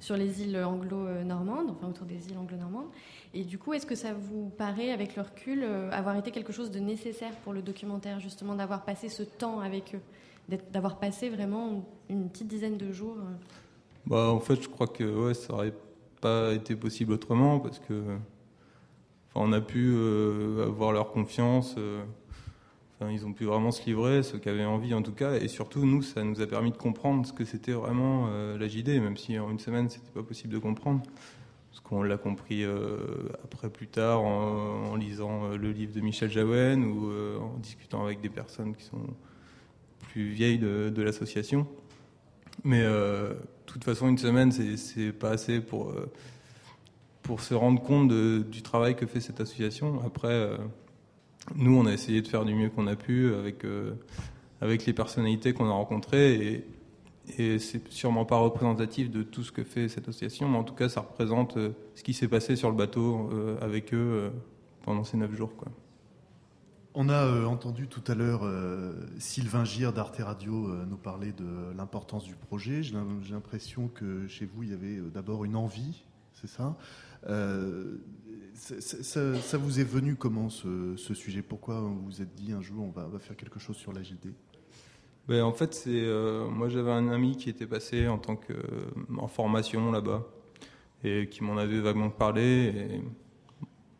sur 0.00 0.16
les 0.16 0.42
îles 0.42 0.56
anglo-normandes, 0.62 1.70
enfin 1.70 1.88
autour 1.88 2.06
des 2.06 2.28
îles 2.28 2.38
anglo-normandes. 2.38 2.86
Et 3.34 3.42
du 3.44 3.58
coup, 3.58 3.72
est-ce 3.72 3.86
que 3.86 3.94
ça 3.96 4.12
vous 4.12 4.48
paraît, 4.56 4.92
avec 4.92 5.16
le 5.16 5.22
recul, 5.22 5.62
euh, 5.64 5.90
avoir 5.90 6.16
été 6.16 6.30
quelque 6.30 6.52
chose 6.52 6.70
de 6.70 6.78
nécessaire 6.78 7.32
pour 7.42 7.52
le 7.52 7.62
documentaire, 7.62 8.20
justement, 8.20 8.54
d'avoir 8.54 8.84
passé 8.84 9.08
ce 9.08 9.22
temps 9.22 9.60
avec 9.60 9.94
eux, 9.94 10.56
d'avoir 10.72 10.98
passé 10.98 11.30
vraiment 11.30 11.84
une 12.08 12.28
petite 12.28 12.48
dizaine 12.48 12.76
de 12.76 12.92
jours 12.92 13.16
Bah, 14.06 14.28
en 14.30 14.40
fait, 14.40 14.62
je 14.62 14.68
crois 14.68 14.86
que 14.86 15.04
ouais, 15.04 15.34
ça 15.34 15.52
aurait 15.52 15.74
pas 16.20 16.52
été 16.52 16.74
possible 16.74 17.12
autrement 17.12 17.60
parce 17.60 17.78
que 17.78 18.16
on 19.38 19.52
a 19.52 19.60
pu 19.60 19.90
euh, 19.92 20.66
avoir 20.66 20.92
leur 20.92 21.12
confiance. 21.12 21.76
euh, 21.78 22.02
ils 23.10 23.24
ont 23.24 23.32
pu 23.32 23.44
vraiment 23.44 23.70
se 23.70 23.84
livrer, 23.86 24.24
ceux 24.24 24.38
qui 24.38 24.48
avaient 24.48 24.64
envie 24.64 24.92
en 24.92 25.02
tout 25.02 25.12
cas. 25.12 25.34
Et 25.34 25.48
surtout, 25.48 25.86
nous, 25.86 26.02
ça 26.02 26.24
nous 26.24 26.40
a 26.40 26.46
permis 26.46 26.72
de 26.72 26.76
comprendre 26.76 27.24
ce 27.24 27.32
que 27.32 27.44
c'était 27.44 27.72
vraiment 27.72 28.28
euh, 28.30 28.58
la 28.58 29.00
même 29.00 29.16
si 29.16 29.38
en 29.38 29.50
une 29.50 29.60
semaine, 29.60 29.88
c'était 29.88 30.10
pas 30.12 30.22
possible 30.22 30.52
de 30.52 30.58
comprendre. 30.58 31.02
Parce 31.70 31.80
qu'on 31.80 32.02
l'a 32.02 32.16
compris 32.16 32.64
euh, 32.64 32.96
après 33.44 33.70
plus 33.70 33.86
tard 33.86 34.22
en, 34.22 34.96
lisant 34.96 35.48
le 35.50 35.70
livre 35.70 35.94
de 35.94 36.00
Michel 36.00 36.30
Jaouen 36.30 36.82
ou 36.82 37.12
en 37.40 37.56
discutant 37.58 38.04
avec 38.04 38.20
des 38.20 38.30
personnes 38.30 38.74
qui 38.74 38.82
sont 38.82 39.06
plus 40.00 40.30
vieilles 40.30 40.58
de, 40.58 41.02
l'association. 41.02 41.68
Mais 42.64 42.82
de 42.82 43.36
toute 43.66 43.84
façon, 43.84 44.08
une 44.08 44.18
semaine, 44.18 44.50
c'est- 44.50 45.12
pas 45.12 45.30
assez 45.30 45.60
pour, 45.60 45.94
pour 47.28 47.42
se 47.42 47.52
rendre 47.52 47.82
compte 47.82 48.10
du 48.10 48.62
travail 48.62 48.96
que 48.96 49.04
fait 49.04 49.20
cette 49.20 49.38
association. 49.38 50.00
Après, 50.02 50.32
euh, 50.32 50.56
nous, 51.56 51.76
on 51.78 51.84
a 51.84 51.92
essayé 51.92 52.22
de 52.22 52.26
faire 52.26 52.46
du 52.46 52.54
mieux 52.54 52.70
qu'on 52.70 52.86
a 52.86 52.96
pu 52.96 53.34
avec, 53.34 53.66
euh, 53.66 53.92
avec 54.62 54.86
les 54.86 54.94
personnalités 54.94 55.52
qu'on 55.52 55.66
a 55.68 55.72
rencontrées. 55.72 56.36
Et, 56.36 56.64
et 57.36 57.58
c'est 57.58 57.86
sûrement 57.92 58.24
pas 58.24 58.38
représentatif 58.38 59.10
de 59.10 59.22
tout 59.22 59.42
ce 59.42 59.52
que 59.52 59.62
fait 59.62 59.90
cette 59.90 60.08
association, 60.08 60.48
mais 60.48 60.56
en 60.56 60.64
tout 60.64 60.72
cas, 60.72 60.88
ça 60.88 61.02
représente 61.02 61.58
euh, 61.58 61.72
ce 61.96 62.02
qui 62.02 62.14
s'est 62.14 62.28
passé 62.28 62.56
sur 62.56 62.70
le 62.70 62.76
bateau 62.76 63.28
avec 63.60 63.92
eux 63.92 64.32
pendant 64.84 65.04
ces 65.04 65.18
neuf 65.18 65.34
jours. 65.36 65.52
On 66.94 67.10
a 67.10 67.44
entendu 67.44 67.88
tout 67.88 68.02
à 68.10 68.14
l'heure 68.14 68.50
Sylvain 69.18 69.66
Gire 69.66 69.92
d'Arte 69.92 70.16
Radio 70.16 70.66
nous 70.86 70.96
parler 70.96 71.32
de 71.32 71.76
l'importance 71.76 72.24
du 72.24 72.34
projet. 72.36 72.82
J'ai 72.82 72.94
l'im- 72.94 73.20
j'ai 73.22 73.34
l'impression 73.34 73.88
que 73.88 74.26
chez 74.28 74.46
vous, 74.46 74.62
il 74.62 74.70
y 74.70 74.72
avait 74.72 74.96
d'abord 75.12 75.44
une 75.44 75.56
envie, 75.56 76.04
c'est 76.32 76.48
ça? 76.48 76.74
Euh, 77.26 77.98
ça, 78.54 79.58
vous 79.58 79.80
est 79.80 79.84
venu 79.84 80.16
comment 80.16 80.48
ce, 80.48 80.96
sujet? 80.96 81.42
Pourquoi 81.42 81.80
vous 81.80 82.04
vous 82.04 82.22
êtes 82.22 82.34
dit 82.34 82.52
un 82.52 82.60
jour 82.60 82.84
on 82.84 82.90
va, 82.90 83.18
faire 83.18 83.36
quelque 83.36 83.58
chose 83.58 83.76
sur 83.76 83.92
la 83.92 84.02
JD 84.02 84.34
Ben, 85.28 85.42
en 85.42 85.52
fait, 85.52 85.84
euh, 85.86 86.48
moi 86.48 86.68
j'avais 86.68 86.90
un 86.90 87.08
ami 87.08 87.36
qui 87.36 87.50
était 87.50 87.66
passé 87.66 88.08
en 88.08 88.18
tant 88.18 88.36
que 88.36 88.54
en 89.16 89.28
formation 89.28 89.92
là-bas 89.92 90.26
et 91.04 91.28
qui 91.28 91.44
m'en 91.44 91.56
avait 91.56 91.80
vaguement 91.80 92.10
parlé. 92.10 93.02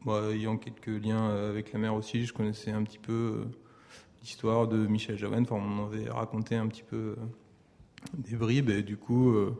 Moi, 0.04 0.32
ayant 0.32 0.56
quelques 0.56 1.04
liens 1.04 1.28
avec 1.28 1.72
la 1.72 1.78
mer 1.78 1.94
aussi, 1.94 2.24
je 2.24 2.32
connaissais 2.32 2.70
un 2.70 2.82
petit 2.82 2.98
peu 2.98 3.12
euh, 3.12 3.44
l'histoire 4.22 4.68
de 4.68 4.86
Michel 4.86 5.18
Jaouen. 5.18 5.42
Enfin, 5.42 5.56
on 5.56 5.60
m'en 5.60 5.86
avait 5.86 6.08
raconté 6.08 6.54
un 6.56 6.68
petit 6.68 6.84
peu 6.84 6.96
euh, 6.96 7.14
des 8.14 8.36
bribes 8.36 8.70
et 8.70 8.82
du 8.82 8.96
coup, 8.96 9.32
euh, 9.32 9.52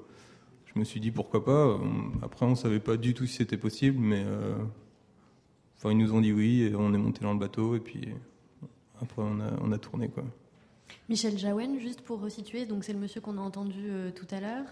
je 0.75 0.79
me 0.79 0.85
suis 0.85 1.01
dit 1.01 1.11
pourquoi 1.11 1.45
pas. 1.45 1.79
Après, 2.23 2.47
on 2.47 2.55
savait 2.55 2.81
pas 2.81 2.97
du 2.97 3.15
tout 3.15 3.27
si 3.27 3.35
c'était 3.37 3.57
possible, 3.57 3.99
mais 3.99 4.23
euh, 4.25 4.55
enfin, 5.77 5.91
ils 5.91 5.99
nous 5.99 6.13
ont 6.15 6.21
dit 6.21 6.33
oui 6.33 6.63
et 6.63 6.75
on 6.75 6.93
est 6.95 6.99
monté 6.99 7.21
dans 7.23 7.33
le 7.33 7.39
bateau 7.39 7.75
et 7.77 7.81
puis 7.81 8.09
après 9.01 9.23
on 9.23 9.41
a, 9.41 9.51
on 9.63 9.73
a 9.73 9.79
tourné 9.79 10.09
quoi. 10.09 10.25
Michel 11.09 11.37
Jaouen, 11.39 11.79
juste 11.79 12.01
pour 12.03 12.21
resituer, 12.21 12.65
donc 12.67 12.85
c'est 12.85 12.93
le 12.93 12.99
monsieur 12.99 13.21
qu'on 13.21 13.37
a 13.39 13.41
entendu 13.41 13.85
euh, 13.89 14.11
tout 14.11 14.27
à 14.31 14.41
l'heure, 14.41 14.65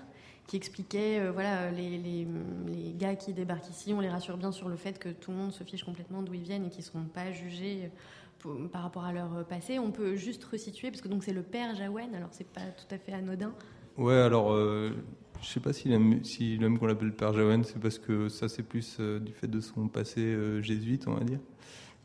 qui 0.47 0.57
expliquait, 0.57 1.19
euh, 1.21 1.31
voilà, 1.33 1.71
les, 1.71 1.99
les- 1.99 2.27
les 2.67 2.93
gars 2.95 3.17
qui 3.17 3.33
débarquent 3.35 3.69
ici, 3.69 3.93
on 3.93 4.01
les 4.01 4.09
rassure 4.09 4.37
bien 4.39 4.51
sur 4.53 4.69
le 4.69 4.77
fait 4.77 4.99
que 4.99 5.09
tout 5.11 5.31
le 5.31 5.37
monde 5.37 5.53
se 5.53 5.63
fiche 5.65 5.85
complètement 5.85 6.23
d'où 6.23 6.33
ils 6.35 6.43
viennent 6.43 6.65
et 6.65 6.69
qu'ils 6.71 6.81
ne 6.81 6.85
seront 6.85 7.05
pas 7.05 7.33
jugés 7.33 7.91
pour- 8.39 8.57
par 8.71 8.83
rapport 8.83 9.05
à 9.05 9.13
leur 9.13 9.45
passé. 9.47 9.79
On 9.79 9.91
peut 9.91 10.17
juste 10.17 10.45
resituer, 10.45 10.91
parce 10.91 11.01
que 11.03 11.09
donc 11.09 11.23
c'est 11.25 11.33
le 11.35 11.43
père 11.43 11.75
Jaouen, 11.75 12.13
alors 12.15 12.29
c'est 12.33 12.49
pas 12.49 12.63
tout 12.63 12.95
à 12.95 12.99
fait 12.99 13.13
anodin. 13.13 13.53
Ouais, 13.99 14.17
alors 14.17 14.53
euh, 14.53 14.93
je 15.42 15.46
sais 15.46 15.61
pas 15.61 15.72
s'il 15.72 15.92
aime 15.92 16.79
qu'on 16.79 16.87
l'appelle 16.87 17.12
Père 17.12 17.33
Jaouen, 17.33 17.62
c'est 17.62 17.81
parce 17.81 17.99
que 17.99 18.29
ça 18.29 18.49
c'est 18.49 18.62
plus 18.62 18.96
euh, 19.01 19.18
du 19.18 19.33
fait 19.33 19.49
de 19.49 19.61
son 19.61 19.88
passé 19.88 20.20
euh, 20.20 20.62
jésuite, 20.62 21.07
on 21.07 21.14
va 21.14 21.25
dire. 21.25 21.40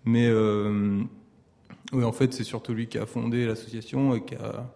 Mais 0.05 0.27
euh, 0.27 1.01
oui, 1.93 2.03
en 2.03 2.11
fait, 2.11 2.33
c'est 2.33 2.43
surtout 2.43 2.73
lui 2.73 2.87
qui 2.87 2.97
a 2.97 3.05
fondé 3.05 3.45
l'association 3.45 4.15
et 4.15 4.23
qui 4.23 4.35
a 4.35 4.71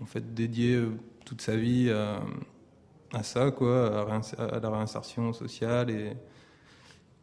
en 0.00 0.06
fait 0.06 0.34
dédié 0.34 0.82
toute 1.24 1.40
sa 1.40 1.56
vie 1.56 1.90
à, 1.90 3.22
ça, 3.22 3.50
quoi, 3.50 4.06
à, 4.38 4.60
la 4.60 4.70
réinsertion 4.70 5.32
sociale 5.32 5.90
et, 5.90 6.12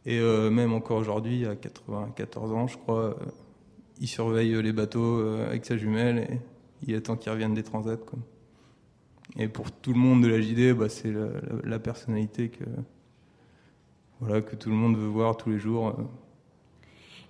et 0.05 0.19
même 0.49 0.73
encore 0.73 0.97
aujourd'hui, 0.97 1.45
à 1.45 1.55
94 1.55 2.51
ans, 2.53 2.67
je 2.67 2.77
crois, 2.77 3.17
il 3.99 4.07
surveille 4.07 4.61
les 4.61 4.73
bateaux 4.73 5.21
avec 5.47 5.65
sa 5.65 5.77
jumelle 5.77 6.17
et 6.17 6.39
il 6.87 6.95
attend 6.95 7.17
qu'ils 7.17 7.31
reviennent 7.31 7.53
des 7.53 7.63
transats, 7.63 7.97
quoi. 7.97 8.19
Et 9.37 9.47
pour 9.47 9.71
tout 9.71 9.93
le 9.93 9.99
monde 9.99 10.23
de 10.23 10.27
la 10.27 10.41
JD, 10.41 10.73
bah, 10.77 10.89
c'est 10.89 11.11
la, 11.11 11.25
la- 11.27 11.61
la 11.63 11.79
personnalité 11.79 12.49
que, 12.49 12.63
voilà, 14.19 14.41
que 14.41 14.55
tout 14.55 14.69
le 14.69 14.75
monde 14.75 14.97
veut 14.97 15.07
voir 15.07 15.37
tous 15.37 15.49
les 15.51 15.59
jours. 15.59 15.93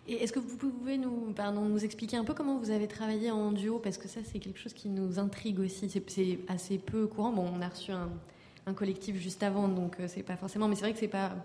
Et 0.08 0.24
est-ce 0.24 0.32
que 0.32 0.39
vous 0.39 0.56
pouvez 0.56 0.98
nous, 0.98 1.34
pardon, 1.36 1.65
nous 1.65 1.84
expliquer 1.84 2.15
un 2.15 2.24
peu 2.24 2.34
comment 2.34 2.58
vous 2.58 2.72
avez 2.72 2.88
travaillé 2.88 3.30
en 3.30 3.52
duo? 3.52 3.78
Parce 3.80 3.98
que 3.98 4.08
ça, 4.08 4.22
c'est 4.24 4.39
quelque 4.39 4.58
chose 4.58 4.74
qui 4.74 4.88
nous 4.88 5.20
intrigue 5.20 5.60
aussi. 5.60 5.89
C'est- 5.89 6.10
C'est 6.10 6.39
assez 6.48 6.78
peu 6.78 7.08
courant. 7.08 7.34
Bon, 7.34 7.46
on 7.54 7.62
a 7.62 7.67
reçu 7.67 7.91
un, 7.91 8.10
un 8.67 8.74
collectif 8.74 9.17
juste 9.17 9.43
avant, 9.43 9.67
donc 9.67 10.00
euh, 10.00 10.08
c'est 10.08 10.24
pas 10.24 10.38
forcément. 10.38 10.70
Mais 10.70 10.76
c'est 10.76 10.82
vrai 10.84 10.93
que 10.93 11.00
c'est 11.00 11.10
pas 11.10 11.36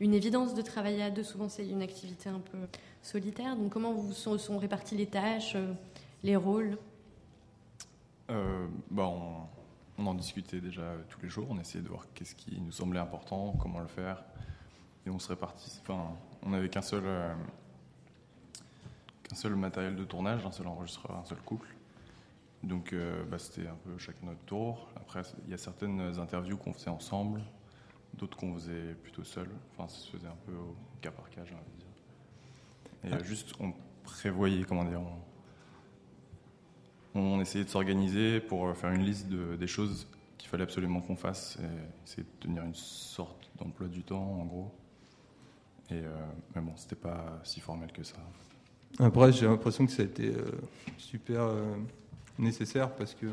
une 0.00 0.12
évidence 0.12 0.52
de 0.54 0.60
travailler 0.60 1.02
à 1.02 1.10
deux. 1.10 1.22
Souvent, 1.22 1.48
c'est 1.48 1.66
une 1.66 1.80
activité 1.80 2.28
un 2.28 2.40
peu 2.40 2.58
solitaire. 3.00 3.56
Donc, 3.56 3.70
comment 3.72 3.94
vous 3.94 4.12
sont, 4.12 4.36
sont 4.36 4.58
réparties 4.58 4.96
les 4.98 5.06
tâches, 5.06 5.54
euh, 5.56 5.72
les 6.22 6.36
rôles? 6.36 6.76
Euh, 8.30 8.66
bah, 8.90 9.06
on, 9.08 9.59
on 10.00 10.06
en 10.06 10.14
discutait 10.14 10.60
déjà 10.60 10.82
euh, 10.82 11.02
tous 11.08 11.20
les 11.20 11.28
jours. 11.28 11.46
On 11.50 11.58
essayait 11.58 11.84
de 11.84 11.88
voir 11.88 12.06
qu'est-ce 12.14 12.34
qui 12.34 12.60
nous 12.60 12.72
semblait 12.72 13.00
important, 13.00 13.54
comment 13.60 13.80
le 13.80 13.86
faire. 13.86 14.22
Et 15.06 15.10
on 15.10 15.18
se 15.18 15.28
répartit. 15.28 15.78
Enfin, 15.82 16.16
on 16.42 16.50
n'avait 16.50 16.68
qu'un 16.68 16.82
seul, 16.82 17.04
euh, 17.04 17.34
qu'un 19.22 19.36
seul 19.36 19.54
matériel 19.56 19.96
de 19.96 20.04
tournage, 20.04 20.44
un 20.44 20.52
seul 20.52 20.66
enregistreur, 20.66 21.16
un 21.16 21.24
seul 21.24 21.38
couple. 21.38 21.68
Donc, 22.62 22.92
euh, 22.92 23.24
bah, 23.24 23.38
c'était 23.38 23.68
un 23.68 23.76
peu 23.84 23.96
chacun 23.98 24.26
notre 24.26 24.44
tour. 24.44 24.88
Après, 24.96 25.22
il 25.46 25.50
y 25.50 25.54
a 25.54 25.58
certaines 25.58 26.18
interviews 26.18 26.56
qu'on 26.56 26.72
faisait 26.72 26.90
ensemble, 26.90 27.42
d'autres 28.14 28.36
qu'on 28.36 28.54
faisait 28.54 28.94
plutôt 29.02 29.24
seul. 29.24 29.48
Enfin, 29.72 29.88
ça 29.88 29.98
se 29.98 30.10
faisait 30.10 30.28
un 30.28 30.36
peu 30.46 30.52
au 30.52 30.76
cas 31.00 31.10
par 31.10 31.28
cas, 31.30 31.44
j'ai 31.44 31.54
envie 31.54 31.72
de 31.72 31.78
dire. 31.78 31.90
Et 33.04 33.22
euh, 33.22 33.24
juste, 33.24 33.54
on 33.60 33.72
prévoyait, 34.04 34.64
comment 34.64 34.84
dire, 34.84 35.00
on, 35.00 35.29
on 37.14 37.40
essayait 37.40 37.64
de 37.64 37.70
s'organiser 37.70 38.40
pour 38.40 38.66
euh, 38.68 38.74
faire 38.74 38.90
une 38.92 39.02
liste 39.04 39.28
de- 39.28 39.56
des 39.56 39.66
choses 39.66 40.06
qu'il 40.38 40.48
fallait 40.48 40.62
absolument 40.64 41.00
qu'on 41.00 41.16
fasse 41.16 41.58
et 41.62 42.06
essayer 42.06 42.22
de 42.22 42.28
tenir 42.46 42.62
une 42.64 42.74
sorte 42.74 43.50
d'emploi 43.58 43.88
du 43.88 44.02
temps, 44.02 44.22
en 44.40 44.44
gros. 44.44 44.70
Et, 45.90 45.94
euh, 45.94 46.08
mais 46.54 46.62
bon, 46.62 46.72
c'était 46.76 46.96
pas 46.96 47.40
si 47.44 47.60
formel 47.60 47.90
que 47.92 48.02
ça. 48.02 48.16
Après, 48.98 49.32
j'ai 49.32 49.46
l'impression 49.46 49.86
que 49.86 49.92
ça 49.92 50.02
a 50.02 50.04
été 50.06 50.34
euh, 50.34 50.44
super 50.98 51.48
nécessaire 52.38 52.94
parce 52.94 53.14
que 53.14 53.26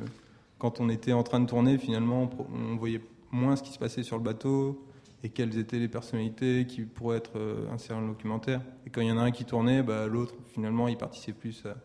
quand 0.58 0.80
on 0.80 0.90
était 0.90 1.14
en 1.14 1.24
train 1.24 1.40
de 1.40 1.46
tourner, 1.46 1.78
finalement, 1.78 2.30
on 2.54 2.76
voyait 2.76 3.02
moins 3.32 3.56
ce 3.56 3.64
qui 3.64 3.72
se 3.72 3.80
passait 3.80 4.04
sur 4.04 4.18
le 4.18 4.24
bateau 4.24 4.84
et 5.24 5.30
quelles 5.30 5.58
étaient 5.58 5.80
les 5.80 5.88
personnalités 5.88 6.66
qui 6.68 6.82
pourraient 6.82 7.18
être 7.18 7.40
insérées 7.72 8.00
dans 8.00 8.08
le 8.08 8.14
documentaire. 8.14 8.62
Et 8.86 8.90
quand 8.90 9.02
il 9.02 9.08
y 9.08 9.12
en 9.12 9.18
a 9.18 9.22
un 9.24 9.32
qui 9.32 9.46
tournait, 9.46 9.84
bah, 9.84 10.08
l'autre, 10.08 10.34
finalement, 10.48 10.88
il 10.88 10.98
participait 10.98 11.34
plus 11.38 11.66
à, 11.66 11.76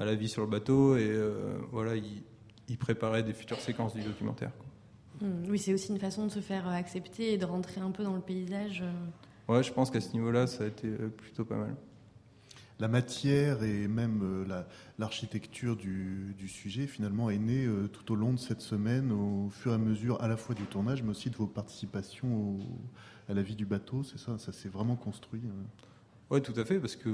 à 0.00 0.04
la 0.06 0.14
vie 0.14 0.28
sur 0.28 0.42
le 0.42 0.48
bateau 0.48 0.96
et 0.96 1.08
euh, 1.10 1.58
voilà, 1.72 1.94
il, 1.94 2.22
il 2.68 2.78
préparait 2.78 3.22
des 3.22 3.34
futures 3.34 3.60
séquences 3.60 3.94
du 3.94 4.00
documentaire. 4.02 4.50
quoi. 4.56 4.66
Hmm, 5.28 5.44
Oui, 5.48 5.58
c'est 5.58 5.74
aussi 5.74 5.90
une 5.92 5.98
façon 5.98 6.24
de 6.26 6.30
se 6.30 6.40
faire 6.40 6.66
euh, 6.68 6.72
accepter 6.72 7.34
et 7.34 7.38
de 7.38 7.44
rentrer 7.44 7.80
un 7.82 7.90
peu 7.90 8.02
dans 8.02 8.14
le 8.14 8.22
paysage. 8.22 8.82
euh. 8.82 9.52
Ouais, 9.52 9.62
je 9.62 9.72
pense 9.72 9.90
qu'à 9.90 10.00
ce 10.00 10.12
niveau-là, 10.14 10.46
ça 10.46 10.64
a 10.64 10.66
été 10.68 10.88
plutôt 10.88 11.44
pas 11.44 11.56
mal. 11.56 11.74
La 12.78 12.88
matière 12.88 13.62
et 13.62 13.88
même 13.88 14.46
la- 14.48 14.66
l'architecture 14.98 15.76
du, 15.76 16.34
du 16.38 16.48
sujet 16.48 16.86
finalement 16.86 17.28
est 17.28 17.36
née 17.38 17.66
euh, 17.66 17.88
tout 17.88 18.10
au 18.12 18.14
long 18.16 18.32
de 18.32 18.38
cette 18.38 18.62
semaine 18.62 19.12
au 19.12 19.50
fur 19.50 19.72
et 19.72 19.74
à 19.74 19.78
mesure 19.78 20.22
à 20.22 20.28
la 20.28 20.38
fois 20.38 20.54
du 20.54 20.62
tournage 20.62 21.02
mais 21.02 21.10
aussi 21.10 21.28
de 21.28 21.36
vos 21.36 21.46
participations 21.46 22.34
au- 22.54 22.58
à 23.28 23.34
la 23.34 23.42
vie 23.42 23.54
du 23.54 23.66
bateau, 23.66 24.02
c'est 24.02 24.18
ça 24.18 24.38
Ça 24.38 24.52
s'est 24.52 24.70
vraiment 24.70 24.96
construit 24.96 25.42
euh. 25.44 25.50
Ouais, 26.30 26.40
tout 26.40 26.52
à 26.56 26.64
fait, 26.64 26.78
parce 26.78 26.94
que, 26.96 27.08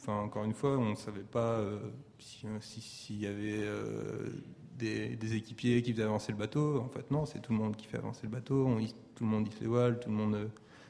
enfin, 0.00 0.14
encore 0.20 0.44
une 0.44 0.54
fois, 0.54 0.78
on 0.78 0.90
ne 0.90 0.94
savait 0.94 1.20
pas 1.20 1.58
euh, 1.58 1.78
si- 2.18 2.46
si- 2.60 2.80
s'il 2.80 3.20
y 3.20 3.26
avait 3.26 3.58
euh, 3.64 4.30
des, 4.78 5.34
équipiers 5.34 5.82
qui 5.82 5.92
faisaient 5.92 6.04
avancer 6.04 6.32
le 6.32 6.38
bateau. 6.38 6.80
En 6.80 6.88
fait, 6.88 7.10
non, 7.10 7.26
c'est 7.26 7.40
tout 7.40 7.52
le 7.52 7.58
monde 7.58 7.76
qui 7.76 7.86
fait 7.86 7.98
avancer 7.98 8.22
le 8.24 8.30
bateau. 8.30 8.66
Tout 9.14 9.24
le 9.24 9.30
monde 9.30 9.48
hisse 9.48 9.60
les 9.60 9.66
voiles, 9.66 10.00
tout 10.00 10.08
le 10.08 10.14
monde 10.16 10.34
euh, 10.34 10.46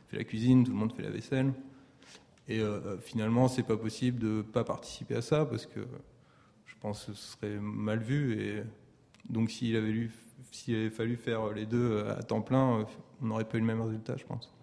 fait 0.09 0.17
la 0.17 0.25
cuisine, 0.25 0.65
tout 0.65 0.71
le 0.73 0.77
monde 0.79 0.93
fait 0.93 1.03
la 1.03 1.11
vaisselle. 1.11 1.53
Et 2.49 2.61
euh, 2.61 2.99
finalement, 2.99 3.49
c'est 3.49 3.65
pas 3.65 3.77
possible 3.77 4.19
de 4.21 4.43
pas 4.43 4.65
participer 4.65 5.17
à 5.17 5.23
ça 5.23 5.45
parce 5.47 5.67
que 5.67 5.81
je 6.67 6.75
pense 6.81 7.05
que 7.07 7.13
ce 7.15 7.33
serait 7.37 7.59
mal 7.61 8.01
vu. 8.01 8.41
Et 8.41 8.63
donc, 9.29 9.51
s'il 9.51 9.77
avait, 9.77 10.09
fallu 10.91 11.17
faire 11.17 11.53
les 11.53 11.67
deux 11.67 12.05
à 12.09 12.23
temps 12.23 12.43
plein, 12.43 12.81
euh, 12.81 12.85
on 13.23 13.27
n'aurait 13.27 13.45
pas 13.45 13.59
eu 13.59 13.61
le 13.61 13.67
même 13.67 13.81
résultat, 13.83 14.17
je 14.17 14.25
pense. 14.25 14.56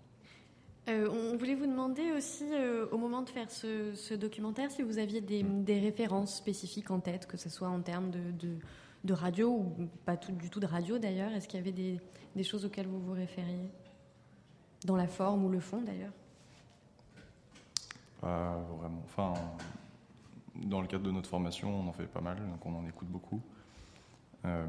Euh, 0.90 1.10
on 1.10 1.38
voulait 1.38 1.56
vous 1.56 1.66
demander 1.66 2.12
aussi, 2.12 2.44
euh, 2.52 2.88
au 2.92 2.98
moment 2.98 3.22
de 3.22 3.30
faire 3.30 3.50
ce, 3.50 3.94
ce 3.96 4.14
documentaire, 4.14 4.70
si 4.70 4.82
vous 4.82 4.98
aviez 4.98 5.22
des, 5.22 5.42
des 5.42 5.80
références 5.80 6.36
spécifiques 6.36 6.92
en 6.92 7.00
tête, 7.00 7.26
que 7.26 7.38
ce 7.38 7.50
soit 7.50 7.70
en 7.70 7.82
termes 7.82 8.12
de, 8.12 8.32
de- 8.32 8.58
de 9.06 9.14
radio 9.14 9.50
ou 9.52 9.88
pas 10.06 10.18
tout, 10.18 10.32
du 10.34 10.50
tout 10.50 10.60
de 10.60 10.66
radio 10.66 10.98
d'ailleurs. 10.98 11.32
Est-ce 11.32 11.48
qu'il 11.48 11.58
y 11.60 11.62
avait 11.62 11.72
des, 11.72 12.00
des 12.36 12.44
choses 12.44 12.66
auxquelles 12.66 12.88
vous 12.88 13.00
vous 13.00 13.14
référiez? 13.14 13.70
Dans 14.86 14.98
la 14.98 15.08
forme 15.08 15.46
ou 15.46 15.50
le 15.50 15.62
fond 15.62 15.82
d'ailleurs? 15.82 16.12
Pas 18.20 18.58
vraiment. 18.78 19.02
Enfin, 19.06 19.34
dans 20.56 20.82
le 20.82 20.88
cadre 20.88 21.04
de 21.04 21.12
notre 21.12 21.30
formation, 21.30 21.74
on 21.80 21.88
en 21.88 21.94
fait 21.94 22.08
pas 22.08 22.22
mal, 22.22 22.38
donc 22.38 22.66
on 22.66 22.76
en 22.76 22.86
écoute 22.88 23.08
beaucoup. 23.08 23.42
Euh, 24.46 24.66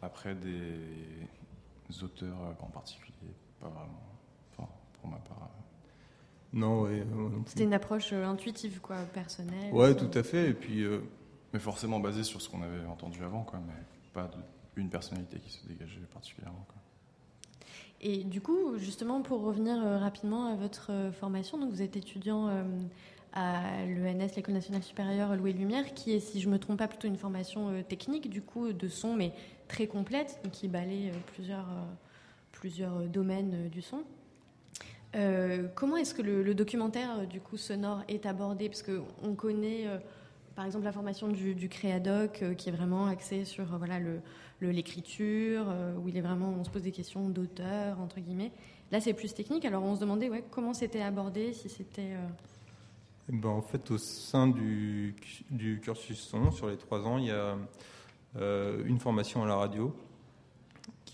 après, 0.00 0.34
des 0.34 2.02
auteurs 2.02 2.56
en 2.60 2.68
particulier, 2.68 3.34
pas 3.60 3.68
vraiment. 3.68 4.00
Enfin, 5.04 5.08
pour 5.08 5.10
ma 5.10 5.18
part. 5.18 5.50
Non, 6.52 6.82
ouais, 6.82 7.00
euh. 7.00 7.28
C'était 7.46 7.64
une 7.64 7.74
approche 7.74 8.12
euh, 8.12 8.24
intuitive, 8.26 8.80
quoi, 8.80 8.96
personnelle. 9.12 9.72
Ouais, 9.72 9.94
tout 9.96 10.10
à 10.16 10.22
fait. 10.22 10.50
Et 10.50 10.54
puis, 10.54 10.82
euh, 10.82 11.00
Mais 11.52 11.60
forcément 11.60 12.00
basé 12.00 12.24
sur 12.24 12.40
ce 12.42 12.48
qu'on 12.48 12.62
avait 12.62 12.84
entendu 12.86 13.22
avant, 13.22 13.42
quoi, 13.44 13.60
mais 13.64 13.74
pas 14.12 14.24
de- 14.24 14.42
une 14.80 14.90
personnalité 14.90 15.38
qui 15.38 15.50
se 15.52 15.64
dégageait 15.68 16.00
particulièrement. 16.12 16.64
Quoi. 16.66 16.82
Et 18.00 18.24
du 18.24 18.40
coup, 18.40 18.76
justement, 18.76 19.22
pour 19.22 19.40
revenir 19.42 19.76
rapidement 20.00 20.46
à 20.52 20.56
votre 20.56 20.90
formation, 21.12 21.56
donc 21.58 21.70
vous 21.70 21.80
êtes 21.80 21.96
étudiant 21.96 22.48
euh, 22.48 22.64
à 23.34 23.84
l'ENS, 23.86 24.34
l'École 24.36 24.54
nationale 24.54 24.82
supérieure 24.82 25.36
Louis 25.36 25.52
Lumière, 25.52 25.94
qui 25.94 26.12
est, 26.12 26.18
si 26.20 26.40
je 26.40 26.48
me 26.48 26.58
trompe 26.58 26.78
pas, 26.78 26.88
plutôt 26.88 27.06
une 27.06 27.16
formation 27.16 27.68
euh, 27.68 27.82
technique, 27.82 28.28
du 28.30 28.42
coup, 28.42 28.72
de 28.72 28.88
son, 28.88 29.14
mais 29.14 29.32
très 29.68 29.86
complète, 29.86 30.40
donc 30.42 30.52
qui 30.54 30.66
balaye 30.66 31.10
euh, 31.10 31.14
plusieurs, 31.34 31.68
euh, 31.70 31.82
plusieurs 32.50 32.98
domaines 33.08 33.54
euh, 33.54 33.68
du 33.68 33.80
son. 33.80 34.02
Euh, 35.14 35.68
comment 35.74 35.96
est-ce 35.96 36.14
que 36.14 36.22
le, 36.22 36.42
le 36.42 36.54
documentaire 36.54 37.20
euh, 37.20 37.26
du 37.26 37.40
coup 37.40 37.56
sonore 37.56 38.02
est 38.08 38.26
abordé? 38.26 38.68
Parce 38.68 38.82
qu'on 38.82 39.34
connaît 39.34 39.86
euh, 39.86 39.98
par 40.56 40.64
exemple 40.64 40.84
la 40.84 40.92
formation 40.92 41.28
du, 41.28 41.68
Créadoc 41.68 42.42
qui 42.56 42.68
est 42.68 42.72
vraiment 42.72 43.06
axée 43.06 43.44
sur 43.44 43.64
voilà 43.78 43.98
le 43.98 44.20
le- 44.60 44.70
l'écriture 44.70 45.66
euh, 45.68 45.94
où 45.96 46.08
il 46.08 46.16
est 46.16 46.20
vraiment 46.20 46.54
on 46.58 46.64
se 46.64 46.70
pose 46.70 46.82
des 46.82 46.92
questions 46.92 47.28
d'auteur 47.28 48.00
entre 48.00 48.20
guillemets. 48.20 48.52
Là 48.90 49.00
c'est 49.00 49.14
plus 49.14 49.32
technique. 49.34 49.64
Alors 49.64 49.84
on 49.84 49.94
se 49.94 50.00
demandait 50.00 50.28
ouais 50.30 50.44
comment 50.50 50.74
c'était 50.74 51.02
abordé 51.02 51.52
si 51.52 51.68
c'était 51.68 52.12
Eh 53.28 53.32
ben, 53.32 53.48
en 53.48 53.62
fait, 53.62 53.90
au 53.90 53.98
sein 53.98 54.48
du, 54.48 55.14
cursus 55.82 56.20
son, 56.20 56.50
sur 56.50 56.68
les 56.68 56.76
trois 56.76 57.06
ans, 57.06 57.18
il 57.18 57.26
y 57.26 57.30
a 57.30 57.56
une 58.84 58.98
formation 58.98 59.44
à 59.44 59.46
la 59.46 59.56
radio 59.56 59.94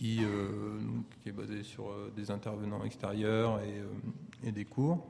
qui, 0.00 0.20
euh, 0.24 0.78
qui 1.20 1.28
est 1.28 1.32
basée 1.32 1.62
sur 1.62 1.90
euh, 1.90 2.10
des 2.16 2.30
intervenants 2.30 2.82
extérieurs 2.84 3.60
et, 3.60 3.80
euh, 4.46 4.50
des 4.50 4.64
cours, 4.64 5.06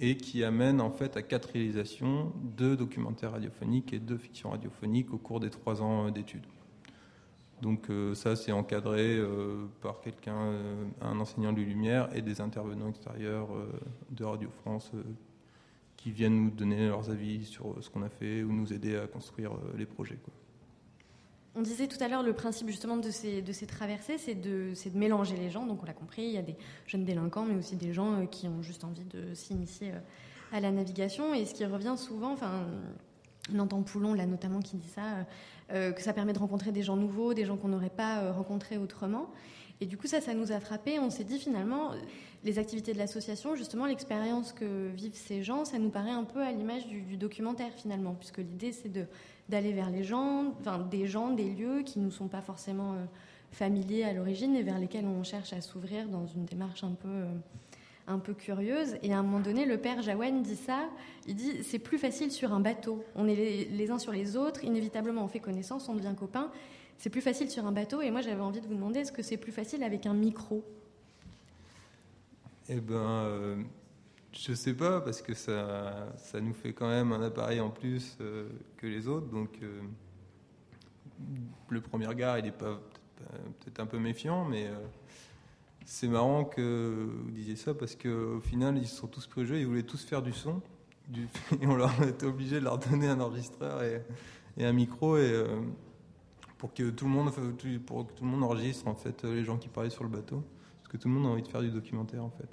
et 0.00 0.16
qui 0.16 0.42
amène 0.42 0.80
en 0.80 0.90
fait 0.90 1.16
à 1.16 1.22
quatre 1.22 1.50
réalisations 1.50 2.32
de 2.56 2.74
documentaires 2.74 3.32
radiophoniques 3.32 3.92
et 3.92 3.98
de 3.98 4.16
fiction 4.16 4.50
radiophonique 4.50 5.12
au 5.12 5.18
cours 5.18 5.40
des 5.40 5.50
trois 5.50 5.82
ans 5.82 6.10
d'études. 6.10 6.46
Donc 7.62 7.88
ça, 8.14 8.34
c'est 8.34 8.52
encadré 8.52 9.18
par 9.80 10.00
quelqu'un, 10.00 10.52
un 11.00 11.20
enseignant 11.20 11.52
de 11.52 11.62
Lumière 11.62 12.08
et 12.14 12.22
des 12.22 12.40
intervenants 12.40 12.88
extérieurs 12.88 13.48
de 14.10 14.24
Radio 14.24 14.50
France 14.62 14.90
qui 15.96 16.10
viennent 16.10 16.44
nous 16.44 16.50
donner 16.50 16.88
leurs 16.88 17.08
avis 17.08 17.44
sur 17.44 17.76
ce 17.80 17.88
qu'on 17.88 18.02
a 18.02 18.10
fait 18.10 18.42
ou 18.42 18.52
nous 18.52 18.72
aider 18.72 18.96
à 18.96 19.06
construire 19.06 19.52
les 19.76 19.86
projets. 19.86 20.18
On 21.58 21.62
disait 21.62 21.86
tout 21.86 21.96
à 22.04 22.08
l'heure 22.08 22.22
le 22.22 22.34
principe 22.34 22.68
justement 22.68 22.98
de 22.98 23.10
ces, 23.10 23.40
de 23.40 23.50
ces 23.50 23.66
traversées, 23.66 24.18
c'est 24.18 24.34
de, 24.34 24.74
de 24.74 24.98
mélanger 24.98 25.36
les 25.36 25.48
gens. 25.48 25.64
Donc 25.64 25.82
on 25.82 25.86
l'a 25.86 25.94
compris, 25.94 26.22
il 26.22 26.32
y 26.32 26.36
a 26.36 26.42
des 26.42 26.54
jeunes 26.86 27.06
délinquants, 27.06 27.46
mais 27.46 27.54
aussi 27.54 27.76
des 27.76 27.94
gens 27.94 28.12
euh, 28.12 28.26
qui 28.26 28.46
ont 28.46 28.60
juste 28.60 28.84
envie 28.84 29.04
de 29.04 29.32
s'initier 29.32 29.92
euh, 29.92 29.98
à 30.56 30.60
la 30.60 30.70
navigation. 30.70 31.32
Et 31.32 31.46
ce 31.46 31.54
qui 31.54 31.64
revient 31.64 31.94
souvent, 31.96 32.34
enfin, 32.34 32.66
on 33.54 33.58
entend 33.58 33.82
Poulon 33.82 34.12
là 34.12 34.26
notamment 34.26 34.60
qui 34.60 34.76
dit 34.76 34.88
ça, 34.88 35.26
euh, 35.72 35.92
que 35.92 36.02
ça 36.02 36.12
permet 36.12 36.34
de 36.34 36.38
rencontrer 36.38 36.72
des 36.72 36.82
gens 36.82 36.96
nouveaux, 36.96 37.32
des 37.32 37.46
gens 37.46 37.56
qu'on 37.56 37.68
n'aurait 37.68 37.88
pas 37.88 38.32
rencontrés 38.32 38.76
autrement. 38.76 39.30
Et 39.80 39.86
du 39.86 39.96
coup, 39.96 40.06
ça, 40.06 40.20
ça 40.20 40.34
nous 40.34 40.52
a 40.52 40.60
frappé. 40.60 40.98
On 40.98 41.08
s'est 41.08 41.24
dit 41.24 41.38
finalement, 41.38 41.92
les 42.44 42.58
activités 42.58 42.92
de 42.92 42.98
l'association, 42.98 43.56
justement, 43.56 43.86
l'expérience 43.86 44.52
que 44.52 44.88
vivent 44.88 45.14
ces 45.14 45.42
gens, 45.42 45.64
ça 45.64 45.78
nous 45.78 45.90
paraît 45.90 46.10
un 46.10 46.24
peu 46.24 46.42
à 46.42 46.52
l'image 46.52 46.86
du 46.86 47.16
documentaire 47.16 47.72
finalement, 47.74 48.14
puisque 48.14 48.38
l'idée 48.38 48.72
c'est 48.72 48.90
de 48.90 49.06
d'aller 49.48 49.72
vers 49.72 49.90
les 49.90 50.02
gens, 50.02 50.54
enfin, 50.60 50.78
des 50.78 51.06
gens, 51.06 51.30
des 51.30 51.50
lieux 51.50 51.82
qui 51.82 51.98
nous 51.98 52.10
sont 52.10 52.28
pas 52.28 52.42
forcément 52.42 52.94
euh, 52.94 53.04
familiers 53.52 54.04
à 54.04 54.12
l'origine 54.12 54.54
et 54.56 54.62
vers 54.62 54.78
lesquels 54.78 55.06
on 55.06 55.22
cherche 55.22 55.52
à 55.52 55.60
s'ouvrir 55.60 56.08
dans 56.08 56.26
une 56.26 56.44
démarche 56.44 56.84
un 56.84 56.92
peu 56.92 57.08
euh, 57.08 57.26
un 58.08 58.18
peu 58.18 58.34
curieuse. 58.34 58.96
Et 59.02 59.12
à 59.12 59.18
un 59.18 59.22
moment 59.22 59.40
donné, 59.40 59.64
le 59.64 59.78
père 59.78 60.02
Jawen 60.02 60.42
dit 60.42 60.56
ça. 60.56 60.88
Il 61.26 61.34
dit 61.34 61.62
c'est 61.62 61.78
plus 61.78 61.98
facile 61.98 62.30
sur 62.30 62.52
un 62.52 62.60
bateau. 62.60 63.04
On 63.14 63.26
est 63.28 63.34
les, 63.34 63.64
les 63.64 63.90
uns 63.90 63.98
sur 63.98 64.12
les 64.12 64.36
autres. 64.36 64.64
Inévitablement, 64.64 65.24
on 65.24 65.28
fait 65.28 65.40
connaissance, 65.40 65.88
on 65.88 65.94
devient 65.94 66.14
copains. 66.16 66.50
C'est 66.98 67.10
plus 67.10 67.20
facile 67.20 67.50
sur 67.50 67.66
un 67.66 67.72
bateau. 67.72 68.00
Et 68.02 68.10
moi, 68.10 68.20
j'avais 68.20 68.40
envie 68.40 68.60
de 68.60 68.66
vous 68.66 68.74
demander 68.74 69.00
est-ce 69.00 69.12
que 69.12 69.22
c'est 69.22 69.36
plus 69.36 69.52
facile 69.52 69.82
avec 69.82 70.06
un 70.06 70.14
micro? 70.14 70.64
Eh 72.68 72.80
ben, 72.80 72.94
euh, 72.94 73.56
je 74.38 74.52
sais 74.52 74.74
pas 74.74 75.00
parce 75.00 75.22
que 75.22 75.34
ça, 75.34 76.12
ça 76.18 76.40
nous 76.40 76.52
fait 76.52 76.72
quand 76.72 76.88
même 76.88 77.12
un 77.12 77.22
appareil 77.22 77.60
en 77.60 77.70
plus 77.70 78.16
euh, 78.20 78.48
que 78.76 78.86
les 78.86 79.08
autres. 79.08 79.28
Donc, 79.28 79.58
euh, 79.62 79.80
le 81.70 81.80
premier 81.80 82.06
regard, 82.06 82.38
il 82.38 82.46
est 82.46 82.56
peut-être 82.56 83.80
un 83.80 83.86
peu 83.86 83.98
méfiant, 83.98 84.44
mais 84.44 84.66
euh, 84.66 84.76
c'est 85.86 86.08
marrant 86.08 86.44
que 86.44 87.08
vous 87.24 87.30
disiez 87.30 87.56
ça 87.56 87.72
parce 87.72 87.96
qu'au 87.96 88.40
final, 88.40 88.76
ils 88.76 88.86
sont 88.86 89.06
tous 89.06 89.26
pris 89.26 89.40
au 89.40 89.44
jeu. 89.44 89.58
Ils 89.58 89.66
voulaient 89.66 89.82
tous 89.82 90.04
faire 90.04 90.22
du 90.22 90.32
son, 90.32 90.60
et 91.60 91.66
on 91.66 91.76
leur 91.76 92.02
était 92.02 92.26
obligé 92.26 92.56
de 92.56 92.64
leur 92.64 92.78
donner 92.78 93.08
un 93.08 93.20
enregistreur 93.20 93.82
et, 93.82 94.04
et 94.58 94.66
un 94.66 94.72
micro 94.72 95.16
et 95.16 95.44
pour 96.58 96.74
que 96.74 96.90
tout 96.90 97.04
le 97.04 97.10
monde, 97.10 97.32
pour 97.86 98.06
que 98.06 98.12
tout 98.12 98.24
le 98.24 98.30
monde 98.30 98.42
enregistre 98.42 98.88
en 98.88 98.94
fait 98.94 99.24
les 99.24 99.44
gens 99.44 99.56
qui 99.56 99.68
parlaient 99.68 99.90
sur 99.90 100.04
le 100.04 100.10
bateau, 100.10 100.42
parce 100.78 100.92
que 100.92 100.96
tout 100.96 101.08
le 101.08 101.14
monde 101.14 101.26
a 101.26 101.28
envie 101.30 101.42
de 101.42 101.48
faire 101.48 101.62
du 101.62 101.70
documentaire 101.70 102.24
en 102.24 102.30
fait. 102.30 102.48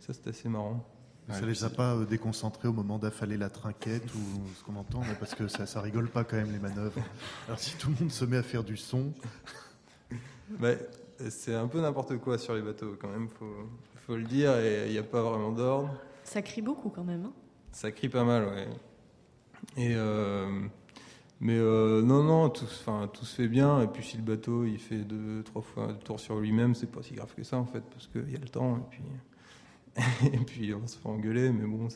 Ça, 0.00 0.12
c'est 0.12 0.28
assez 0.28 0.48
marrant. 0.48 0.84
Ça 1.30 1.44
les 1.46 1.64
a 1.64 1.70
pas 1.70 1.94
euh, 1.94 2.04
déconcentrés 2.06 2.68
au 2.68 2.72
moment 2.72 2.98
d'affaler 2.98 3.36
la 3.36 3.50
trinquette 3.50 4.04
ou 4.14 4.18
ce 4.56 4.64
qu'on 4.64 4.76
entend, 4.76 5.00
mais 5.00 5.14
parce 5.18 5.34
que 5.34 5.46
ça, 5.48 5.66
ça 5.66 5.80
rigole 5.80 6.08
pas 6.08 6.24
quand 6.24 6.36
même 6.36 6.50
les 6.52 6.58
manœuvres. 6.58 7.00
Alors 7.46 7.58
si 7.58 7.76
tout 7.76 7.90
le 7.90 7.96
monde 8.00 8.10
se 8.12 8.24
met 8.24 8.38
à 8.38 8.42
faire 8.42 8.64
du 8.64 8.76
son, 8.76 9.12
Bah, 10.58 10.70
c'est 11.28 11.54
un 11.54 11.66
peu 11.68 11.80
n'importe 11.80 12.16
quoi 12.18 12.38
sur 12.38 12.54
les 12.54 12.62
bateaux 12.62 12.96
quand 13.00 13.08
même, 13.08 13.28
faut, 13.28 13.68
faut 14.06 14.16
le 14.16 14.22
dire, 14.24 14.56
et 14.58 14.86
il 14.86 14.92
n'y 14.92 14.98
a 14.98 15.02
pas 15.02 15.22
vraiment 15.22 15.52
d'ordre. 15.52 15.90
Ça 16.24 16.40
crie 16.42 16.62
beaucoup 16.62 16.88
quand 16.88 17.04
même. 17.04 17.24
hein. 17.26 17.32
Ça 17.72 17.92
crie 17.92 18.08
pas 18.08 18.24
mal, 18.24 18.46
ouais. 18.46 18.68
Et 19.76 19.94
euh, 19.94 20.48
mais 21.40 21.56
euh, 21.58 22.00
non, 22.02 22.22
non, 22.22 22.48
tout, 22.48 22.64
tout 23.12 23.24
se 23.24 23.34
fait 23.34 23.48
bien. 23.48 23.82
Et 23.82 23.86
puis 23.86 24.02
si 24.02 24.16
le 24.16 24.22
bateau 24.22 24.64
il 24.64 24.78
fait 24.78 24.98
deux, 25.04 25.42
trois 25.44 25.62
fois 25.62 25.88
le 25.88 25.98
tour 25.98 26.18
sur 26.18 26.38
lui-même, 26.40 26.74
c'est 26.74 26.86
pas 26.90 27.02
si 27.02 27.14
grave 27.14 27.32
que 27.36 27.44
ça 27.44 27.58
en 27.58 27.66
fait, 27.66 27.82
parce 27.92 28.06
qu'il 28.06 28.30
y 28.32 28.36
a 28.36 28.40
le 28.40 28.48
temps. 28.48 28.76
Et 28.78 28.82
puis, 28.90 29.02
et 30.32 30.38
puis 30.38 30.74
on 30.74 30.86
se 30.86 30.96
fait 30.96 31.08
engueuler, 31.08 31.50
mais 31.50 31.66
bon, 31.66 31.88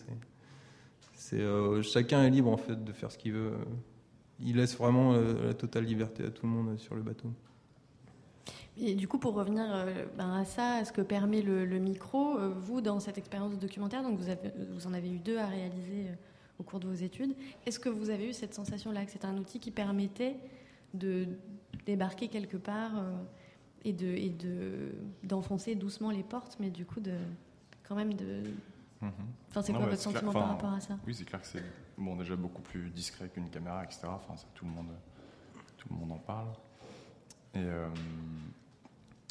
c'est, 1.15 1.41
euh, 1.41 1.83
chacun 1.83 2.25
est 2.25 2.31
libre 2.31 2.51
en 2.51 2.57
fait 2.57 2.83
de 2.83 2.93
faire 2.93 3.11
ce 3.11 3.19
qu'il 3.19 3.33
veut. 3.33 3.53
Il 4.41 4.57
laisse 4.57 4.77
vraiment 4.77 5.15
euh, 5.15 5.47
la 5.47 5.55
totale 5.55 5.85
liberté 5.85 6.25
à 6.25 6.31
tout 6.31 6.47
le 6.47 6.53
monde 6.53 6.79
sur 6.79 6.95
le 6.95 7.03
bateau. 7.03 7.33
Et 8.79 8.95
du 8.95 9.07
coup, 9.07 9.19
pour 9.19 9.35
revenir 9.35 9.65
euh, 9.69 10.07
ben, 10.17 10.33
à 10.33 10.45
ça, 10.45 10.77
à 10.77 10.85
ce 10.85 10.93
que 10.93 11.03
permet 11.03 11.43
le, 11.43 11.67
micro, 11.79 12.39
euh, 12.39 12.49
vous, 12.49 12.81
dans 12.81 13.01
cette 13.01 13.19
expérience 13.19 13.59
documentaire, 13.59 14.03
donc 14.03 14.19
vous, 14.19 14.87
en 14.87 14.95
avez 14.95 15.11
eu 15.11 15.19
deux 15.19 15.39
à 15.39 15.47
réaliser 15.47 16.07
euh, 16.09 16.15
au 16.59 16.63
cours 16.63 16.81
de 16.81 16.89
vos 16.89 16.95
études, 16.95 17.35
est-ce 17.67 17.79
que 17.79 17.91
vous 17.91 18.09
avez 18.09 18.31
eu 18.31 18.33
cette 18.33 18.55
sensation-là, 18.55 19.05
que 19.05 19.11
c'est 19.11 19.27
un 19.27 19.37
outil 19.37 19.61
qui 19.61 19.71
permettait 19.71 20.37
de 20.95 21.27
débarquer 21.85 22.29
quelque 22.29 22.57
part 22.57 22.93
euh, 22.97 23.13
et 23.85 23.91
et 23.91 24.31
de 24.31 24.93
d'enfoncer 25.25 25.75
doucement 25.75 26.11
les 26.11 26.23
portes, 26.23 26.57
mais 26.61 26.71
du 26.71 26.87
coup 26.87 27.01
de 27.01 27.15
quand 27.83 27.95
même 27.95 28.14
de. 28.14 28.43
Mhm. 29.01 29.11
Enfin, 29.51 29.62
c'est 29.62 29.72
Non, 29.72 29.78
quoi 29.80 29.89
ouais, 29.89 29.95
votre 29.97 30.03
clair- 30.03 30.14
sentiment 30.14 30.33
par 30.33 30.49
rapport 30.49 30.72
à 30.72 30.80
ça 30.80 30.97
Oui, 31.07 31.14
c'est 31.14 31.24
clair 31.24 31.41
que 31.41 31.47
c'est 31.47 31.64
bon, 31.99 32.16
déjà 32.16 32.37
beaucoup 32.37 32.62
plus 32.62 32.91
discret 32.91 33.28
qu'une 33.28 33.51
caméra, 33.51 33.83
etc. 33.85 34.03
Enfin, 34.07 34.35
tout, 34.55 34.64
le 34.64 34.70
monde, 34.70 34.91
tout 35.76 35.89
le 35.91 35.97
monde 35.97 36.12
en 36.12 36.18
parle. 36.18 36.49
Et 37.55 37.59
euh, 37.59 37.89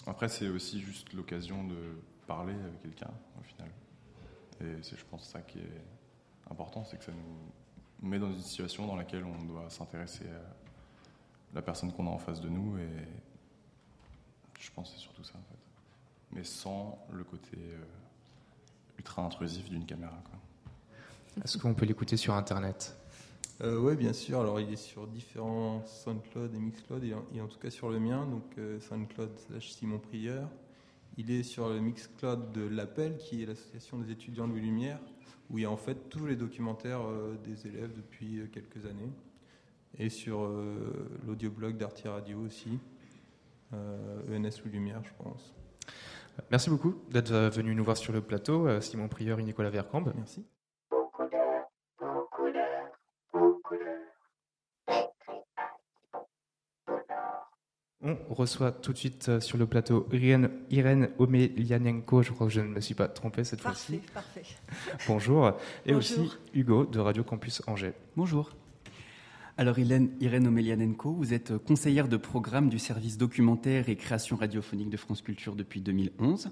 après, 0.06 0.28
c'est 0.28 0.50
aussi 0.50 0.80
juste 0.82 1.14
l'occasion 1.14 1.64
de 1.66 1.96
parler 2.28 2.54
avec 2.54 2.82
quelqu'un, 2.82 3.12
au 3.40 3.44
final. 3.44 3.70
Et 4.62 4.84
c'est, 4.84 4.98
je 4.98 5.06
pense, 5.06 5.24
ça 5.28 5.42
qui 5.42 5.60
est 5.60 5.82
important, 6.50 6.84
c'est 6.84 6.98
que 6.98 7.04
ça 7.06 7.14
nous 7.14 8.08
met 8.08 8.20
dans 8.20 8.32
une 8.32 8.42
situation 8.42 8.86
dans 8.86 8.96
laquelle 8.96 9.24
on 9.24 9.44
doit 9.46 9.70
s'intéresser 9.70 10.26
à 10.28 11.56
la 11.56 11.62
personne 11.62 11.92
qu'on 11.94 12.06
a 12.08 12.10
en 12.12 12.18
face 12.20 12.42
de 12.42 12.50
nous. 12.50 12.78
Et 12.78 12.90
je 14.60 14.70
pense 14.72 14.90
que 14.92 14.96
c'est 14.98 15.02
surtout 15.02 15.24
ça, 15.24 15.34
en 15.38 15.42
fait. 15.44 15.58
Mais 16.34 16.44
sans 16.44 17.00
le 17.12 17.24
côté 17.24 17.58
euh, 17.58 17.84
ultra 19.02 19.26
intrusif 19.26 19.68
d'une 19.68 19.86
caméra. 19.86 20.22
Est-ce 21.44 21.58
qu'on 21.58 21.74
peut 21.74 21.88
l'écouter 21.88 22.18
sur 22.18 22.36
Internet? 22.36 22.96
Euh, 23.62 23.80
Oui, 23.80 23.96
bien 23.96 24.14
sûr. 24.14 24.40
Alors, 24.40 24.60
il 24.60 24.72
est 24.72 24.76
sur 24.92 25.08
différents 25.08 25.84
SoundCloud 25.88 26.54
et 26.54 26.60
Mixcloud, 26.60 27.04
et 27.04 27.16
en, 27.16 27.26
et 27.34 27.42
en 27.42 27.48
tout 27.48 27.58
cas 27.58 27.72
sur 27.72 27.90
le 27.90 28.00
mien, 28.00 28.28
donc 28.28 28.44
euh, 28.60 28.80
SoundCloud 28.80 29.32
slash 29.40 29.72
Simon 29.72 29.98
Prieur. 29.98 30.48
Il 31.18 31.32
est 31.32 31.42
sur 31.42 31.68
le 31.70 31.80
Mixcloud 31.80 32.52
de 32.52 32.62
l'Appel, 32.62 33.18
qui 33.18 33.42
est 33.42 33.48
l'association 33.48 33.98
des 33.98 34.12
étudiants 34.12 34.46
Louis 34.46 34.62
Lumière, 34.62 35.00
où 35.50 35.58
il 35.58 35.64
y 35.64 35.66
a 35.66 35.72
en 35.72 35.78
fait 35.78 36.10
tous 36.10 36.28
les 36.28 36.36
documentaires 36.36 37.02
euh, 37.02 37.36
des 37.44 37.66
élèves 37.66 37.94
depuis 37.96 38.40
euh, 38.40 38.48
quelques 38.48 38.86
années. 38.86 39.12
Et 39.98 40.10
sur 40.10 40.44
euh, 40.44 41.10
l'audioblog 41.26 41.76
d'Arty 41.76 42.08
Radio 42.08 42.40
aussi, 42.40 42.78
euh, 43.74 44.38
ENS 44.38 44.62
Louis 44.64 44.74
Lumière, 44.74 45.02
je 45.04 45.24
pense. 45.24 45.54
Merci 46.50 46.70
beaucoup 46.70 46.96
d'être 47.10 47.32
euh, 47.32 47.50
venu 47.50 47.74
nous 47.76 47.84
voir 47.84 47.98
sur 47.98 48.14
le 48.14 48.22
plateau, 48.22 48.68
euh, 48.68 48.82
Simon 48.82 49.08
Prieur 49.08 49.40
et 49.40 49.44
Nicolas 49.44 49.70
Vercambe. 49.70 50.12
Merci. 50.16 50.46
On 58.04 58.34
reçoit 58.34 58.72
tout 58.72 58.94
de 58.94 58.98
suite 58.98 59.30
euh, 59.30 59.40
sur 59.40 59.58
le 59.58 59.68
plateau 59.68 60.08
Irène, 60.12 60.50
Irène 60.72 61.12
Omelianenko, 61.20 62.24
je 62.24 62.32
crois 62.32 62.48
que 62.48 62.54
je 62.54 62.62
ne 62.62 62.68
me 62.68 62.82
suis 62.82 62.96
pas 62.96 63.08
trompé 63.08 63.44
cette 63.44 63.62
fois-ci. 63.62 63.98
Parfait, 64.14 64.42
parfait. 64.42 65.06
Bonjour. 65.08 65.48
Et 65.86 65.94
Bonjour. 65.94 65.98
aussi 65.98 66.38
Hugo 66.54 66.86
de 66.86 67.00
Radio 67.00 67.24
Campus 67.24 67.62
Angers. 67.68 67.94
Bonjour. 68.16 68.52
Alors 69.58 69.78
Irène, 69.80 70.12
Irène 70.22 70.48
Omelianenko, 70.48 71.12
vous 71.14 71.34
êtes 71.34 71.58
conseillère 71.58 72.08
de 72.08 72.16
programme 72.16 72.70
du 72.70 72.80
service 72.80 73.18
documentaire 73.18 73.90
et 73.90 73.98
création 73.98 74.38
radiophonique 74.38 74.90
de 74.90 74.98
France 74.98 75.22
Culture 75.22 75.56
depuis 75.56 75.82
2011. 75.82 76.52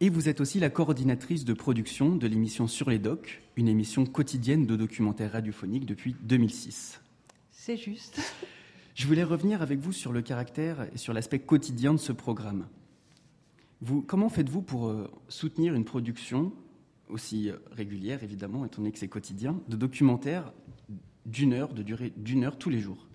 Et 0.00 0.08
vous 0.08 0.28
êtes 0.28 0.40
aussi 0.40 0.58
la 0.58 0.70
coordinatrice 0.70 1.44
de 1.44 1.52
production 1.52 2.16
de 2.16 2.26
l'émission 2.26 2.66
Sur 2.66 2.88
les 2.88 2.98
Docs, 2.98 3.42
une 3.56 3.68
émission 3.68 4.06
quotidienne 4.06 4.66
de 4.66 4.74
documentaire 4.74 5.32
radiophonique 5.32 5.84
depuis 5.84 6.16
2006. 6.22 7.00
C'est 7.50 7.76
juste. 7.76 8.20
Je 8.94 9.06
voulais 9.06 9.24
revenir 9.24 9.60
avec 9.60 9.78
vous 9.78 9.92
sur 9.92 10.12
le 10.12 10.22
caractère 10.22 10.88
et 10.94 10.98
sur 10.98 11.12
l'aspect 11.12 11.40
quotidien 11.40 11.92
de 11.92 11.98
ce 11.98 12.12
programme. 12.12 12.66
Vous, 13.82 14.00
comment 14.00 14.30
faites-vous 14.30 14.62
pour 14.62 14.88
euh, 14.88 15.10
soutenir 15.28 15.74
une 15.74 15.84
production 15.84 16.52
aussi 17.10 17.50
euh, 17.50 17.56
régulière, 17.70 18.22
évidemment, 18.24 18.64
étant 18.64 18.78
donné 18.78 18.92
que 18.92 18.98
c'est 18.98 19.08
quotidien, 19.08 19.60
de 19.68 19.76
documentaires 19.76 20.52
d'une 21.26 21.52
heure, 21.52 21.74
de 21.74 21.82
durée 21.82 22.12
d'une 22.16 22.44
heure 22.44 22.56
tous 22.56 22.70
les 22.70 22.80
jours 22.80 23.06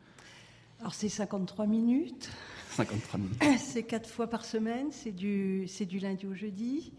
Alors 0.79 0.93
c'est 0.93 1.09
53 1.09 1.65
minutes. 1.65 2.29
53 2.71 3.19
minutes. 3.19 3.43
C'est 3.59 3.83
quatre 3.83 4.09
fois 4.09 4.27
par 4.27 4.45
semaine. 4.45 4.87
C'est 4.91 5.11
du, 5.11 5.65
c'est 5.67 5.85
du 5.85 5.99
lundi 5.99 6.25
au 6.25 6.33
jeudi. 6.33 6.93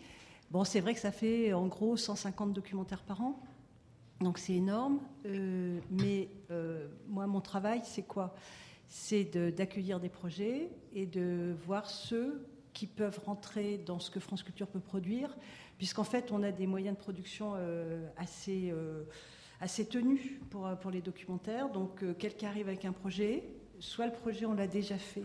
Bon, 0.51 0.65
c'est 0.65 0.81
vrai 0.81 0.93
que 0.95 1.01
ça 1.01 1.13
fait 1.13 1.53
en 1.55 1.67
gros 1.67 1.97
150 1.97 2.53
documentaires 2.53 3.03
par 3.03 3.23
an. 3.23 3.41
Donc 4.21 4.39
c'est 4.39 4.53
énorme. 4.55 5.01
Euh, 5.27 5.81
mais 5.91 6.29
euh, 6.51 6.89
moi, 7.09 7.27
mon 7.27 7.41
travail, 7.41 7.81
c'est 7.85 8.03
quoi? 8.03 8.35
C'est 8.89 9.25
de- 9.25 9.49
d'accueillir 9.51 9.99
des 9.99 10.11
projets 10.11 10.69
et 10.95 11.07
de 11.07 11.55
voir 11.67 11.89
ceux 11.89 12.47
qui 12.75 12.87
peuvent 12.87 13.21
rentrer 13.25 13.79
dans 13.79 13.99
ce 13.99 14.11
que 14.11 14.21
France 14.21 14.43
Culture 14.43 14.67
peut 14.69 14.81
produire, 14.81 15.35
puisqu'en 15.79 16.05
fait, 16.05 16.31
on 16.33 16.43
a 16.43 16.53
des 16.53 16.67
moyens 16.67 16.97
de 16.97 17.01
production 17.01 17.53
euh, 17.57 18.07
assez, 18.19 18.71
assez 19.63 19.87
tenus 19.87 20.21
pour, 20.51 20.69
pour 20.81 20.91
les 20.91 21.01
documentaires. 21.01 21.71
Donc, 21.71 22.03
euh, 22.03 22.15
quelqu'un 22.15 22.49
arrive 22.49 22.69
avec 22.69 22.85
un 22.85 22.93
projet, 22.93 23.45
soit 23.79 24.07
le 24.07 24.13
projet, 24.13 24.45
on 24.45 24.55
l'a 24.55 24.67
déjà 24.67 24.99
fait. 24.99 25.25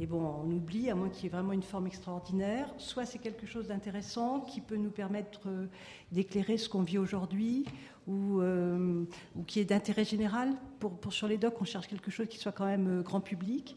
Et 0.00 0.06
bon, 0.06 0.20
on 0.20 0.50
oublie, 0.50 0.90
à 0.90 0.94
moins 0.94 1.08
qu'il 1.08 1.24
y 1.24 1.26
ait 1.26 1.30
vraiment 1.30 1.52
une 1.52 1.62
forme 1.62 1.86
extraordinaire, 1.86 2.72
soit 2.78 3.06
c'est 3.06 3.18
quelque 3.18 3.46
chose 3.46 3.68
d'intéressant 3.68 4.40
qui 4.40 4.60
peut 4.60 4.76
nous 4.76 4.90
permettre 4.90 5.48
euh, 5.48 5.66
d'éclairer 6.12 6.58
ce 6.58 6.68
qu'on 6.68 6.82
vit 6.82 6.98
aujourd'hui, 6.98 7.64
ou, 8.08 8.40
euh, 8.40 9.04
ou 9.36 9.42
qui 9.44 9.60
est 9.60 9.64
d'intérêt 9.64 10.04
général. 10.04 10.54
Pour, 10.80 10.98
pour 10.98 11.12
sur 11.12 11.28
les 11.28 11.38
docs, 11.38 11.60
on 11.60 11.64
cherche 11.64 11.86
quelque 11.86 12.10
chose 12.10 12.26
qui 12.26 12.38
soit 12.38 12.52
quand 12.52 12.66
même 12.66 12.88
euh, 12.88 13.02
grand 13.02 13.20
public. 13.20 13.76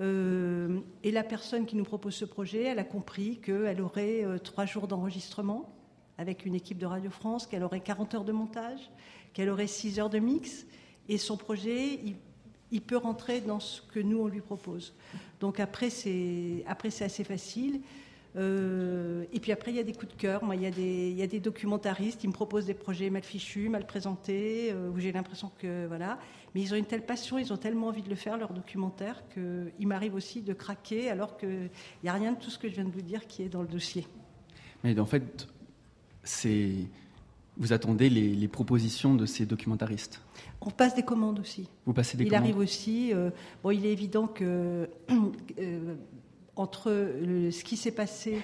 Euh, 0.00 0.80
et 1.02 1.10
la 1.10 1.22
personne 1.22 1.66
qui 1.66 1.76
nous 1.76 1.84
propose 1.84 2.14
ce 2.14 2.24
projet, 2.24 2.62
elle 2.64 2.78
a 2.78 2.84
compris 2.84 3.38
qu'elle 3.38 3.80
aurait 3.80 4.24
euh, 4.24 4.38
trois 4.38 4.64
jours 4.64 4.88
d'enregistrement 4.88 5.70
avec 6.18 6.46
une 6.46 6.54
équipe 6.54 6.78
de 6.78 6.86
Radio 6.86 7.10
France, 7.10 7.46
qu'elle 7.46 7.62
aurait 7.62 7.80
40 7.80 8.14
heures 8.14 8.24
de 8.24 8.32
montage, 8.32 8.90
qu'elle 9.32 9.48
aurait 9.48 9.66
6 9.66 9.98
heures 9.98 10.10
de 10.10 10.18
mix, 10.18 10.66
et 11.08 11.18
son 11.18 11.36
projet, 11.36 12.00
il, 12.70 12.80
peut 12.80 12.96
rentrer 12.96 13.40
dans 13.40 13.60
ce 13.60 13.82
que 13.82 14.00
nous, 14.00 14.18
on 14.18 14.26
lui 14.26 14.40
propose. 14.40 14.94
Donc 15.40 15.60
après, 15.60 15.90
c'est 15.90 16.64
assez 16.66 17.24
facile. 17.24 17.80
Euh, 18.36 19.24
et 19.32 19.38
puis 19.38 19.52
après, 19.52 19.70
il 19.70 19.76
y 19.76 19.80
a 19.80 19.84
des 19.84 19.92
coups 19.92 20.12
de 20.12 20.20
cœur. 20.20 20.42
Moi, 20.42 20.56
il 20.56 20.62
y, 20.62 20.66
a 20.66 20.70
des, 20.70 21.10
il 21.10 21.34
y 21.34 21.40
documentaristes 21.40 22.20
qui 22.20 22.26
me 22.26 22.32
proposent 22.32 22.66
des 22.66 22.74
projets 22.74 23.10
mal 23.10 23.22
fichus, 23.22 23.68
mal 23.68 23.86
présentés, 23.86 24.72
euh, 24.72 24.90
où 24.90 24.98
j'ai 24.98 25.12
l'impression 25.12 25.52
que 25.58 25.86
voilà. 25.86 26.18
Mais 26.54 26.62
ils 26.62 26.72
ont 26.72 26.76
une 26.76 26.86
telle 26.86 27.04
passion, 27.04 27.38
ils 27.38 27.52
ont 27.52 27.56
tellement 27.56 27.88
envie 27.88 28.02
de 28.02 28.08
le 28.08 28.16
faire 28.16 28.36
leur 28.36 28.52
documentaire 28.52 29.22
qu'il 29.32 29.86
m'arrive 29.86 30.14
aussi 30.14 30.42
de 30.42 30.52
craquer, 30.52 31.10
alors 31.10 31.36
qu'il 31.36 31.70
n'y 32.02 32.08
a 32.08 32.12
rien 32.12 32.32
de 32.32 32.38
tout 32.38 32.50
ce 32.50 32.58
que 32.58 32.68
je 32.68 32.74
viens 32.74 32.84
de 32.84 32.90
vous 32.90 33.02
dire 33.02 33.26
qui 33.26 33.42
est 33.42 33.48
dans 33.48 33.62
le 33.62 33.68
dossier. 33.68 34.06
Mais 34.82 34.98
en 34.98 35.06
fait, 35.06 35.48
c'est 36.24 36.72
vous 37.56 37.72
attendez 37.72 38.10
les, 38.10 38.34
les 38.34 38.48
propositions 38.48 39.14
de 39.14 39.26
ces 39.26 39.46
documentaristes. 39.46 40.20
On 40.60 40.70
passe 40.70 40.96
des 40.96 41.04
commandes 41.04 41.38
aussi. 41.38 41.68
Vous 41.86 41.92
passez 41.92 42.16
des 42.16 42.24
il 42.24 42.30
commandes 42.30 42.42
arrive 42.42 42.58
aussi. 42.58 43.12
euh, 43.14 43.30
bon, 43.62 43.70
il 43.70 43.86
est 43.86 43.92
évident 43.92 44.26
que 44.26 44.88
euh, 45.60 45.94
entre 46.56 46.90
le- 46.90 47.52
ce 47.52 47.62
qui 47.62 47.76
s'est 47.76 47.92
passé 47.92 48.40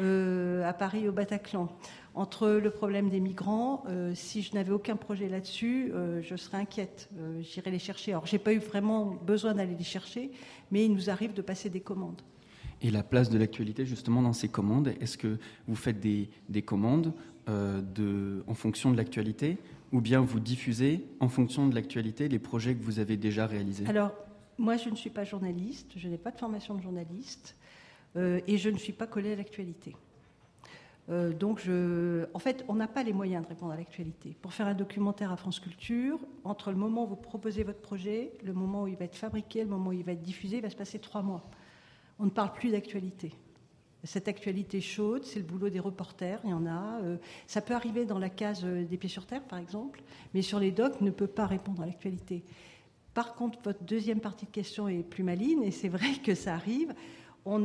euh, 0.00 0.68
à 0.68 0.72
Paris 0.72 1.08
au 1.08 1.12
Bataclan, 1.12 1.68
entre 2.16 2.48
le 2.48 2.70
problème 2.70 3.10
des 3.10 3.20
migrants, 3.20 3.84
si 4.14 4.42
je 4.42 4.52
n'avais 4.54 4.72
aucun 4.72 4.96
projet 4.96 5.28
là-dessus, 5.28 5.92
je 6.20 6.34
serais 6.34 6.56
inquiète. 6.56 7.08
J'irais 7.42 7.70
les 7.70 7.78
chercher. 7.78 8.10
Alors, 8.10 8.26
j'ai 8.26 8.38
pas 8.40 8.52
eu 8.52 8.58
vraiment 8.58 9.16
besoin 9.24 9.54
d'aller 9.54 9.76
les 9.78 9.84
chercher, 9.84 10.32
mais 10.72 10.84
il 10.86 10.92
nous 10.92 11.10
arrive 11.10 11.32
de 11.32 11.42
passer 11.42 11.70
des 11.70 11.78
commandes. 11.80 12.20
Et 12.80 12.90
la 12.90 13.02
place 13.02 13.28
de 13.30 13.38
l'actualité 13.38 13.84
justement 13.86 14.22
dans 14.22 14.32
ces 14.32 14.48
commandes, 14.48 14.92
est-ce 15.00 15.18
que 15.18 15.38
vous 15.66 15.74
faites 15.74 16.00
des, 16.00 16.30
des 16.48 16.62
commandes 16.62 17.12
euh, 17.48 18.42
en 18.46 18.54
fonction 18.54 18.90
de 18.90 18.96
l'actualité 18.96 19.58
ou 19.92 20.00
bien 20.00 20.20
vous 20.20 20.38
diffusez 20.38 21.04
en 21.20 21.28
fonction 21.28 21.66
de 21.66 21.74
l'actualité 21.74 22.28
les 22.28 22.38
projets 22.38 22.74
que 22.74 22.82
vous 22.82 22.98
avez 22.98 23.16
déjà 23.16 23.46
réalisés? 23.46 23.86
Alors, 23.86 24.12
moi, 24.58 24.76
je 24.76 24.90
ne 24.90 24.96
suis 24.96 25.10
pas 25.10 25.24
journaliste, 25.24 25.92
je 25.96 26.08
n'ai 26.08 26.18
pas 26.18 26.30
de 26.30 26.38
formation 26.38 26.74
de 26.74 26.82
journaliste, 26.82 27.56
euh, 28.16 28.40
et 28.46 28.58
je 28.58 28.68
ne 28.68 28.76
suis 28.76 28.92
pas 28.92 29.06
collée 29.06 29.32
à 29.32 29.36
l'actualité. 29.36 29.96
Euh, 31.08 31.32
donc, 31.32 31.62
en 32.34 32.38
fait, 32.38 32.64
on 32.68 32.74
n'a 32.74 32.86
pas 32.86 33.02
les 33.02 33.12
moyens 33.12 33.42
de 33.42 33.48
répondre 33.48 33.72
à 33.72 33.76
l'actualité. 33.76 34.36
Pour 34.42 34.52
faire 34.52 34.66
un 34.66 34.74
documentaire 34.74 35.32
à 35.32 35.36
France 35.36 35.58
Culture, 35.58 36.18
entre 36.44 36.70
le 36.70 36.76
moment 36.76 37.04
où 37.04 37.08
vous 37.08 37.16
proposez 37.16 37.62
votre 37.64 37.80
projet, 37.80 38.32
le 38.44 38.52
moment 38.52 38.82
où 38.82 38.88
il 38.88 38.96
va 38.96 39.06
être 39.06 39.16
fabriqué, 39.16 39.62
le 39.62 39.70
moment 39.70 39.90
où 39.90 39.94
il 39.94 40.04
va 40.04 40.12
être 40.12 40.22
diffusé, 40.22 40.58
il 40.58 40.62
va 40.62 40.70
se 40.70 40.76
passer 40.76 40.98
trois 40.98 41.22
mois. 41.22 41.48
On 42.18 42.24
ne 42.24 42.30
parle 42.30 42.52
plus 42.52 42.70
d'actualité. 42.70 43.32
Cette 44.04 44.28
actualité 44.28 44.80
chaude, 44.80 45.24
c'est 45.24 45.40
le 45.40 45.44
boulot 45.44 45.70
des 45.70 45.80
reporters, 45.80 46.40
il 46.44 46.50
y 46.50 46.52
en 46.54 46.66
a. 46.66 47.00
euh, 47.02 47.16
ça 47.46 47.60
peut 47.60 47.74
arriver 47.74 48.04
dans 48.04 48.18
la 48.18 48.30
case 48.30 48.62
euh, 48.64 48.84
des 48.84 48.96
pieds 48.96 49.08
sur 49.08 49.26
terre, 49.26 49.42
par 49.42 49.58
exemple, 49.58 50.02
mais 50.34 50.42
sur 50.42 50.60
les 50.60 50.70
docs, 50.70 51.00
ne 51.00 51.10
peut 51.10 51.26
pas 51.26 51.46
répondre 51.46 51.82
à 51.82 51.86
l'actualité. 51.86 52.44
Par 53.12 53.34
contre, 53.34 53.58
votre 53.64 53.82
deuxième 53.82 54.20
partie 54.20 54.46
de 54.46 54.50
question 54.52 54.88
est 54.88 55.02
plus 55.02 55.24
maligne, 55.24 55.62
et 55.64 55.72
c'est 55.72 55.88
vrai 55.88 56.14
que 56.24 56.34
ça 56.34 56.54
arrive. 56.54 56.94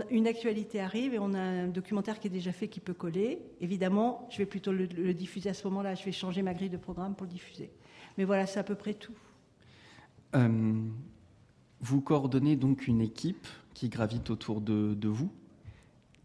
Une 0.10 0.28
actualité 0.28 0.80
arrive 0.80 1.14
et 1.14 1.20
on 1.20 1.34
a 1.34 1.40
un 1.40 1.68
documentaire 1.68 2.18
qui 2.20 2.28
est 2.28 2.32
déjà 2.32 2.54
fait 2.54 2.70
qui 2.70 2.80
peut 2.80 2.94
coller. 2.94 3.40
Évidemment, 3.60 4.28
je 4.32 4.38
vais 4.38 4.46
plutôt 4.46 4.72
le, 4.72 4.86
le 4.86 5.14
diffuser 5.14 5.50
à 5.50 5.54
ce 5.54 5.68
moment-là. 5.68 5.94
Je 5.94 6.06
vais 6.06 6.14
changer 6.14 6.42
ma 6.42 6.54
grille 6.54 6.70
de 6.70 6.78
programme 6.78 7.16
pour 7.16 7.26
le 7.26 7.32
diffuser. 7.34 7.70
Mais 8.18 8.24
voilà, 8.24 8.46
c'est 8.46 8.60
à 8.60 8.64
peu 8.64 8.76
près 8.76 8.94
tout. 8.94 9.12
Euh, 10.36 10.74
Vous 11.82 12.00
coordonnez 12.00 12.56
donc 12.56 12.88
une 12.88 13.02
équipe 13.02 13.46
qui 13.74 13.90
gravite 13.90 14.30
autour 14.30 14.62
de, 14.62 14.94
de 14.94 15.08
vous 15.08 15.30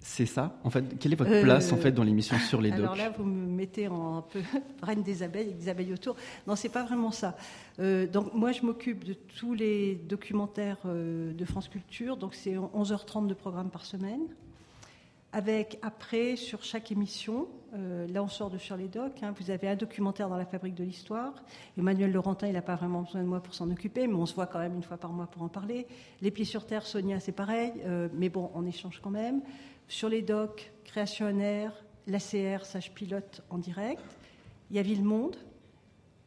C'est 0.00 0.26
ça 0.26 0.58
En 0.64 0.70
fait, 0.70 0.98
quelle 0.98 1.12
est 1.12 1.16
votre 1.16 1.30
Euh, 1.32 1.42
place 1.42 1.72
en 1.72 1.76
fait 1.76 1.92
dans 1.92 2.04
l'émission 2.04 2.38
sur 2.38 2.60
les 2.60 2.70
Alors 2.72 2.90
docs 2.90 2.98
là, 2.98 3.10
vous 3.10 3.24
me 3.24 3.46
mettez 3.46 3.88
en 3.88 4.18
un 4.18 4.22
peu 4.22 4.40
reine 4.82 5.02
des 5.02 5.22
abeilles, 5.22 5.46
avec 5.46 5.58
des 5.58 5.68
abeilles 5.68 5.92
autour. 5.92 6.16
Non, 6.46 6.54
c'est 6.56 6.68
pas 6.68 6.84
vraiment 6.84 7.10
ça. 7.10 7.36
Euh, 7.80 8.06
donc 8.06 8.32
moi, 8.34 8.52
je 8.52 8.62
m'occupe 8.62 9.04
de 9.04 9.14
tous 9.14 9.54
les 9.54 9.94
documentaires 9.96 10.78
euh, 10.86 11.32
de 11.32 11.44
France 11.44 11.68
Culture. 11.68 12.16
Donc 12.16 12.34
c'est 12.34 12.54
11h30 12.54 13.26
de 13.26 13.34
programme 13.34 13.70
par 13.70 13.84
semaine. 13.84 14.20
Avec 15.38 15.78
après, 15.82 16.34
sur 16.34 16.64
chaque 16.64 16.90
émission, 16.90 17.46
euh, 17.72 18.08
là 18.08 18.24
on 18.24 18.28
sort 18.28 18.50
de 18.50 18.58
Sur 18.58 18.76
les 18.76 18.88
Docs, 18.88 19.22
hein, 19.22 19.32
vous 19.38 19.52
avez 19.52 19.68
un 19.68 19.76
documentaire 19.76 20.28
dans 20.28 20.36
la 20.36 20.44
fabrique 20.44 20.74
de 20.74 20.82
l'histoire. 20.82 21.32
Emmanuel 21.78 22.10
Laurentin, 22.10 22.48
il 22.48 22.54
n'a 22.54 22.60
pas 22.60 22.74
vraiment 22.74 23.02
besoin 23.02 23.22
de 23.22 23.28
moi 23.28 23.40
pour 23.40 23.54
s'en 23.54 23.70
occuper, 23.70 24.08
mais 24.08 24.14
on 24.14 24.26
se 24.26 24.34
voit 24.34 24.48
quand 24.48 24.58
même 24.58 24.74
une 24.74 24.82
fois 24.82 24.96
par 24.96 25.12
mois 25.12 25.28
pour 25.28 25.42
en 25.42 25.48
parler. 25.48 25.86
Les 26.22 26.32
Pieds 26.32 26.44
sur 26.44 26.66
Terre, 26.66 26.84
Sonia, 26.84 27.20
c'est 27.20 27.30
pareil, 27.30 27.72
euh, 27.86 28.08
mais 28.14 28.30
bon, 28.30 28.50
on 28.52 28.66
échange 28.66 28.98
quand 29.00 29.10
même. 29.10 29.40
Sur 29.86 30.08
les 30.08 30.22
docs, 30.22 30.72
Création 30.82 31.28
air, 31.38 31.72
l'ACR, 32.08 32.64
Sage 32.64 32.92
Pilote 32.92 33.42
en 33.48 33.58
direct. 33.58 34.02
Il 34.72 34.76
y 34.76 34.80
a 34.80 34.82
Villemonde, 34.82 35.36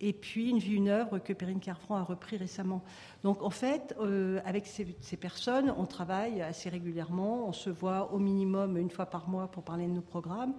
et 0.01 0.13
puis 0.13 0.49
Une 0.49 0.57
vie, 0.57 0.75
une 0.75 0.89
œuvre 0.89 1.19
que 1.19 1.31
Perrine 1.31 1.59
Carfran 1.59 1.95
a 1.95 2.03
repris 2.03 2.35
récemment. 2.35 2.83
Donc 3.23 3.43
en 3.43 3.51
fait, 3.51 3.95
euh, 3.99 4.41
avec 4.45 4.65
ces, 4.65 4.85
personnes, 5.15 5.73
on 5.77 5.85
travaille 5.85 6.41
assez 6.41 6.69
régulièrement, 6.69 7.47
on 7.47 7.53
se 7.53 7.69
voit 7.69 8.11
au 8.11 8.17
minimum 8.17 8.77
une 8.77 8.89
fois 8.89 9.05
par 9.05 9.29
mois 9.29 9.47
pour 9.49 9.63
parler 9.63 9.85
de 9.85 9.91
nos 9.91 10.01
programmes. 10.01 10.53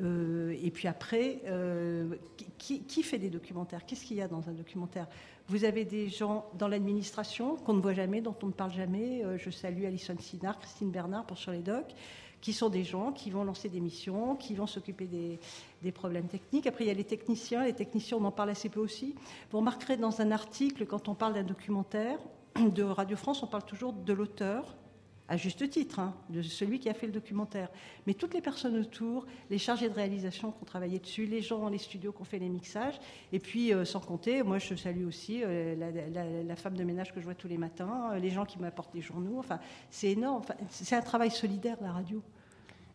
Euh, 0.00 0.56
et 0.62 0.70
puis 0.70 0.88
après, 0.88 1.40
euh, 1.46 2.14
qui, 2.56 3.02
fait 3.02 3.18
des 3.18 3.30
documentaires? 3.30 3.84
Qu'est-ce 3.84 4.04
qu'il 4.04 4.16
y 4.16 4.22
a 4.22 4.28
dans 4.28 4.48
un 4.48 4.52
documentaire? 4.52 5.06
Vous 5.48 5.64
avez 5.64 5.84
des 5.84 6.08
gens 6.08 6.46
dans 6.58 6.68
l'administration 6.68 7.56
qu'on 7.56 7.74
ne 7.74 7.80
voit 7.80 7.94
jamais, 7.94 8.20
dont 8.20 8.36
on 8.42 8.46
ne 8.46 8.52
parle 8.52 8.72
jamais. 8.72 9.22
je 9.38 9.50
salue 9.50 9.84
Alison 9.84 10.16
Sinard, 10.18 10.58
Christine 10.58 10.90
Bernard 10.90 11.26
pour 11.26 11.36
Sur 11.36 11.52
les 11.52 11.62
Docs 11.62 11.94
qui 12.40 12.52
sont 12.52 12.68
des 12.68 12.84
gens 12.84 13.12
qui 13.12 13.30
vont 13.30 13.44
lancer 13.44 13.68
des 13.68 13.80
missions, 13.80 14.36
qui 14.36 14.54
vont 14.54 14.66
s'occuper 14.66 15.06
des, 15.06 15.92
problèmes 15.92 16.28
techniques. 16.28 16.66
Après, 16.66 16.84
il 16.84 16.88
y 16.88 16.90
a 16.90 16.94
les 16.94 17.04
techniciens. 17.04 17.64
Les 17.64 17.72
techniciens, 17.72 18.18
on 18.18 18.24
en 18.24 18.30
parle 18.30 18.50
assez 18.50 18.68
peu 18.68 18.80
aussi. 18.80 19.14
Vous 19.50 19.58
remarquerez 19.58 19.96
dans 19.96 20.20
un 20.20 20.30
article, 20.30 20.86
quand 20.86 21.08
on 21.08 21.14
parle 21.14 21.34
d'un 21.34 21.42
documentaire 21.42 22.18
de 22.56 22.82
Radio 22.82 23.16
France, 23.16 23.42
on 23.42 23.46
parle 23.46 23.64
toujours 23.64 23.92
de 23.92 24.12
l'auteur, 24.12 24.76
à 25.28 25.36
juste 25.36 25.68
titre, 25.68 25.98
hein, 25.98 26.14
de 26.30 26.40
celui 26.42 26.78
qui 26.78 26.88
a 26.88 26.94
fait 26.94 27.06
le 27.06 27.12
documentaire. 27.12 27.68
Mais 28.06 28.14
toutes 28.14 28.34
les 28.34 28.40
personnes 28.40 28.78
autour, 28.78 29.26
les 29.50 29.58
chargés 29.58 29.88
de 29.88 29.94
réalisation 29.94 30.52
qui 30.52 30.62
ont 30.62 30.66
travaillé 30.66 30.98
dessus, 30.98 31.26
les 31.26 31.42
gens 31.42 31.58
dans 31.58 31.68
les 31.68 31.78
studios 31.78 32.12
qui 32.12 32.22
ont 32.22 32.24
fait 32.24 32.38
les 32.38 32.48
mixages, 32.48 32.98
et 33.32 33.38
puis 33.38 33.72
euh, 33.72 33.84
sans 33.84 34.00
compter, 34.00 34.42
moi 34.42 34.58
je 34.58 34.74
salue 34.74 35.06
aussi 35.06 35.42
euh, 35.44 35.74
la, 36.46 36.56
femme 36.56 36.76
de 36.76 36.84
ménage 36.84 37.12
que 37.12 37.20
je 37.20 37.24
vois 37.26 37.34
tous 37.34 37.48
les 37.48 37.58
matins, 37.58 38.12
euh, 38.12 38.18
les 38.18 38.30
gens 38.30 38.46
qui 38.46 38.58
m'apportent 38.58 38.94
des 38.94 39.02
journaux, 39.02 39.38
enfin 39.38 39.60
c'est 39.90 40.12
énorme, 40.12 40.42
c'est 40.70 40.96
un 40.96 41.02
travail 41.02 41.30
solidaire 41.30 41.76
la 41.82 41.92
radio. 41.92 42.22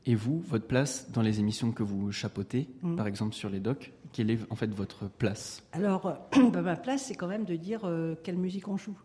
Et 0.05 0.15
vous, 0.15 0.41
votre 0.41 0.67
place 0.67 1.09
dans 1.11 1.21
les 1.21 1.39
émissions 1.39 1.71
que 1.71 1.83
vous 1.83 2.11
chapeautez, 2.11 2.67
mm. 2.81 2.95
par 2.95 3.07
exemple 3.07 3.35
sur 3.35 3.49
les 3.49 3.59
docs, 3.59 3.93
quelle 4.11 4.31
est 4.31 4.39
en 4.49 4.55
fait 4.55 4.73
votre 4.73 5.07
place? 5.07 5.63
Alors, 5.71 6.17
bah, 6.51 6.61
ma 6.61 6.75
place, 6.75 7.05
c'est 7.05 7.15
quand 7.15 7.27
même 7.27 7.45
de 7.45 7.55
dire 7.55 7.89
quelle 8.23 8.37
musique 8.37 8.67
on 8.67 8.75
joue. 8.75 8.97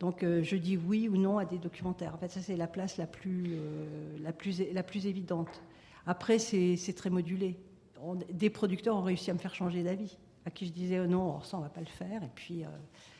Donc 0.00 0.22
euh, 0.22 0.42
je 0.42 0.56
dis 0.56 0.76
oui 0.76 1.08
ou 1.08 1.16
non 1.16 1.38
à 1.38 1.44
des 1.44 1.58
documentaires. 1.58 2.14
En 2.14 2.18
fait, 2.18 2.28
ça 2.28 2.40
c'est 2.40 2.56
la 2.56 2.66
place 2.66 2.96
la 2.96 3.06
plus, 3.06 3.54
euh, 3.54 4.16
la 4.20 4.32
plus, 4.32 4.62
la 4.72 4.82
plus 4.82 5.06
évidente. 5.06 5.62
Après, 6.06 6.38
c'est 6.38 6.94
très 6.94 7.10
modulé. 7.10 7.56
des 8.30 8.50
producteurs 8.50 8.96
ont 8.96 9.02
réussi 9.02 9.30
à 9.30 9.34
me 9.34 9.38
faire 9.38 9.54
changer 9.54 9.82
d'avis, 9.82 10.18
à 10.46 10.50
qui 10.50 10.66
je 10.66 10.72
disais 10.72 11.00
oh 11.00 11.06
non, 11.06 11.40
ça 11.42 11.56
on 11.56 11.60
va 11.60 11.68
pas 11.68 11.80
le 11.80 11.86
faire. 11.86 12.22
Et 12.22 12.30
puis 12.34 12.64
euh, 12.64 12.68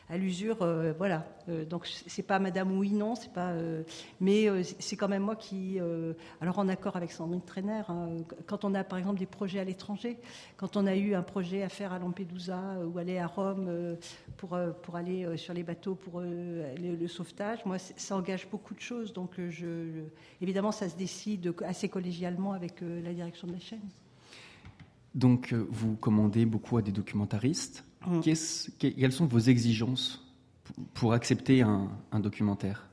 à 0.09 0.19
l'usure, 0.19 0.63
euh, 0.63 0.93
voilà. 0.97 1.27
Euh, 1.49 1.65
donc 1.65 1.87
c'est 1.87 2.23
pas 2.23 2.39
Madame 2.39 2.77
oui 2.77 2.91
non, 2.91 3.15
c'est 3.15 3.33
pas, 3.33 3.51
euh, 3.51 3.83
mais 4.21 4.49
c'est 4.63 4.97
quand 4.97 5.09
même 5.09 5.23
moi 5.23 5.37
qui, 5.37 5.79
alors 6.41 6.59
en 6.59 6.69
accord 6.69 6.97
avec 6.97 7.11
Sandrine 7.13 7.43
Trainer, 7.43 7.83
hein, 7.89 8.09
quand 8.47 8.65
on 8.65 8.75
a 8.75 8.85
par 8.85 8.99
exemple 8.99 9.19
des 9.19 9.27
projets 9.27 9.61
à 9.61 9.65
l'étranger, 9.65 10.19
quand 10.57 10.77
on 10.77 10.87
a 10.87 10.95
eu 10.95 11.15
un 11.15 11.23
projet 11.23 11.63
à 11.63 11.69
faire 11.69 11.93
à 11.93 11.99
Lampedusa 11.99 12.79
ou 12.87 12.99
aller 12.99 13.19
à 13.19 13.27
Rome 13.27 13.97
pour 14.37 14.59
pour 14.83 14.97
aller 14.97 15.37
sur 15.37 15.55
les 15.55 15.63
bateaux 15.63 15.95
pour 15.95 16.21
le, 16.21 17.07
sauvetage, 17.09 17.65
moi 17.65 17.79
ça 17.79 18.17
engage 18.17 18.49
beaucoup 18.51 18.75
de 18.75 18.81
choses, 18.81 19.13
donc 19.13 19.33
je, 19.49 20.05
évidemment 20.41 20.73
ça 20.73 20.89
se 20.89 20.97
décide 20.97 21.55
assez 21.65 21.89
collégialement 21.89 22.53
avec 22.53 22.81
la 22.81 23.13
direction 23.13 23.47
de 23.47 23.53
la 23.53 23.61
chaîne. 23.61 23.81
Donc 25.15 25.53
vous 25.53 25.97
commandez 25.97 26.45
beaucoup 26.45 26.77
à 26.77 26.83
des 26.83 26.93
documentaristes. 26.93 27.85
Mm. 28.07 28.21
quelles 28.79 29.13
sont 29.13 29.27
vos 29.27 29.39
exigences 29.39 30.23
pour 30.93 31.13
accepter 31.13 31.63
un, 31.63 31.89
documentaire? 32.21 32.89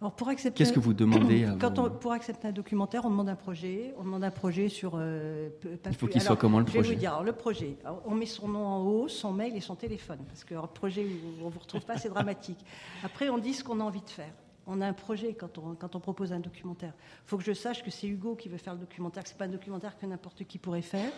Alors 0.00 0.12
pour 0.12 0.28
accepter, 0.28 0.56
qu'est-ce 0.56 0.72
que 0.72 0.80
vous 0.80 0.94
demandez 0.94 1.46
Quand 1.60 1.90
Pour 1.98 2.12
accepter 2.12 2.48
un 2.48 2.52
documentaire, 2.52 3.04
on 3.04 3.10
demande 3.10 3.28
un 3.28 3.36
projet. 3.36 3.94
On 3.98 4.04
demande 4.04 4.24
un 4.24 4.30
projet 4.30 4.68
sur. 4.68 4.94
Euh, 4.96 5.50
Il 5.86 5.94
faut 5.94 6.06
qu'il 6.06 6.22
soit 6.22 6.36
comment 6.36 6.58
le 6.58 6.64
projet 6.64 6.82
Je 6.82 6.88
vais 6.88 6.94
vous 6.94 7.00
dire. 7.00 7.22
le 7.22 7.32
projet, 7.32 7.76
on 8.06 8.14
met 8.14 8.26
son 8.26 8.48
nom 8.48 8.66
en 8.66 8.82
haut, 8.82 9.08
son 9.08 9.32
mail 9.32 9.54
et 9.56 9.60
son 9.60 9.76
téléphone, 9.76 10.20
parce 10.26 10.44
que 10.44 10.54
le 10.54 10.60
projet 10.66 11.04
où 11.04 11.44
on 11.44 11.50
vous 11.50 11.58
retrouve 11.58 11.82
pas, 11.82 11.98
c'est 11.98 12.08
dramatique. 12.08 12.58
Après, 13.04 13.28
on 13.28 13.38
dit 13.38 13.52
ce 13.52 13.62
qu'on 13.62 13.80
a 13.80 13.84
envie 13.84 14.02
de 14.02 14.10
faire 14.10 14.32
on 14.66 14.80
a 14.80 14.86
un 14.86 14.92
projet 14.92 15.34
quand 15.34 15.58
on, 15.58 16.00
propose 16.00 16.32
un 16.32 16.40
documentaire. 16.40 16.92
Il 17.26 17.28
faut 17.28 17.38
que 17.38 17.44
je 17.44 17.52
sache 17.52 17.82
que 17.82 17.90
c'est 17.90 18.06
Hugo 18.06 18.36
qui 18.36 18.48
veut 18.48 18.58
faire 18.58 18.74
le 18.74 18.80
documentaire, 18.80 19.22
que 19.22 19.28
ce 19.28 19.34
n'est 19.34 19.38
pas 19.38 19.46
un 19.46 19.48
documentaire 19.48 19.96
que 19.98 20.06
n'importe 20.06 20.44
qui 20.44 20.58
pourrait 20.58 20.82
faire. 20.82 21.12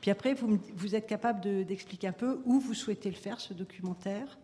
Puis 0.00 0.10
après, 0.10 0.34
vous, 0.34 0.94
êtes 0.94 1.06
capable 1.06 1.64
d'expliquer 1.64 2.08
un 2.08 2.12
peu 2.12 2.40
où 2.44 2.60
vous 2.60 2.74
souhaitez 2.74 3.10
le 3.10 3.16
faire, 3.16 3.40
ce 3.40 3.54
documentaire. 3.54 4.38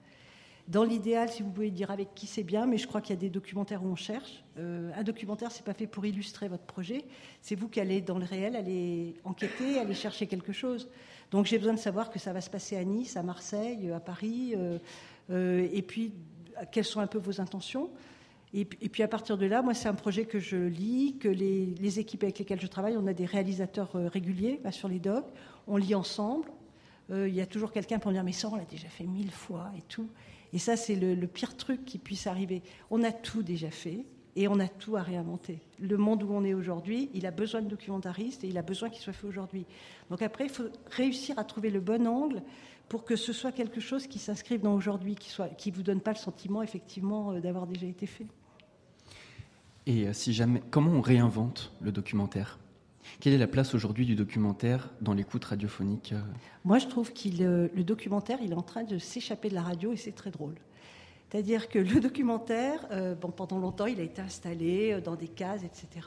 Dans 0.67 0.83
l'idéal, 0.83 1.31
si 1.31 1.43
vous 1.43 1.51
pouvez 1.51 1.71
dire 1.71 1.91
avec 1.91 2.15
qui 2.15 2.27
c'est 2.27 2.43
bien, 2.43 2.65
mais 2.65 2.79
je 2.79 2.87
crois 2.87 3.03
qu'il 3.03 3.15
y 3.15 3.19
a 3.19 3.21
des 3.21 3.29
documentaires 3.29 3.85
où 3.85 3.89
on 3.89 3.97
cherche. 3.97 4.43
Euh, 4.57 4.91
un 4.97 5.03
documentaire, 5.03 5.53
c'est 5.53 5.65
pas 5.65 5.75
fait 5.75 5.87
pour 5.87 6.07
illustrer 6.07 6.49
votre 6.49 6.65
projet. 6.65 7.05
C'est 7.43 7.55
vous 7.55 7.69
qui 7.69 7.81
allez 7.81 8.01
dans 8.01 8.19
le 8.19 8.25
réel, 8.25 8.57
aller 8.57 9.15
enquêter, 9.25 9.79
aller 9.79 9.93
chercher 9.93 10.27
quelque 10.27 10.53
chose. 10.53 10.89
Donc 11.31 11.45
j'ai 11.45 11.59
besoin 11.59 11.75
de 11.75 11.79
savoir 11.79 12.11
que 12.11 12.19
ça 12.19 12.33
va 12.33 12.41
se 12.41 12.49
passer 12.49 12.79
à 12.79 12.85
Nice, 12.85 13.19
à 13.19 13.23
Marseille, 13.23 13.91
à 13.91 14.01
Paris, 14.01 14.55
euh, 14.57 14.79
euh, 15.31 15.69
et 15.71 15.83
puis 15.83 16.15
quelles 16.73 16.85
sont 16.85 17.01
un 17.01 17.07
peu 17.07 17.19
vos 17.19 17.43
intentions. 17.43 17.91
Et, 18.57 18.65
puis 18.65 19.03
à 19.03 19.09
partir 19.09 19.37
de 19.37 19.47
là, 19.47 19.63
moi, 19.63 19.75
c'est 19.75 19.89
un 19.89 19.95
projet 19.95 20.27
que 20.27 20.39
je 20.39 20.57
lis, 20.57 21.17
que 21.19 21.27
les, 21.27 21.99
équipes 21.99 22.23
avec 22.23 22.39
lesquelles 22.39 22.61
je 22.61 22.69
travaille, 22.69 22.97
on 22.97 23.09
a 23.09 23.13
des 23.13 23.27
réalisateurs 23.27 23.91
euh, 23.97 24.07
réguliers 24.07 24.61
sur 24.71 24.87
les 24.87 25.01
docs, 25.01 25.27
on 25.67 25.77
lit 25.77 25.97
ensemble. 25.97 26.49
Euh, 27.11 27.29
il 27.29 27.35
y 27.35 27.41
a 27.41 27.47
toujours 27.47 27.73
quelqu'un 27.73 27.99
pour 27.99 28.13
dire 28.13 28.23
mais 28.23 28.31
ça, 28.31 28.49
on 28.49 28.55
l'a 28.55 28.65
déjà 28.65 28.87
fait 28.87 29.05
mille 29.05 29.33
fois 29.33 29.73
et 29.77 29.83
tout. 29.89 30.09
Et 30.53 30.59
ça, 30.59 30.77
c'est 30.77 30.95
le, 30.95 31.27
pire 31.27 31.57
truc 31.57 31.85
qui 31.85 31.99
puisse 31.99 32.29
arriver. 32.29 32.63
On 32.93 33.03
a 33.03 33.11
tout 33.11 33.43
déjà 33.43 33.73
fait 33.73 34.05
et 34.37 34.47
on 34.47 34.61
a 34.61 34.69
tout 34.69 34.97
à 34.97 35.03
réinventer. 35.03 35.59
Le 35.81 35.97
monde 35.97 36.23
où 36.23 36.33
on 36.33 36.45
est 36.45 36.55
aujourd'hui, 36.55 37.11
il 37.13 37.27
a 37.27 37.33
besoin 37.33 37.61
de 37.61 37.69
documentaristes 37.69 38.45
et 38.45 38.47
il 38.47 38.57
a 38.57 38.63
besoin 38.63 38.89
qu'il 38.89 39.03
soit 39.03 39.13
fait 39.13 39.27
aujourd'hui. 39.27 39.67
Donc 40.11 40.23
après, 40.23 40.45
il 40.45 40.51
faut 40.51 40.71
réussir 40.93 41.37
à 41.41 41.45
trouver 41.45 41.71
le 41.71 41.81
bon 41.81 42.07
angle 42.07 42.41
pour 42.89 43.05
que 43.05 43.17
ce 43.17 43.33
soit 43.33 43.51
quelque 43.51 43.81
chose 43.81 44.07
qui 44.07 44.21
s'inscrive 44.21 44.61
dans 44.61 44.75
aujourd'hui, 44.75 45.17
qui 45.17 45.35
ne 45.43 45.49
qui 45.57 45.73
vous 45.73 45.83
donne 45.83 46.01
pas 46.01 46.13
le 46.13 46.19
sentiment 46.19 46.63
effectivement 46.63 47.33
euh, 47.33 47.41
d'avoir 47.41 47.67
déjà 47.67 47.87
été 47.87 48.07
fait. 48.07 48.27
Et 49.87 50.07
euh, 50.07 50.13
si 50.13 50.33
jamais, 50.33 50.63
comment 50.71 50.93
on 50.93 51.01
réinvente 51.01 51.73
le 51.81 51.93
documentaire? 51.93 52.59
Quelle 53.21 53.35
est 53.35 53.39
la 53.39 53.47
place 53.47 53.75
aujourd'hui 53.75 54.07
du 54.07 54.15
documentaire 54.15 54.89
dans 55.03 55.13
l'écoute 55.13 55.45
radiophonique 55.45 56.13
euh? 56.13 56.21
Moi, 56.65 56.79
je 56.79 56.87
trouve 56.87 57.13
que 57.13 57.43
euh, 57.43 57.69
le 57.75 57.85
documentaire, 57.85 58.39
il 58.43 58.53
est 58.53 58.57
en 58.57 58.63
train 58.63 58.85
de 58.85 58.99
s'échapper 58.99 59.51
de 59.51 59.55
la 59.55 59.63
radio 59.63 59.93
et 59.93 59.97
c'est 59.97 60.15
très 60.15 60.31
drôle. 60.31 60.55
C'est-à-dire 61.31 61.69
que 61.69 61.81
le 61.81 62.01
documentaire, 62.01 62.87
pendant 63.37 63.59
longtemps, 63.59 63.87
il 63.87 63.99
a 63.99 64.05
été 64.05 64.23
installé 64.23 65.01
dans 65.05 65.17
des 65.17 65.27
cases, 65.27 65.65
etc. 65.65 66.07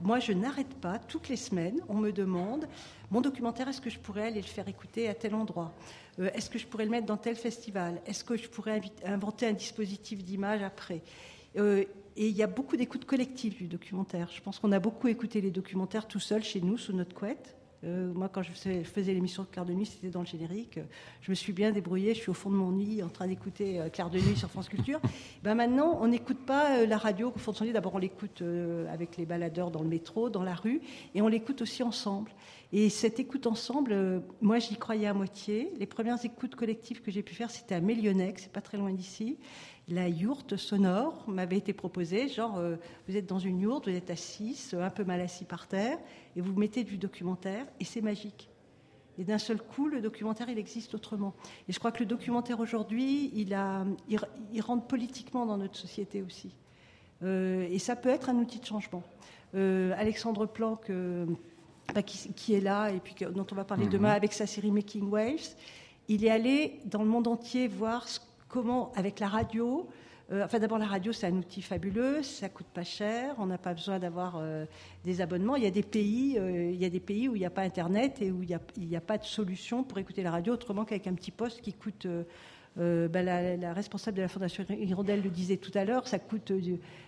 Moi, 0.00 0.20
je 0.20 0.32
n'arrête 0.32 0.74
pas. 0.74 1.00
Toutes 1.00 1.28
les 1.28 1.36
semaines, 1.36 1.80
on 1.88 1.94
me 1.94 2.12
demande 2.12 2.68
mon 3.10 3.20
documentaire, 3.20 3.66
est-ce 3.66 3.80
que 3.80 3.90
je 3.90 3.98
pourrais 3.98 4.28
aller 4.28 4.40
le 4.40 4.46
faire 4.46 4.68
écouter 4.68 5.08
à 5.08 5.14
tel 5.14 5.34
endroit 5.34 5.74
Est-ce 6.16 6.48
que 6.48 6.60
je 6.60 6.66
pourrais 6.68 6.84
le 6.84 6.92
mettre 6.92 7.06
dans 7.06 7.16
tel 7.16 7.34
festival? 7.34 8.00
Est-ce 8.06 8.22
que 8.22 8.36
je 8.36 8.48
pourrais 8.48 8.80
inventer 9.04 9.48
un 9.48 9.52
dispositif 9.52 10.22
d'image 10.22 10.62
après? 10.62 11.02
Et 12.16 12.28
il 12.28 12.36
y 12.36 12.42
a 12.42 12.46
beaucoup 12.46 12.76
d'écoutes 12.76 13.04
collectives 13.04 13.56
du 13.56 13.66
documentaire. 13.66 14.28
Je 14.34 14.40
pense 14.40 14.58
qu'on 14.58 14.72
a 14.72 14.78
beaucoup 14.78 15.08
écouté 15.08 15.40
les 15.40 15.50
documentaires 15.50 16.06
tout 16.06 16.20
seul 16.20 16.42
chez 16.42 16.60
nous, 16.60 16.76
sous 16.78 16.92
notre 16.92 17.14
couette. 17.14 17.56
Euh, 17.84 18.12
moi, 18.14 18.28
quand 18.28 18.42
je 18.42 18.52
faisais, 18.52 19.12
l'émission 19.12 19.42
de 19.42 19.48
Claire 19.48 19.64
de 19.64 19.72
Nuit, 19.72 19.86
c'était 19.86 20.08
dans 20.08 20.20
le 20.20 20.26
générique. 20.26 20.78
Je 21.20 21.30
me 21.30 21.34
suis 21.34 21.52
bien 21.52 21.72
débrouillée. 21.72 22.14
Je 22.14 22.20
suis 22.20 22.30
au 22.30 22.34
fond 22.34 22.50
de 22.50 22.54
mon 22.54 22.70
lit 22.70 23.02
en 23.02 23.08
train 23.08 23.26
d'écouter 23.26 23.80
euh, 23.80 23.88
Claire 23.88 24.10
de 24.10 24.18
Nuit 24.18 24.36
sur 24.36 24.48
France 24.48 24.68
Culture. 24.68 25.00
ben 25.42 25.54
maintenant, 25.54 25.98
on 26.00 26.08
n'écoute 26.08 26.38
pas 26.46 26.78
euh, 26.78 26.86
la 26.86 26.96
radio 26.96 27.32
au 27.34 27.38
fond 27.38 27.50
de 27.52 27.56
son 27.56 27.64
lit. 27.64 27.72
D'abord, 27.72 27.94
on 27.94 27.98
l'écoute 27.98 28.42
avec 28.88 29.16
les 29.16 29.26
baladeurs 29.26 29.70
dans 29.70 29.82
le 29.82 29.88
métro, 29.88 30.30
dans 30.30 30.44
la 30.44 30.54
rue, 30.54 30.80
et 31.14 31.22
on 31.22 31.28
l'écoute 31.28 31.62
aussi 31.62 31.82
ensemble. 31.82 32.30
Et 32.74 32.88
cette 32.88 33.20
écoute 33.20 33.46
ensemble, 33.46 34.22
moi, 34.40 34.58
j'y 34.58 34.76
croyais 34.76 35.06
à 35.06 35.12
moitié. 35.12 35.72
Les 35.78 35.86
premières 35.86 36.24
écoutes 36.24 36.54
collectives 36.54 37.02
que 37.02 37.10
j'ai 37.10 37.22
pu 37.22 37.34
faire, 37.34 37.50
c'était 37.50 37.74
à 37.74 37.80
Mélionnec, 37.80 38.38
c'est 38.38 38.52
pas 38.52 38.62
très 38.62 38.78
loin 38.78 38.92
d'ici 38.92 39.36
la 39.88 40.08
yourte 40.08 40.56
sonore 40.56 41.24
m'avait 41.28 41.56
été 41.58 41.72
proposée, 41.72 42.28
genre 42.28 42.58
euh, 42.58 42.76
vous 43.08 43.16
êtes 43.16 43.26
dans 43.26 43.38
une 43.38 43.60
yourte, 43.60 43.88
vous 43.88 43.94
êtes 43.94 44.10
assis, 44.10 44.70
un 44.72 44.90
peu 44.90 45.04
mal 45.04 45.20
assis 45.20 45.44
par 45.44 45.66
terre, 45.66 45.98
et 46.36 46.40
vous 46.40 46.54
mettez 46.54 46.84
du 46.84 46.98
documentaire, 46.98 47.66
et 47.80 47.84
c'est 47.84 48.00
magique. 48.00 48.48
Et 49.18 49.24
d'un 49.24 49.38
seul 49.38 49.60
coup, 49.60 49.88
le 49.88 50.00
documentaire, 50.00 50.48
il 50.48 50.58
existe 50.58 50.94
autrement. 50.94 51.34
Et 51.68 51.72
je 51.72 51.78
crois 51.78 51.92
que 51.92 51.98
le 51.98 52.06
documentaire 52.06 52.60
aujourd'hui, 52.60 53.30
il, 53.34 53.54
rentre 54.62 54.86
politiquement 54.86 55.44
dans 55.44 55.58
notre 55.58 55.76
société 55.76 56.22
aussi. 56.22 56.56
Euh, 57.22 57.68
et 57.70 57.78
ça 57.78 57.94
peut 57.94 58.08
être 58.08 58.30
un 58.30 58.36
outil 58.36 58.58
de 58.58 58.64
changement. 58.64 59.02
Euh, 59.54 59.92
Alexandre 59.98 60.46
Planck, 60.46 60.90
bah, 61.94 62.02
qui, 62.02 62.54
est 62.54 62.60
là, 62.60 62.90
et 62.90 63.00
puis 63.00 63.14
dont 63.32 63.46
on 63.50 63.54
va 63.54 63.64
parler 63.64 63.84
mhm. 63.84 63.90
demain 63.90 64.10
avec 64.10 64.32
sa 64.32 64.46
série 64.46 64.70
Making 64.70 65.10
Waves, 65.10 65.56
il 66.08 66.24
est 66.24 66.30
allé 66.30 66.80
dans 66.86 67.02
le 67.02 67.08
monde 67.08 67.28
entier 67.28 67.68
voir 67.68 68.06
comment, 68.48 68.92
avec 68.94 69.20
la 69.20 69.28
radio, 69.28 69.88
euh, 70.32 70.44
enfin 70.44 70.58
d'abord 70.58 70.78
la 70.78 70.86
radio 70.86 71.12
c'est 71.12 71.26
un 71.26 71.36
outil 71.36 71.60
fabuleux, 71.60 72.22
ça 72.22 72.48
coûte 72.48 72.66
pas 72.72 72.84
cher, 72.84 73.34
on 73.38 73.46
n'a 73.46 73.58
pas 73.58 73.74
besoin 73.74 73.98
d'avoir 73.98 74.36
euh, 74.36 74.64
des 75.04 75.20
abonnements. 75.20 75.56
Il 75.56 75.64
y 75.64 75.66
a 75.66 75.70
des 75.70 75.82
pays, 75.82 76.38
euh, 76.38 76.70
il 76.70 76.80
y 76.80 76.84
a 76.84 76.90
des 76.90 77.00
pays 77.00 77.28
où 77.28 77.36
il 77.36 77.40
n'y 77.40 77.46
a 77.46 77.50
pas 77.50 77.62
internet 77.62 78.22
et 78.22 78.30
où 78.30 78.42
il 78.42 78.48
n'y 78.48 78.94
a, 78.96 78.98
a, 78.98 79.00
pas 79.00 79.18
de 79.18 79.24
solution 79.24 79.84
pour 79.84 79.98
écouter 79.98 80.22
la 80.22 80.30
radio 80.30 80.54
autrement 80.54 80.84
qu'avec 80.84 81.06
un 81.06 81.14
petit 81.14 81.32
poste 81.32 81.60
qui 81.60 81.72
coûte 81.74 82.06
Euh, 82.78 83.06
bah, 83.08 83.22
la, 83.22 83.72
responsable 83.74 84.16
de 84.16 84.22
la 84.22 84.28
Fondation 84.28 84.64
Hirondelle 84.70 85.22
le 85.22 85.30
disait 85.30 85.58
tout 85.58 85.70
à 85.74 85.84
l'heure, 85.84 86.08
ça 86.08 86.18
coûte 86.18 86.52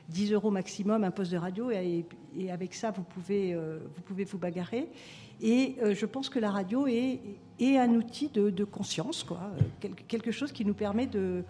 10 0.09 0.33
euros 0.33 0.51
maximum 0.51 1.05
un 1.05 1.11
poste 1.11 1.33
de 1.33 1.39
radio 1.39 1.71
et, 1.71 2.05
avec 2.51 2.75
ça, 2.75 2.91
vous 2.91 3.03
pouvez, 3.03 3.55
vous 3.55 4.03
pouvez 4.03 4.25
vous 4.25 4.39
bagarrer. 4.39 4.89
Et 5.41 5.77
je 5.93 6.07
pense 6.07 6.29
que 6.29 6.39
la 6.39 6.51
radio 6.51 6.87
est, 6.87 7.19
un 7.61 7.91
outil 7.95 8.29
de, 8.29 8.65
conscience, 8.65 9.25
quoi, 9.25 9.51
quelque 10.07 10.33
chose 10.33 10.53
qui 10.53 10.65
nous 10.65 10.75
permet 10.75 11.07
de, 11.07 11.45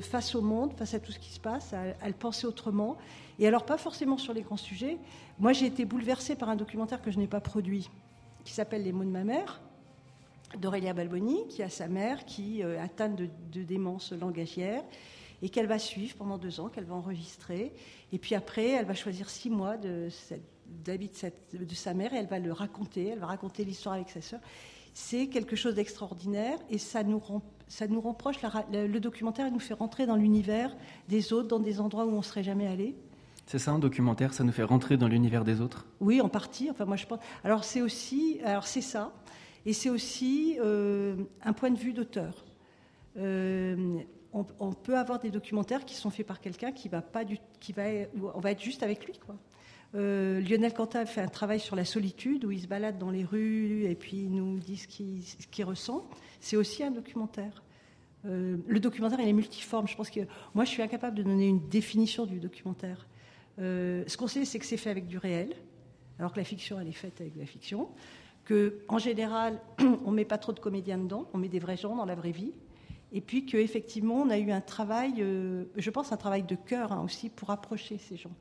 face 0.00 0.34
au 0.36 0.42
monde, 0.42 0.72
face 0.76 0.94
à 0.94 1.00
tout 1.00 1.10
ce 1.10 1.18
qui 1.18 1.30
se 1.30 1.40
passe, 1.40 1.72
à 1.74 2.06
le 2.06 2.14
penser 2.14 2.46
autrement. 2.46 2.96
Et 3.40 3.48
alors, 3.48 3.64
pas 3.64 3.78
forcément 3.78 4.18
sur 4.18 4.34
les 4.34 4.42
grands 4.42 4.58
sujets. 4.58 4.98
Moi, 5.38 5.54
j'ai 5.54 5.64
été 5.64 5.86
bouleversée 5.86 6.36
par 6.36 6.50
un 6.50 6.56
documentaire 6.56 7.00
que 7.00 7.10
je 7.10 7.18
n'ai 7.18 7.26
pas 7.26 7.40
produit, 7.40 7.88
qui 8.44 8.52
s'appelle 8.52 8.82
Les 8.82 8.92
mots 8.92 9.04
de 9.04 9.08
ma 9.08 9.24
mère, 9.24 9.62
d'Aurélia 10.58 10.92
Balboni, 10.92 11.46
qui 11.48 11.62
a 11.62 11.68
sa 11.68 11.88
mère 11.88 12.24
qui 12.24 12.62
euh, 12.62 12.82
atteinte 12.82 13.16
de, 13.16 13.28
de, 13.52 13.62
démence 13.62 14.12
langagière 14.12 14.82
et 15.42 15.48
qu'elle 15.48 15.66
va 15.66 15.78
suivre 15.78 16.16
pendant 16.16 16.38
deux 16.38 16.60
ans, 16.60 16.68
qu'elle 16.68 16.84
va 16.84 16.94
enregistrer. 16.94 17.72
Et 18.12 18.18
puis 18.18 18.34
après, 18.34 18.68
elle 18.70 18.86
va 18.86 18.94
choisir 18.94 19.30
six 19.30 19.50
mois 19.50 19.76
de, 19.76 20.08
de, 20.84 21.64
de 21.64 21.74
sa 21.74 21.94
mère 21.94 22.12
et 22.12 22.16
elle 22.16 22.26
va 22.26 22.38
le 22.38 22.52
raconter, 22.52 23.08
elle 23.08 23.18
va 23.18 23.26
raconter 23.26 23.64
l'histoire 23.64 23.94
avec 23.94 24.10
sa 24.10 24.20
sœur. 24.20 24.40
C'est 24.92 25.28
quelque 25.28 25.56
chose 25.56 25.74
d'extraordinaire 25.74 26.58
et 26.68 26.78
ça 26.78 27.04
nous 27.04 27.18
rend, 27.18 27.42
ça 27.68 27.86
nous. 27.86 28.02
La, 28.72 28.86
le 28.86 29.00
documentaire 29.00 29.46
il 29.46 29.52
nous 29.52 29.60
fait 29.60 29.74
rentrer 29.74 30.04
dans 30.06 30.16
l'univers 30.16 30.76
des 31.08 31.32
autres, 31.32 31.48
dans 31.48 31.60
des 31.60 31.80
endroits 31.80 32.04
où 32.06 32.10
on 32.10 32.18
ne 32.18 32.22
serait 32.22 32.42
jamais 32.42 32.66
allé. 32.66 32.96
C'est 33.46 33.58
ça 33.58 33.72
un 33.72 33.78
documentaire, 33.78 34.32
ça 34.32 34.44
nous 34.44 34.52
fait 34.52 34.62
rentrer 34.62 34.96
dans 34.96 35.08
l'univers 35.08 35.44
des 35.44 35.60
autres? 35.60 35.84
Oui, 36.00 36.20
en 36.20 36.28
partie. 36.28 36.70
Enfin, 36.70 36.84
moi, 36.84 36.94
je 36.94 37.06
pense. 37.06 37.18
Alors, 37.42 37.64
c'est 37.64 37.82
aussi. 37.82 38.38
Alors, 38.44 38.64
c'est 38.64 38.80
ça. 38.80 39.12
Et 39.66 39.72
c'est 39.72 39.90
aussi 39.90 40.56
euh, 40.60 41.16
un 41.42 41.52
point 41.52 41.70
de 41.70 41.78
vue 41.78 41.92
d'auteur. 41.92 42.44
Euh, 43.16 43.98
on, 44.32 44.72
peut 44.72 44.96
avoir 44.96 45.18
des 45.18 45.30
documentaires 45.30 45.84
qui 45.84 45.96
sont 45.96 46.10
faits 46.10 46.26
par 46.26 46.40
quelqu'un 46.40 46.70
qui 46.70 46.88
va 46.88 47.02
pas 47.02 47.24
qui 47.58 47.72
va, 47.72 47.82
on 48.34 48.38
va 48.38 48.52
être 48.52 48.62
juste 48.62 48.84
avec 48.84 49.04
lui, 49.04 49.18
quoi. 49.18 49.36
Euh, 49.96 50.40
Lionel 50.40 50.72
Cantat 50.72 51.04
fait 51.06 51.20
un 51.20 51.26
travail 51.26 51.58
sur 51.58 51.74
la 51.74 51.84
solitude 51.84 52.44
où 52.44 52.52
il 52.52 52.60
se 52.60 52.68
balade 52.68 52.96
dans 52.96 53.10
les 53.10 53.24
rues 53.24 53.86
et 53.86 53.96
puis 53.96 54.18
il 54.18 54.30
nous 54.30 54.60
dit 54.60 54.76
ce 54.76 54.86
qu'il 54.86 55.24
qu 55.50 55.64
ressent. 55.64 56.08
C'est 56.38 56.56
aussi 56.56 56.84
un 56.84 56.92
documentaire. 56.92 57.64
Euh, 58.24 58.58
le 58.68 58.78
documentaire, 58.78 59.18
il 59.18 59.28
est 59.28 59.32
multiforme. 59.32 59.88
Je 59.88 59.96
pense 59.96 60.10
que 60.10 60.20
moi, 60.54 60.64
je 60.64 60.70
suis 60.70 60.82
incapable 60.82 61.16
de 61.16 61.24
donner 61.24 61.48
une 61.48 61.68
définition 61.68 62.24
du 62.24 62.38
documentaire. 62.38 63.08
Ce 63.58 64.16
qu'on 64.16 64.28
sait, 64.28 64.44
c'est 64.46 64.58
que 64.58 64.64
c'est 64.64 64.78
fait 64.78 64.88
avec 64.88 65.06
du 65.06 65.18
réel, 65.18 65.54
alors 66.18 66.32
que 66.32 66.38
la 66.38 66.44
fiction, 66.44 66.80
elle 66.80 66.88
est 66.88 66.92
faite 66.92 67.20
avec 67.20 67.34
de 67.34 67.40
la 67.40 67.46
fiction. 67.46 67.88
Que, 68.50 68.80
en 68.88 68.98
général, 68.98 69.60
on 70.04 70.10
met 70.10 70.24
pas 70.24 70.36
trop 70.36 70.50
de 70.50 70.58
comédiens 70.58 70.98
dedans, 70.98 71.28
on 71.32 71.38
met 71.38 71.48
des 71.48 71.60
vrais 71.60 71.76
gens 71.76 71.94
dans 71.94 72.04
la 72.04 72.16
vraie 72.16 72.32
vie. 72.32 72.52
Et 73.12 73.20
puis 73.20 73.46
qu'effectivement, 73.46 74.16
on 74.16 74.28
a 74.28 74.38
eu 74.38 74.50
un 74.50 74.60
travail, 74.60 75.14
euh, 75.20 75.66
je 75.76 75.88
pense, 75.88 76.10
un 76.10 76.16
travail 76.16 76.42
de 76.42 76.56
cœur 76.56 76.90
hein, 76.90 77.00
aussi 77.04 77.28
pour 77.28 77.50
approcher 77.50 77.98
ces 77.98 78.16
gens. 78.16 78.34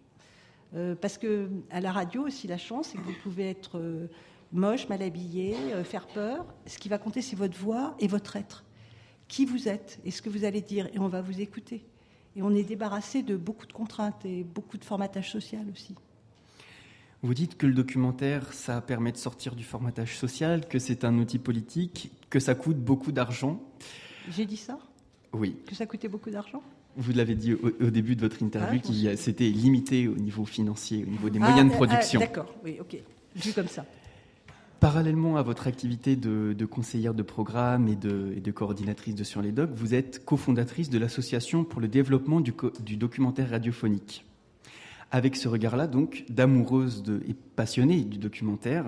Euh, 0.74 0.96
parce 0.96 1.20
que 1.20 1.52
à 1.70 1.80
la 1.80 1.92
radio 1.92 2.26
aussi, 2.26 2.48
la 2.48 2.58
chance, 2.58 2.88
c'est 2.88 2.98
que 2.98 3.04
vous 3.04 3.14
pouvez 3.22 3.52
être 3.52 3.78
euh, 3.78 4.08
moche, 4.52 4.90
mal 4.90 5.04
habillé, 5.04 5.54
faire 5.84 6.08
peur. 6.08 6.44
Ce 6.66 6.80
qui 6.80 6.90
va 6.90 6.98
compter, 6.98 7.22
c'est 7.22 7.36
votre 7.36 7.60
voix 7.60 7.96
et 8.00 8.08
votre 8.08 8.36
être. 8.36 8.66
Qui 9.28 9.46
vous 9.46 9.68
êtes 9.68 10.00
et 10.06 10.10
ce 10.10 10.24
que 10.24 10.32
vous 10.32 10.44
allez 10.44 10.62
dire. 10.62 10.90
Et 10.92 10.98
on 10.98 11.08
va 11.08 11.22
vous 11.22 11.40
écouter. 11.40 11.86
Et 12.36 12.42
on 12.42 12.56
est 12.56 12.64
débarrassé 12.64 13.22
de 13.22 13.38
beaucoup 13.38 13.68
de 13.68 13.74
contraintes 13.74 14.26
et 14.26 14.44
beaucoup 14.44 14.80
de 14.80 14.86
formatage 14.86 15.32
social 15.32 15.68
aussi. 15.72 15.94
Vous 17.22 17.34
dites 17.34 17.58
que 17.58 17.68
le 17.68 17.74
documentaire, 17.74 18.54
ça 18.54 18.80
permet 18.80 19.12
de 19.12 19.18
sortir 19.18 19.56
du 19.56 19.64
formatage 19.66 20.18
social, 20.18 20.68
que 20.68 20.80
c'est 20.80 21.04
un 21.04 21.18
outil 21.18 21.38
politique, 21.38 22.12
que 22.30 22.40
ça 22.40 22.56
coûte 22.56 22.78
beaucoup 22.78 23.12
d'argent. 23.12 23.62
J'ai 24.30 24.46
dit 24.46 24.58
ça? 24.58 24.80
Oui. 25.34 25.58
Que 25.68 25.76
ça 25.76 25.86
coûtait 25.86 26.08
beaucoup 26.08 26.30
d'argent? 26.30 26.64
Vous 26.96 27.12
l'avez 27.12 27.36
dit 27.36 27.54
au, 27.54 27.72
au, 27.82 27.90
début 27.90 28.16
de 28.16 28.22
votre 28.22 28.42
interview, 28.42 28.82
ah, 29.08 29.16
c'était 29.16 29.50
limité 29.50 30.08
au 30.08 30.16
niveau 30.16 30.46
financier, 30.46 31.04
au 31.06 31.10
niveau 31.10 31.30
des 31.30 31.40
moyens 31.40 31.62
ah, 31.62 31.70
de 31.70 31.76
production. 31.76 32.20
Ah, 32.22 32.26
D'accord, 32.26 32.56
oui, 32.64 32.78
ok. 32.80 32.98
Vu 33.36 33.54
comme 33.54 33.68
ça. 33.68 33.86
Parallèlement 34.80 35.36
à 35.36 35.42
votre 35.42 35.68
activité 35.68 36.16
de, 36.16 36.54
de 36.54 36.66
conseillère 36.66 37.14
de 37.14 37.22
programme 37.22 37.90
et 37.90 37.96
de, 37.98 38.34
et 38.36 38.40
de, 38.40 38.52
coordinatrice 38.52 39.14
de 39.14 39.26
Sur 39.26 39.42
les 39.42 39.52
Docs, 39.52 39.72
vous 39.74 39.94
êtes 39.94 40.24
cofondatrice 40.24 40.90
de 40.90 40.98
l'Association 40.98 41.66
pour 41.66 41.82
le 41.82 41.90
développement 41.90 42.40
du, 42.40 42.54
du, 42.80 42.96
documentaire 42.96 43.50
radiophonique. 43.50 44.26
Avec 45.12 45.36
ce 45.36 45.48
regard-là, 45.48 45.88
donc, 45.88 46.26
d'amoureuse 46.30 47.04
et 47.28 47.34
passionnée 47.34 48.02
du 48.02 48.18
documentaire, 48.18 48.86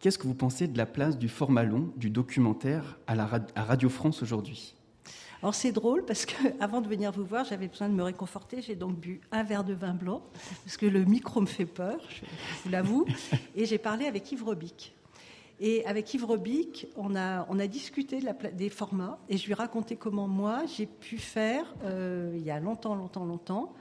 qu'est-ce 0.00 0.18
que 0.18 0.26
vous 0.26 0.34
pensez 0.34 0.68
de 0.68 0.78
la 0.78 0.86
place 0.86 1.18
du 1.18 1.28
format 1.28 1.64
long 1.64 1.92
du 1.96 2.08
documentaire 2.08 2.98
à, 3.06 3.14
la, 3.14 3.28
à 3.54 3.64
Radio 3.64 3.88
France 3.90 4.22
aujourd'hui? 4.22 4.74
Alors 5.42 5.54
c'est 5.54 5.72
drôle 5.72 6.06
parce 6.06 6.24
que 6.24 6.34
avant 6.60 6.80
de 6.80 6.88
venir 6.88 7.12
vous 7.12 7.26
voir, 7.26 7.44
j'avais 7.44 7.68
besoin 7.68 7.90
de 7.90 7.94
me 7.94 8.02
réconforter. 8.02 8.62
J'ai 8.62 8.76
donc 8.76 8.98
bu 8.98 9.20
un 9.30 9.42
verre 9.42 9.64
de 9.64 9.74
vin 9.74 9.92
blanc 9.92 10.22
parce 10.64 10.78
que 10.78 10.86
le 10.86 11.04
micro 11.04 11.42
me 11.42 11.46
fait 11.46 11.66
peur, 11.66 11.98
je 12.08 12.24
vous 12.64 12.70
l'avoue. 12.70 13.04
Et 13.54 13.66
j'ai 13.66 13.76
parlé 13.76 14.06
avec 14.06 14.32
Yves 14.32 14.44
Robic. 14.44 14.94
Et 15.60 15.84
avec 15.84 16.12
Yves 16.14 16.24
Robic, 16.24 16.86
on 16.96 17.14
a, 17.14 17.46
on 17.50 17.58
a 17.58 17.66
discuté 17.66 18.20
de 18.20 18.24
la, 18.24 18.32
des 18.32 18.70
formats 18.70 19.18
et 19.28 19.36
je 19.36 19.44
lui 19.44 19.52
ai 19.52 19.54
raconté 19.54 19.96
comment 19.96 20.26
moi 20.26 20.62
j'ai 20.66 20.86
pu 20.86 21.18
faire, 21.18 21.74
euh, 21.84 22.32
il 22.34 22.42
y 22.42 22.50
a 22.50 22.58
longtemps, 22.58 22.94
longtemps, 22.94 23.24
longtemps, 23.24 23.72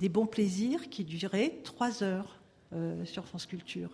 des 0.00 0.08
bons 0.08 0.26
plaisirs 0.26 0.88
qui 0.90 1.04
duraient 1.04 1.60
trois 1.64 2.02
heures 2.02 2.40
euh, 2.74 3.04
sur 3.04 3.24
France 3.26 3.46
Culture. 3.46 3.90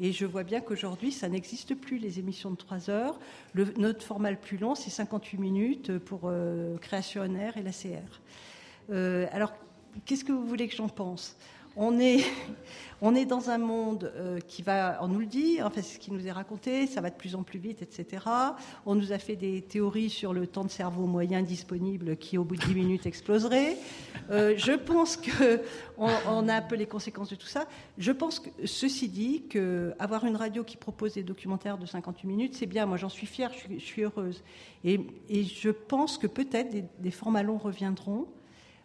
Et 0.00 0.12
je 0.12 0.24
vois 0.24 0.44
bien 0.44 0.60
qu'aujourd'hui, 0.60 1.10
ça 1.10 1.28
n'existe 1.28 1.74
plus, 1.74 1.98
les 1.98 2.18
émissions 2.18 2.50
de 2.50 2.56
3 2.56 2.88
heures. 2.88 3.18
Notre 3.54 4.04
format 4.04 4.30
le 4.30 4.36
plus 4.36 4.56
long, 4.56 4.74
c'est 4.74 4.90
58 4.90 5.38
minutes 5.38 5.98
pour 5.98 6.22
euh, 6.24 6.76
Création 6.78 7.24
Air 7.34 7.56
et 7.56 7.62
la 7.62 7.72
CR. 7.72 8.20
Euh, 8.90 9.26
alors, 9.32 9.52
qu'est-ce 10.04 10.24
que 10.24 10.32
vous 10.32 10.46
voulez 10.46 10.68
que 10.68 10.76
j'en 10.76 10.88
pense? 10.88 11.36
On 11.76 11.98
est, 11.98 12.24
on 13.00 13.14
est 13.14 13.24
dans 13.24 13.50
un 13.50 13.58
monde 13.58 14.12
euh, 14.16 14.40
qui 14.40 14.62
va, 14.62 14.98
on 15.02 15.08
nous 15.08 15.20
le 15.20 15.26
dit, 15.26 15.58
enfin 15.62 15.82
c'est 15.82 15.94
ce 15.94 15.98
qui 15.98 16.12
nous 16.12 16.26
est 16.26 16.32
raconté, 16.32 16.86
ça 16.86 17.00
va 17.00 17.10
de 17.10 17.14
plus 17.14 17.34
en 17.34 17.42
plus 17.42 17.58
vite, 17.58 17.82
etc. 17.82 18.24
On 18.86 18.94
nous 18.94 19.12
a 19.12 19.18
fait 19.18 19.36
des 19.36 19.62
théories 19.62 20.10
sur 20.10 20.32
le 20.32 20.46
temps 20.46 20.64
de 20.64 20.70
cerveau 20.70 21.06
moyen 21.06 21.42
disponible 21.42 22.16
qui, 22.16 22.38
au 22.38 22.44
bout 22.44 22.56
de 22.56 22.64
10 22.64 22.74
minutes, 22.74 23.06
exploserait. 23.06 23.76
Euh, 24.30 24.54
je 24.56 24.72
pense 24.72 25.16
que 25.16 25.62
on, 25.96 26.48
a 26.48 26.54
un 26.54 26.62
peu 26.62 26.76
les 26.76 26.86
conséquences 26.86 27.30
de 27.30 27.36
tout 27.36 27.46
ça. 27.46 27.66
Je 27.98 28.12
pense 28.12 28.40
que, 28.40 28.50
ceci 28.64 29.08
dit, 29.08 29.42
que 29.48 29.94
avoir 29.98 30.24
une 30.24 30.36
radio 30.36 30.64
qui 30.64 30.76
propose 30.76 31.14
des 31.14 31.22
documentaires 31.22 31.78
de 31.78 31.86
58 31.86 32.26
minutes, 32.26 32.54
c'est 32.56 32.66
bien. 32.66 32.86
Moi, 32.86 32.96
j'en 32.96 33.08
suis 33.08 33.26
fière, 33.26 33.52
je 33.52 33.78
suis, 33.78 34.02
heureuse. 34.02 34.42
Et, 34.84 35.00
et, 35.28 35.44
je 35.44 35.70
pense 35.70 36.18
que 36.18 36.26
peut-être 36.26 36.70
des, 36.70 36.84
des 36.98 37.10
formats 37.10 37.42
longs 37.42 37.58
reviendront, 37.58 38.26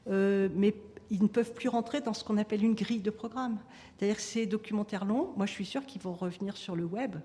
euh, 0.09 0.49
mais 0.55 0.73
ils 1.13 1.21
ne 1.21 1.27
peuvent 1.27 1.53
plus 1.53 1.69
rentrer 1.69 2.01
dans 2.01 2.13
ce 2.13 2.23
qu'on 2.23 2.37
appelle 2.37 2.63
une 2.63 2.73
grille 2.73 2.99
de 2.99 3.11
programme. 3.11 3.59
C'est-à-dire 3.95 4.15
que 4.15 4.21
ces 4.23 4.47
documentaires 4.47 5.05
longs, 5.05 5.31
moi 5.37 5.45
je 5.45 5.51
suis 5.51 5.65
sûre 5.65 5.85
qu'ils 5.85 6.01
vont 6.01 6.13
revenir 6.13 6.57
sur 6.57 6.75
le 6.75 6.85
web. 6.85 7.17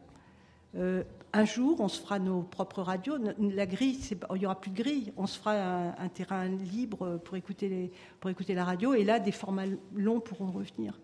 Euh, 0.76 1.02
un 1.32 1.46
jour, 1.46 1.80
on 1.80 1.88
se 1.88 1.98
fera 1.98 2.18
nos 2.18 2.42
propres 2.42 2.82
radios. 2.82 3.16
La 3.38 3.64
grille, 3.64 3.98
il 4.10 4.38
n'y 4.38 4.44
aura 4.44 4.60
plus 4.60 4.70
de 4.70 4.76
grille. 4.76 5.14
On 5.16 5.26
se 5.26 5.38
fera 5.38 5.54
un, 5.98 6.08
terrain 6.08 6.46
libre 6.48 7.16
pour 7.24 7.36
écouter, 7.36 7.90
pour 8.20 8.28
écouter 8.28 8.52
la 8.54 8.64
radio. 8.64 8.92
Et 8.92 9.04
là, 9.04 9.20
des 9.20 9.32
formats 9.32 9.64
longs 9.94 10.20
pourront 10.20 10.50
revenir. 10.50 10.98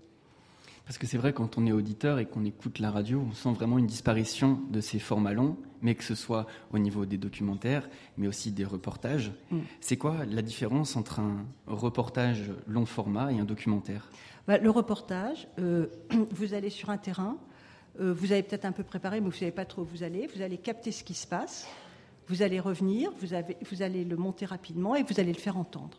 Parce 0.87 0.99
que 0.99 1.07
c'est 1.07 1.17
vrai, 1.17 1.33
quand 1.33 1.57
on 1.57 1.67
est 1.67 1.73
auditeur 1.73 2.19
et 2.19 2.27
qu'on 2.27 2.45
écoute 2.45 2.79
la 2.79 2.91
radio, 2.91 3.25
on 3.27 3.33
sent 3.33 3.53
vraiment 3.55 3.79
une 3.79 3.87
disparition 3.87 4.61
de 4.71 4.83
ces 4.83 4.99
formats 4.99 5.33
longs, 5.33 5.57
mais 5.81 5.95
que 5.95 6.05
ce 6.05 6.15
soit 6.15 6.47
au 6.73 6.79
niveau 6.79 7.07
des 7.07 7.17
documentaires, 7.17 7.89
mais 8.19 8.29
aussi 8.29 8.53
des 8.53 8.67
reportages. 8.67 9.33
Mm. 9.51 9.61
C'est 9.81 9.97
quoi 9.97 10.27
la 10.27 10.43
différence 10.43 10.97
entre 10.97 11.21
un 11.21 11.47
reportage 11.67 12.51
long 12.67 12.85
format 12.85 13.33
et 13.33 13.39
un 13.39 13.45
documentaire? 13.45 14.11
Bah, 14.47 14.59
Le 14.59 14.69
reportage, 14.69 15.49
euh, 15.59 15.87
vous 16.31 16.53
allez 16.53 16.69
sur 16.69 16.91
un 16.91 16.99
terrain, 16.99 17.39
euh, 18.01 18.13
vous 18.13 18.33
avez 18.33 18.43
peut-être 18.43 18.67
un 18.67 18.73
peu 18.73 18.83
préparé, 18.83 19.21
mais 19.21 19.27
vous 19.27 19.35
ne 19.35 19.39
savez 19.39 19.53
pas 19.53 19.65
trop 19.65 19.83
où 19.83 19.87
vous 19.87 20.03
allez, 20.03 20.29
vous 20.35 20.43
allez 20.43 20.59
capter 20.59 20.93
ce 20.93 21.03
qui 21.03 21.15
se 21.15 21.27
passe, 21.27 21.67
vous 22.29 22.43
allez 22.43 22.61
revenir, 22.61 23.11
vous, 23.21 23.33
avez, 23.33 23.57
vous 23.71 23.81
allez 23.81 24.05
le 24.05 24.17
monter 24.17 24.45
rapidement 24.45 24.97
et 24.97 25.03
vous 25.03 25.19
allez 25.19 25.33
le 25.33 25.39
faire 25.39 25.57
entendre. 25.57 25.99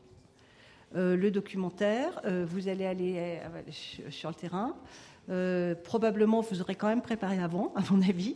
Euh, 0.95 1.17
le 1.17 1.29
documentaire, 1.29 2.21
euh, 2.25 2.45
vous 2.47 2.69
allez 2.69 2.85
aller 2.85 3.15
euh, 3.17 3.61
sur 4.09 4.29
le 4.29 4.35
terrain. 4.35 4.75
Probablement, 5.83 6.41
vous 6.41 6.61
aurez 6.61 6.75
quand 6.75 6.87
même 6.87 7.01
préparé 7.01 7.39
avant, 7.39 7.73
à 7.75 7.81
mon 7.91 8.01
avis. 8.01 8.35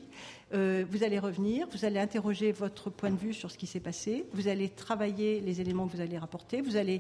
Vous 0.52 1.04
allez 1.04 1.20
revenir, 1.20 1.68
vous 1.72 1.86
allez 1.86 2.00
interroger 2.00 2.52
votre 2.52 2.90
point 2.90 3.12
de 3.12 3.16
vue 3.16 3.36
sur 3.36 3.52
ce 3.52 3.60
qui 3.60 3.68
s'est 3.68 3.80
passé, 3.80 4.26
vous 4.34 4.48
allez 4.48 4.70
travailler 4.70 5.40
les 5.40 5.62
éléments 5.62 5.86
que 5.86 5.96
vous 5.96 6.02
allez 6.02 6.18
rapporter, 6.18 6.62
vous 6.62 6.78
allez 6.78 7.00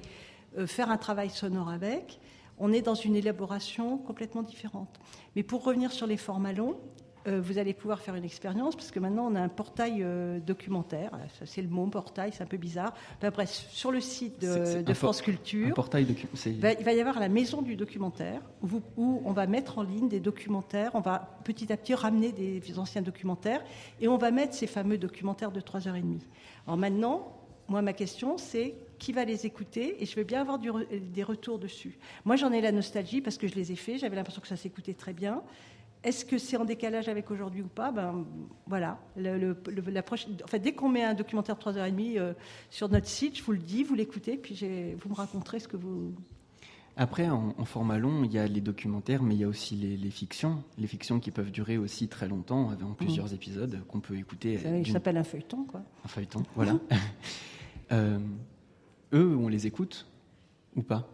faire 0.67 0.91
un 0.91 0.97
travail 0.97 1.31
sonore 1.31 1.69
avec. 1.69 2.19
On 2.59 2.71
est 2.71 2.83
dans 2.83 2.93
une 2.93 3.15
élaboration 3.15 3.97
complètement 3.97 4.43
différente. 4.43 4.99
Mais 5.35 5.41
pour 5.41 5.63
revenir 5.63 5.91
sur 5.91 6.05
les 6.05 6.17
formats 6.17 6.53
longs, 6.53 6.79
vous 7.37 7.57
allez 7.57 7.73
pouvoir 7.73 7.99
faire 7.99 8.15
une 8.15 8.23
expérience 8.23 8.75
parce 8.75 8.91
que 8.91 8.99
maintenant 8.99 9.27
on 9.31 9.35
a 9.35 9.41
un 9.41 9.49
portail 9.49 9.99
euh, 10.01 10.39
documentaire. 10.39 11.11
C'est 11.45 11.61
le 11.61 11.67
mot 11.67 11.85
portail, 11.87 12.31
c'est 12.33 12.43
un 12.43 12.47
peu 12.47 12.57
bizarre. 12.57 12.93
Enfin, 13.17 13.29
bref, 13.29 13.49
sur 13.49 13.91
le 13.91 14.01
site 14.01 14.41
de, 14.41 14.47
c 14.47 14.59
est, 14.59 14.65
c 14.65 14.79
est 14.79 14.83
de 14.83 14.93
France 14.93 15.21
Culture, 15.21 15.73
portail 15.73 16.07
il 16.45 16.59
va 16.59 16.93
y 16.93 16.99
avoir 16.99 17.19
la 17.19 17.29
maison 17.29 17.61
du 17.61 17.75
documentaire 17.75 18.41
où, 18.61 18.67
vous, 18.67 18.81
où, 18.97 19.21
on 19.25 19.31
va 19.31 19.47
mettre 19.47 19.77
en 19.77 19.83
ligne 19.83 20.09
des 20.09 20.19
documentaires. 20.19 20.91
On 20.93 21.01
va 21.01 21.39
petit 21.43 21.71
à 21.71 21.77
petit 21.77 21.93
ramener 21.93 22.31
des, 22.31 22.59
des 22.59 22.79
anciens 22.79 23.01
documentaires 23.01 23.63
et 23.99 24.07
on 24.07 24.17
va 24.17 24.31
mettre 24.31 24.53
ces 24.53 24.67
fameux 24.67 24.97
documentaires 24.97 25.51
de 25.51 25.61
3h30. 25.61 26.19
Alors 26.65 26.77
maintenant, 26.77 27.35
moi, 27.69 27.83
ma 27.83 27.93
question, 27.93 28.37
c'est 28.37 28.75
qui 28.97 29.13
va 29.13 29.23
les 29.25 29.45
écouter 29.45 30.01
Et 30.01 30.05
je 30.05 30.15
veux 30.15 30.23
bien 30.23 30.41
avoir 30.41 30.59
des 30.59 31.23
retours 31.23 31.59
dessus. 31.59 31.97
Moi, 32.25 32.35
j'en 32.35 32.51
ai 32.51 32.61
la 32.61 32.71
nostalgie 32.71 33.21
parce 33.21 33.37
que 33.37 33.47
je 33.47 33.55
les 33.55 33.71
ai 33.71 33.75
faits. 33.75 33.99
J'avais 33.99 34.15
l'impression 34.15 34.41
que 34.41 34.47
ça 34.47 34.57
s'écoutait 34.57 34.93
très 34.93 35.13
bien. 35.13 35.41
Est-ce 36.03 36.23
que 36.23 36.37
c'est 36.37 36.55
en 36.55 36.63
décalage 36.63 37.09
avec 37.09 37.29
aujourd'hui 37.29 37.61
ou 37.61 37.67
pas? 37.67 37.91
Ben 37.91 38.25
voilà. 38.67 38.99
Le, 39.17 39.57
la 39.87 40.01
prochaine, 40.01 40.37
dès 40.61 40.71
qu'on 40.71 40.87
met 40.87 41.03
un 41.03 41.13
documentaire 41.13 41.57
de 41.57 41.61
3h30 41.61 42.17
euh, 42.17 42.33
sur 42.69 42.87
notre 42.87 43.07
site, 43.07 43.37
je 43.37 43.43
vous 43.43 43.51
le 43.51 43.57
dis, 43.57 43.83
vous 43.83 43.95
l'écoutez, 43.95 44.37
puis 44.37 44.57
vous 44.97 45.09
me 45.09 45.15
raconterez 45.15 45.59
ce 45.59 45.67
que 45.67 45.75
vous. 45.75 46.13
Après, 46.95 47.29
en, 47.29 47.53
format 47.65 47.97
long, 47.97 48.23
il 48.23 48.31
y 48.33 48.39
a 48.39 48.47
les 48.47 48.59
documentaires, 48.59 49.23
mais 49.23 49.35
il 49.35 49.41
y 49.41 49.43
a 49.43 49.47
aussi 49.47 49.75
les, 49.75 50.09
fictions. 50.09 50.63
Les 50.77 50.87
fictions 50.87 51.19
qui 51.19 51.31
peuvent 51.31 51.51
durer 51.51 51.77
aussi 51.77 52.07
très 52.09 52.27
longtemps, 52.27 52.71
avec 52.71 52.85
plusieurs 52.97 53.27
mmh. 53.27 53.35
épisodes 53.35 53.79
qu'on 53.87 54.01
peut 54.01 54.17
écouter. 54.17 54.57
Ça, 54.57 54.75
il 54.75 54.89
s'appelle 54.91 55.15
un 55.15 55.23
feuilleton, 55.23 55.63
quoi. 55.63 55.81
Un 56.03 56.07
feuilleton, 56.07 56.43
voilà. 56.55 56.77
euh, 57.93 58.19
eux, 59.13 59.37
on 59.37 59.47
les 59.47 59.65
écoute 59.65 60.07
ou 60.75 60.81
pas? 60.81 61.09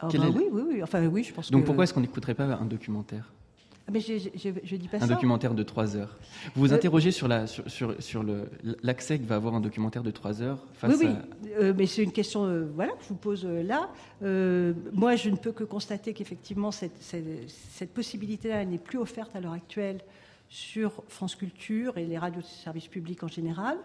Ah 0.00 0.08
bah 0.12 0.26
Oui, 0.34 0.44
oui, 0.50 0.62
oui. 0.66 0.82
Enfin, 0.82 1.06
oui, 1.06 1.22
je 1.24 1.32
pense 1.32 1.50
Donc 1.50 1.64
pourquoi 1.64 1.84
est-ce 1.84 1.94
qu'on 1.94 2.00
n'écouterait 2.00 2.34
pas 2.34 2.44
un 2.44 2.66
documentaire? 2.66 3.32
Mais 3.90 4.00
je, 4.00 4.28
je, 4.34 4.76
dis 4.76 4.88
pas 4.88 5.02
un 5.02 5.06
documentaire 5.06 5.54
de 5.54 5.62
3 5.62 5.96
heures. 5.96 6.16
Vous 6.54 6.62
vous 6.62 6.72
euh, 6.72 6.76
interrogez 6.76 7.10
sur 7.10 7.28
la 7.28 7.46
sur, 7.46 7.94
sur, 8.00 8.22
le 8.22 8.48
l'accès 8.82 9.18
que 9.18 9.24
va 9.24 9.36
avoir 9.36 9.54
un 9.54 9.60
documentaire 9.60 10.02
de 10.02 10.10
3 10.10 10.42
heures 10.42 10.66
face 10.74 10.96
oui, 10.98 11.06
oui. 11.06 11.48
Euh, 11.58 11.72
mais 11.76 11.86
c'est 11.86 12.02
une 12.02 12.12
question 12.12 12.44
euh, 12.44 12.66
voilà 12.74 12.92
que 12.92 13.02
je 13.02 13.08
vous 13.08 13.14
pose 13.14 13.44
là. 13.44 13.88
moi, 14.92 15.16
je 15.16 15.30
ne 15.30 15.36
peux 15.36 15.52
que 15.52 15.64
constater 15.64 16.12
qu'effectivement 16.12 16.70
cette, 16.70 17.00
cette, 17.00 17.24
cette 17.48 17.94
possibilité-là 17.94 18.64
n'est 18.64 18.78
plus 18.78 18.98
offerte 18.98 19.34
à 19.34 19.40
l'heure 19.40 19.52
actuelle 19.52 20.00
sur 20.48 21.02
France 21.08 21.34
Culture 21.34 21.98
et 21.98 22.04
les 22.04 22.18
radios 22.18 22.40
de 22.40 22.46
service 22.46 22.88
public 22.88 23.22
en 23.22 23.28
général. 23.28 23.78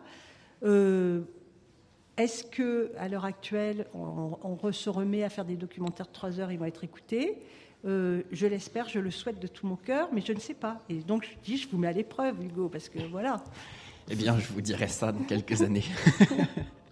Est-ce 2.16 2.44
que 2.44 2.92
à 2.98 3.08
l'heure 3.10 3.26
actuelle, 3.26 3.88
on, 3.96 4.38
on, 4.44 4.72
se 4.72 4.90
remet 4.90 5.24
à 5.24 5.30
faire 5.30 5.46
des 5.46 5.56
documentaires 5.56 6.06
de 6.06 6.12
3 6.12 6.40
heures, 6.40 6.52
ils 6.52 6.60
vont 6.60 6.66
être 6.66 6.84
écoutés? 6.84 7.42
Euh, 7.86 8.22
je 8.32 8.48
l'espère, 8.48 8.88
je 8.88 9.00
le 9.00 9.12
souhaite 9.12 9.40
de 9.40 9.48
tout 9.48 9.68
mon 9.68 9.76
cœur, 9.76 10.10
mais 10.14 10.22
je 10.22 10.34
ne 10.34 10.40
sais 10.40 10.54
pas. 10.54 10.82
Et 10.90 10.96
donc 10.96 11.26
je 11.26 11.36
dis, 11.44 11.58
je 11.58 11.68
vous 11.70 11.78
mets 11.78 11.88
à 11.88 11.92
l'épreuve, 11.92 12.42
Hugo, 12.44 12.70
parce 12.70 12.90
que 12.90 13.00
voilà. 13.12 13.44
Eh 14.10 14.16
bien, 14.16 14.38
je 14.40 14.48
vous 14.52 14.62
dirai 14.62 14.88
ça 14.88 15.12
dans 15.12 15.24
quelques 15.24 15.62
années. 15.62 15.86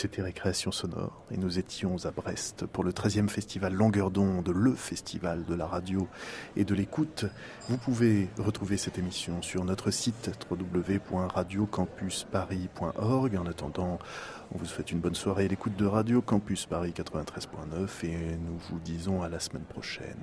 C'était 0.00 0.22
Récréation 0.22 0.70
Sonore 0.70 1.24
et 1.32 1.36
nous 1.36 1.58
étions 1.58 1.96
à 2.04 2.12
Brest 2.12 2.66
pour 2.66 2.84
le 2.84 2.92
13e 2.92 3.26
festival 3.26 3.72
Longueur 3.72 4.12
d'onde, 4.12 4.48
le 4.48 4.72
festival 4.72 5.44
de 5.44 5.56
la 5.56 5.66
radio 5.66 6.06
et 6.54 6.64
de 6.64 6.72
l'écoute. 6.72 7.24
Vous 7.68 7.78
pouvez 7.78 8.28
retrouver 8.38 8.76
cette 8.76 8.96
émission 8.96 9.42
sur 9.42 9.64
notre 9.64 9.90
site 9.90 10.30
www.radiocampusparis.org. 10.48 13.36
En 13.36 13.46
attendant, 13.46 13.98
on 14.54 14.58
vous 14.58 14.66
souhaite 14.66 14.92
une 14.92 15.00
bonne 15.00 15.16
soirée 15.16 15.46
à 15.46 15.48
l'écoute 15.48 15.74
de 15.74 15.86
Radio 15.86 16.22
Campus 16.22 16.66
Paris 16.66 16.94
93.9 16.96 18.06
et 18.06 18.36
nous 18.36 18.56
vous 18.70 18.78
disons 18.78 19.22
à 19.22 19.28
la 19.28 19.40
semaine 19.40 19.64
prochaine. 19.64 20.14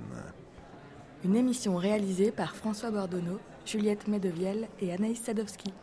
Une 1.26 1.36
émission 1.36 1.76
réalisée 1.76 2.32
par 2.32 2.56
François 2.56 2.92
Bordonneau, 2.92 3.42
Juliette 3.66 4.08
Medevielle 4.08 4.70
et 4.80 4.94
Anaïs 4.94 5.22
Sadowski. 5.22 5.74